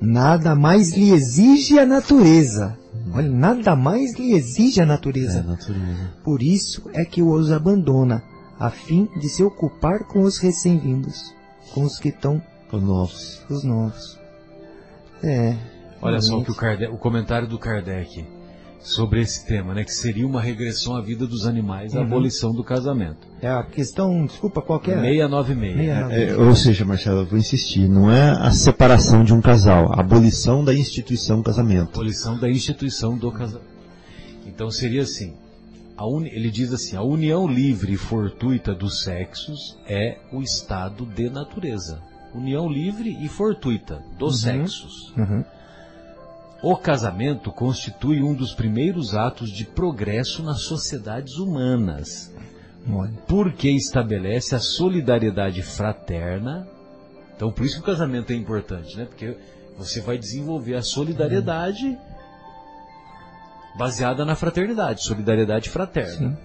[0.01, 2.77] Nada mais lhe exige a natureza.
[3.13, 5.41] Olha, nada mais lhe exige a natureza.
[5.41, 6.11] É, natureza.
[6.23, 8.23] Por isso é que os abandona,
[8.59, 11.35] a fim de se ocupar com os recém-vindos,
[11.73, 12.43] com os que estão,
[12.73, 13.43] Os novos.
[13.49, 14.19] os novos.
[15.23, 15.57] É.
[16.01, 16.55] Olha só o, que o.
[16.55, 18.25] Kardec- o comentário do Kardec
[18.81, 19.83] sobre esse tema, né?
[19.83, 22.05] Que seria uma regressão à vida dos animais, a Uhum.
[22.07, 23.27] abolição do casamento.
[23.43, 25.01] É a questão, desculpa, qual que é?
[25.01, 25.77] 696.
[25.77, 29.93] Meia- É, ou seja, Marcelo, eu vou insistir, não é a separação de um casal,
[29.93, 31.91] a abolição da instituição casamento.
[31.91, 33.67] abolição da instituição do casamento.
[34.47, 35.35] Então seria assim,
[35.97, 41.05] a uni- ele diz assim, a união livre e fortuita dos sexos é o estado
[41.05, 42.01] de natureza.
[42.35, 45.13] União livre e fortuita dos sexos.
[45.17, 45.45] Uhum.
[46.63, 52.35] O casamento constitui um dos primeiros atos de progresso nas sociedades humanas,
[52.91, 53.13] Olha.
[53.29, 56.67] porque estabelece a solidariedade fraterna.
[57.37, 59.05] Então, por isso que o casamento é importante, né?
[59.05, 59.37] Porque
[59.77, 61.97] você vai desenvolver a solidariedade
[63.79, 66.31] baseada na fraternidade, solidariedade fraterna.
[66.31, 66.37] Sim.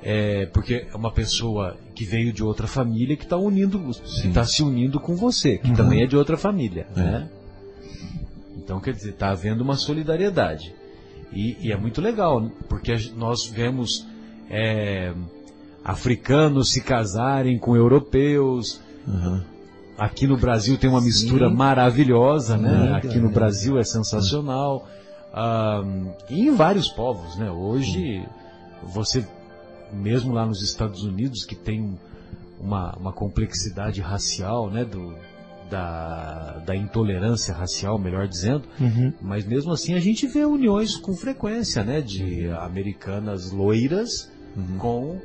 [0.00, 3.90] É, porque é uma pessoa que veio de outra família que está unindo,
[4.22, 7.28] que tá se unindo com você, que também é de outra família, né?
[8.56, 10.72] Então, quer dizer, está havendo uma solidariedade.
[11.32, 14.06] E, e é muito legal, porque nós vemos
[14.48, 15.12] é,
[15.84, 18.80] africanos se casarem com europeus.
[19.04, 19.42] Uhum.
[19.98, 21.56] Aqui no Brasil tem uma mistura Sim.
[21.56, 22.92] maravilhosa, né?
[22.94, 23.34] Aqui no né?
[23.34, 24.88] Brasil é sensacional.
[25.34, 25.82] Ah,
[26.30, 27.50] e em vários povos, né?
[27.50, 28.24] Hoje,
[28.84, 29.26] você,
[29.92, 31.96] mesmo lá nos Estados Unidos, que tem um-
[32.60, 34.84] uma, uma complexidade racial, né?
[34.84, 35.14] Do,
[35.70, 39.12] da, da intolerância racial, melhor dizendo, Uhum.
[39.20, 42.00] mas mesmo assim a gente vê uniões com frequência, né?
[42.00, 44.30] De americanas loiras
[44.78, 45.20] com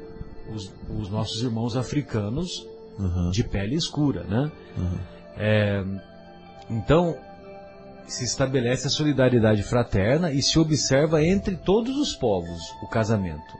[0.53, 2.67] os, os nossos irmãos africanos
[2.99, 3.31] Uhum.
[3.31, 4.51] de pele escura, né?
[4.77, 4.97] Uhum.
[5.37, 5.83] É,
[6.69, 7.15] então
[8.05, 13.53] se estabelece a solidariedade fraterna e se observa entre todos os povos o casamento,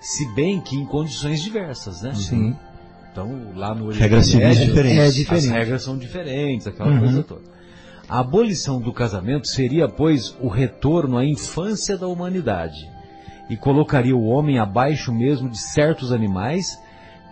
[0.00, 2.14] se bem que em condições diversas, né?
[2.14, 2.56] Sim.
[3.12, 4.98] Então lá no Oriente Regras Médio, diferentes.
[4.98, 5.48] É as diferente.
[5.48, 6.98] regras são diferentes, aquela Uhum.
[7.00, 7.42] coisa toda.
[8.08, 12.88] A abolição do casamento seria, pois, o retorno à infância da humanidade
[13.50, 16.78] e colocaria o homem abaixo mesmo de certos animais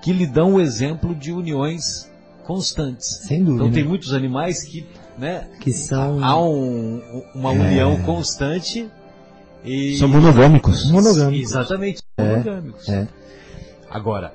[0.02, 2.10] que lhe dão o exemplo de uniões
[2.44, 3.06] constantes.
[3.26, 3.64] Sem dúvida.
[3.64, 4.84] Então tem muitos animais que,
[5.18, 7.00] né, Que são há um-
[7.34, 7.58] uma É.
[7.58, 8.90] união constante
[9.64, 10.90] e São monogâmicos.
[10.90, 11.50] monogâmicos.
[11.50, 12.88] Exatamente, É, monogâmicos.
[12.88, 13.08] é.
[13.90, 14.32] Agora,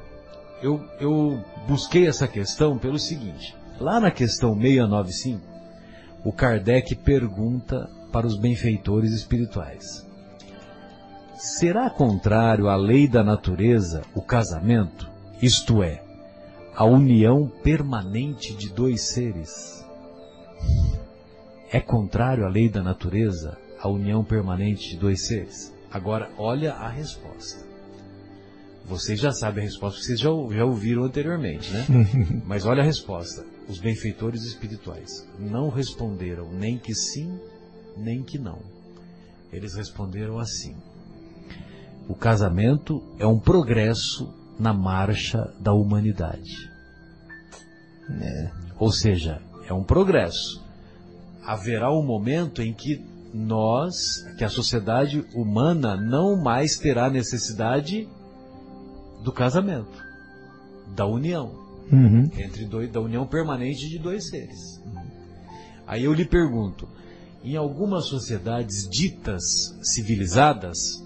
[0.62, 5.42] eu, eu busquei essa questão pelo seguinte: lá na questão 695,
[6.26, 10.06] o Kardec pergunta para os benfeitores espirituais:
[11.38, 15.10] será contrário à lei da natureza o casamento?
[15.42, 16.02] Isto é,
[16.76, 19.86] a união permanente de dois seres?
[21.72, 25.74] É contrário à lei da natureza a união permanente de dois seres?
[25.92, 27.66] Agora, olha a resposta.
[28.86, 31.86] Vocês já sabem a resposta, vocês já, já ouviram anteriormente, né?
[32.46, 33.46] Mas olha a resposta.
[33.68, 37.40] Os benfeitores espirituais não responderam nem que sim,
[37.96, 38.60] nem que não.
[39.54, 40.76] Eles responderam assim:
[42.08, 46.70] O casamento é um progresso na marcha da humanidade.
[48.78, 50.64] Ou seja, é um progresso.
[51.44, 53.04] Haverá um momento em que
[53.34, 58.08] nós, que a sociedade humana não mais terá necessidade
[59.24, 60.04] do casamento,
[60.96, 62.30] da união Uhum.
[62.38, 64.80] entre dois, da união permanente de dois seres.
[65.88, 66.88] Aí eu lhe pergunto,
[67.44, 71.04] em algumas sociedades ditas civilizadas,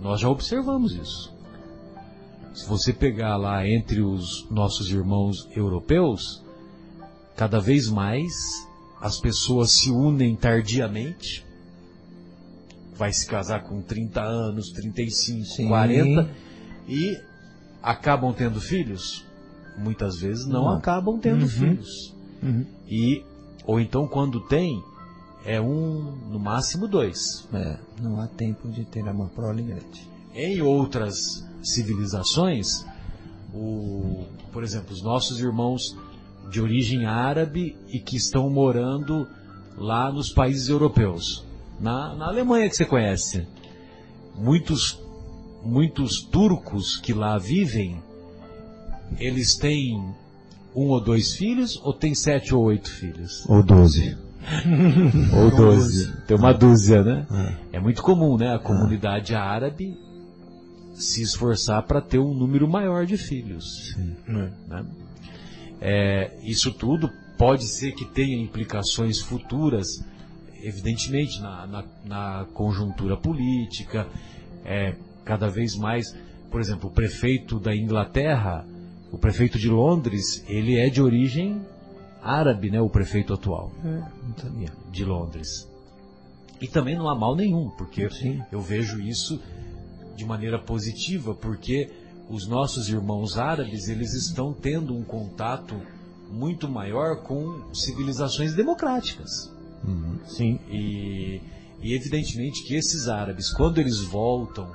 [0.00, 1.32] nós já observamos isso.
[2.52, 6.42] Se você pegar lá entre os nossos irmãos europeus,
[7.36, 8.32] cada vez mais
[9.00, 11.43] as pessoas se unem tardiamente.
[12.96, 15.68] Vai se casar com 30 anos, 35, Sim.
[15.68, 16.28] 40
[16.88, 17.18] e
[17.82, 19.24] acabam tendo filhos?
[19.76, 20.70] Muitas vezes não, Não.
[20.76, 21.48] acabam tendo Uhum.
[21.48, 22.14] filhos.
[22.42, 22.64] Uhum.
[22.88, 23.24] E
[23.66, 24.80] ou então quando tem
[25.44, 27.46] é um, no máximo dois.
[27.52, 30.08] É, não há tempo de ter uma prole grande.
[30.32, 31.16] Em outras
[31.62, 32.84] civilizações,
[33.52, 35.96] o, por exemplo, os nossos irmãos
[36.50, 39.26] de origem árabe e que estão morando
[39.76, 41.44] lá nos países europeus,
[41.84, 43.46] na, na Alemanha que você conhece,
[44.34, 44.98] muitos
[45.62, 48.02] muitos turcos que lá vivem,
[49.18, 49.98] eles têm
[50.74, 53.44] um ou dois filhos ou tem sete ou oito filhos?
[53.48, 54.16] Ou 12.
[55.34, 56.12] Ou doze.
[56.26, 57.26] Tem uma dúzia, né?
[57.72, 57.76] É.
[57.76, 58.54] É muito comum, né?
[58.54, 59.96] A comunidade árabe
[60.92, 63.96] se esforçar para ter um número maior de filhos.
[64.68, 64.84] né?
[65.80, 70.04] É, isso tudo pode ser que tenha implicações futuras,
[70.66, 74.06] evidentemente, na, na- na conjuntura política,
[74.64, 76.14] é, cada vez mais.
[76.50, 78.64] por exemplo, o prefeito da Inglaterra,
[79.10, 81.60] o prefeito de Londres, ele é de origem
[82.22, 82.80] árabe, né?
[82.80, 84.02] O prefeito atual É,
[84.92, 85.68] de Londres.
[86.60, 88.40] E também não há mal nenhum, porque Sim.
[88.52, 89.40] eu vejo isso
[90.16, 91.90] de maneira positiva, porque
[92.30, 95.74] os nossos irmãos árabes, eles estão tendo um contato
[96.30, 99.52] muito maior com civilizações democráticas.
[100.26, 100.58] Sim.
[100.70, 101.40] E,
[101.82, 104.70] e evidentemente que esses árabes, quando eles voltam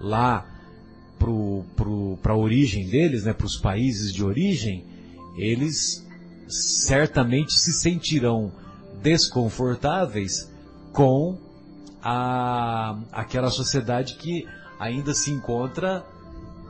[0.00, 0.46] lá
[2.20, 4.84] para a origem deles, né, para os países de origem,
[5.36, 6.06] eles
[6.48, 8.52] certamente se sentirão
[9.02, 10.50] desconfortáveis
[10.92, 11.38] com
[12.02, 14.46] a, aquela sociedade que
[14.78, 16.04] ainda se encontra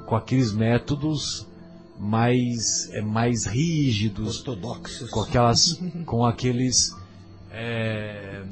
[0.06, 1.46] com aqueles métodos
[1.98, 5.10] mais, eh, mais rígidos, Ortodoxos.
[5.10, 6.94] com aquelas, com aqueles,
[7.52, 8.42] é,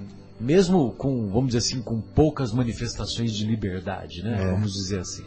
[0.41, 4.43] mesmo com, vamos dizer assim, com poucas manifestações de liberdade, né?
[4.43, 4.51] É.
[4.53, 5.25] Vamos dizer assim.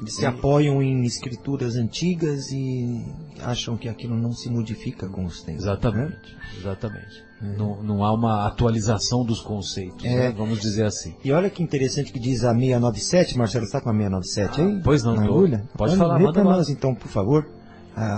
[0.00, 3.04] Eles se apoiam em escrituras antigas e
[3.42, 5.64] acham que aquilo não se modifica com os tempos.
[5.64, 5.72] né?
[5.72, 7.24] Exatamente, exatamente.
[7.40, 10.28] Não, não há uma atualização dos conceitos, É.
[10.28, 10.34] né?
[10.36, 11.16] vamos dizer assim.
[11.24, 14.80] E olha que interessante que diz a 697, Marcelo, está com a 697 aí?
[14.84, 15.28] Pois não, Na tô.
[15.34, 15.64] agulha?
[15.76, 17.48] Pode falar, manda nós então, por favor,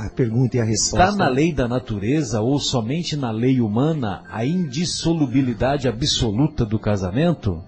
[0.07, 1.05] a pergunta e a resposta.
[1.11, 7.63] Está na lei da natureza ou somente na lei humana a indissolubilidade absoluta do casamento?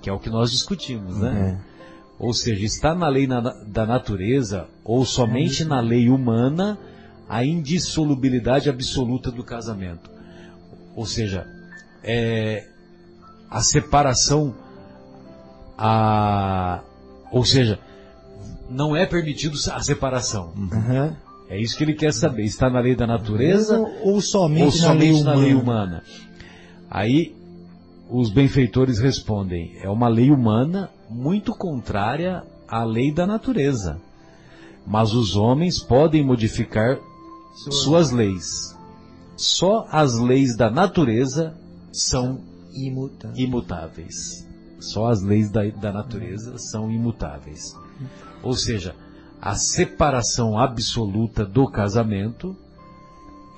[0.00, 1.58] Que é o que nós discutimos, né?
[1.58, 1.72] É.
[2.18, 6.78] Ou seja, está na lei na- da natureza ou somente na lei humana
[7.28, 10.10] a indissolubilidade absoluta do casamento.
[10.94, 11.46] Ou seja,
[12.04, 12.66] é,
[13.50, 14.54] a separação,
[15.78, 16.80] a,
[17.30, 17.78] ou seja,
[18.72, 20.52] não é permitido a separação.
[20.72, 21.16] Aham.
[21.48, 22.44] É isso que ele quer saber.
[22.44, 25.42] Está na lei da natureza ou somente, ou na, lei somente na humana?
[25.44, 26.02] lei humana?
[26.90, 27.36] Aí
[28.10, 34.00] os benfeitores respondem: é uma lei humana muito contrária à lei da natureza.
[34.86, 36.98] Mas os homens podem modificar
[37.70, 38.76] suas leis.
[39.36, 41.54] Só as leis da natureza
[41.92, 42.40] são
[42.74, 43.36] Imutável.
[43.36, 44.48] imutáveis.
[44.80, 47.76] Só as leis da, da natureza são imutáveis.
[48.42, 48.94] Ou seja,
[49.40, 52.56] a separação absoluta do casamento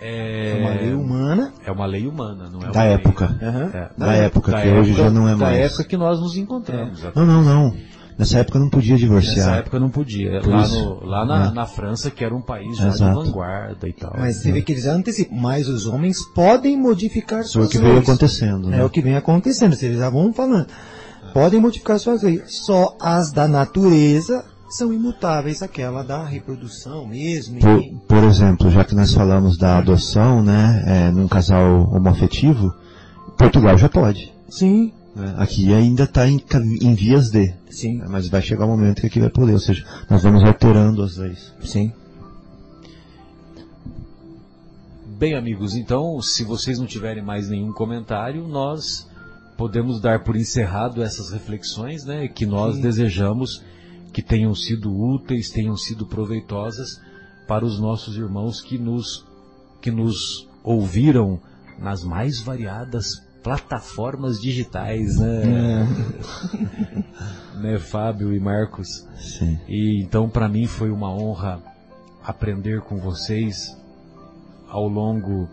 [0.00, 1.52] é, É uma lei humana.
[1.64, 3.38] é uma lei humana, não é uma Da lei- época.
[3.42, 3.70] Aham.
[3.72, 5.58] É, Da época, que hoje já não é Da mais.
[5.58, 7.00] época que nós nos encontramos.
[7.14, 7.74] Não, não, não.
[8.18, 9.58] Nessa época não podia Nessa divorciar.
[9.58, 10.40] época não podia.
[10.40, 10.78] Por Lá, isso.
[10.84, 11.50] no- lá na, É.
[11.52, 13.22] na França, que era um país já Exato.
[13.22, 14.14] de vanguarda e tal.
[14.16, 15.34] Mas você vê que eles antecipam.
[15.36, 17.98] Mas os homens podem modificar Foi suas o que leis.
[17.98, 18.80] acontecendo, né?
[18.80, 20.66] É o que vem acontecendo, eles já vão falando.
[21.32, 22.42] Podem modificar suas leis.
[22.64, 24.44] Só as da natureza
[24.76, 27.60] são imutáveis, aquela da reprodução mesmo.
[27.60, 32.74] Por, por exemplo, já que nós falamos da adoção, né, é, num casal homoafetivo,
[33.38, 34.32] Portugal já pode.
[34.48, 35.34] Sim, né?
[35.38, 36.42] Aqui ainda está em,
[36.82, 39.60] em vias de, sim, né, mas vai chegar o momento que aqui vai poder, ou
[39.60, 41.52] seja, nós vamos alterando as leis.
[41.62, 41.92] sim.
[45.16, 49.08] Bem, amigos, então, se vocês não tiverem mais nenhum comentário, nós
[49.56, 52.82] podemos dar por encerrado essas reflexões, né, que nós Sim.
[52.82, 53.62] desejamos
[54.14, 57.00] que tenham sido úteis, tenham sido proveitosas
[57.48, 59.26] para os nossos irmãos que nos
[59.82, 61.40] que nos ouviram
[61.78, 63.06] nas mais variadas
[63.42, 65.86] plataformas digitais, né,
[67.60, 69.06] né, Fábio e Marcos.
[69.18, 69.58] Sim.
[69.68, 71.60] E então para mim foi uma honra
[72.22, 73.76] aprender com vocês
[74.68, 75.48] ao longo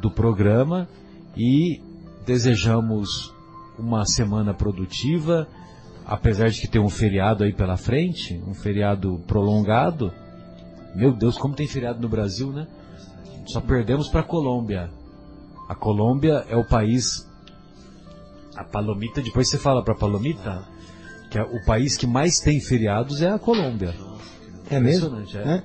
[0.00, 0.88] do programa
[1.36, 1.80] e
[2.24, 3.32] desejamos
[3.78, 5.46] uma semana produtiva,
[6.10, 10.12] apesar de que tem um feriado aí pela frente, um feriado prolongado.
[10.92, 12.66] Meu Deus, como tem feriado no Brasil, né?
[13.46, 14.90] Só perdemos para a Colômbia.
[15.68, 17.28] A Colômbia é o país
[18.56, 20.64] a Palomita, depois você fala para Palomita,
[21.30, 23.94] que é o país que mais tem feriados é a Colômbia.
[24.68, 25.06] É mesmo?
[25.06, 25.58] Impressionante, é.
[25.58, 25.62] É?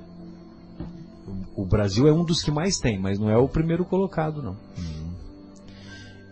[1.56, 4.56] O Brasil é um dos que mais tem, mas não é o primeiro colocado, não.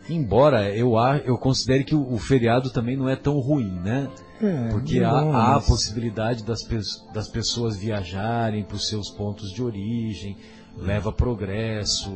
[0.10, 0.94] Embora eu,
[1.26, 4.10] eu considere que o, o feriado também não é tão ruim, né?
[4.42, 9.10] É, Porque é há, há a possibilidade das, pes- das pessoas viajarem para os seus
[9.10, 10.36] pontos de origem,
[10.78, 12.12] leva progresso,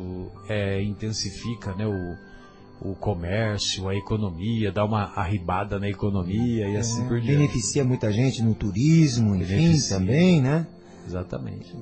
[0.50, 7.08] é, intensifica né, o, o comércio, a economia, dá uma arribada na economia e assim
[7.08, 7.32] por diante.
[7.32, 9.98] É, Beneficia muita gente no turismo, enfim, Beneficia.
[9.98, 10.68] também, né?
[11.08, 11.74] Exatamente.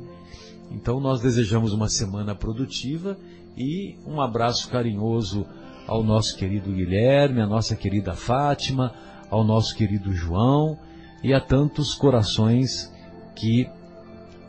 [0.71, 3.17] Então nós desejamos uma semana produtiva
[3.57, 5.45] e um abraço carinhoso
[5.87, 8.93] ao nosso querido Guilherme, à nossa querida Fátima,
[9.29, 10.77] ao nosso querido João
[11.23, 12.91] e a tantos corações
[13.35, 13.69] que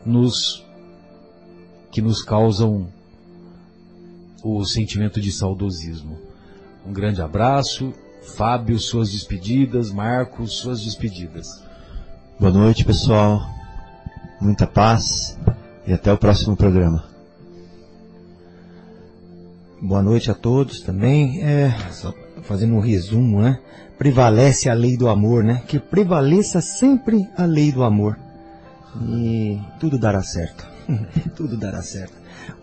[0.05, 0.65] nos
[1.91, 2.87] que nos causam
[4.43, 6.19] o sentimento de saudosismo.
[6.85, 7.93] Um grande abraço,
[8.35, 11.47] Fábio, suas despedidas, Marcos, suas despedidas.
[12.39, 13.41] Boa noite, pessoal.
[14.39, 15.37] Muita paz
[15.87, 17.16] e até o próximo programa.
[19.79, 21.43] Boa noite a todos também.
[21.43, 23.59] É, só fazendo um resumo, né?
[23.95, 25.61] Prevalece a lei do amor, né?
[25.67, 28.17] Que prevaleça sempre a lei do amor.
[29.07, 30.67] E tudo dará certo.
[31.37, 32.13] tudo dará certo.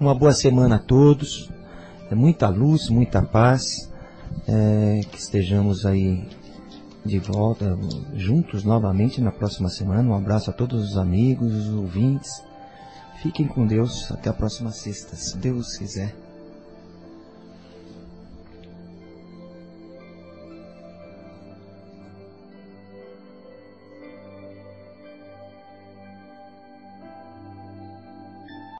[0.00, 1.48] Uma boa semana a todos.
[2.10, 3.88] É muita luz, muita paz.
[4.48, 6.28] É, que estejamos aí
[7.04, 7.78] de volta
[8.14, 10.10] juntos novamente na próxima semana.
[10.10, 12.42] Um abraço a todos os amigos, os ouvintes.
[13.22, 16.23] Fiquem com Deus até a próxima sexta, se Deus quiser.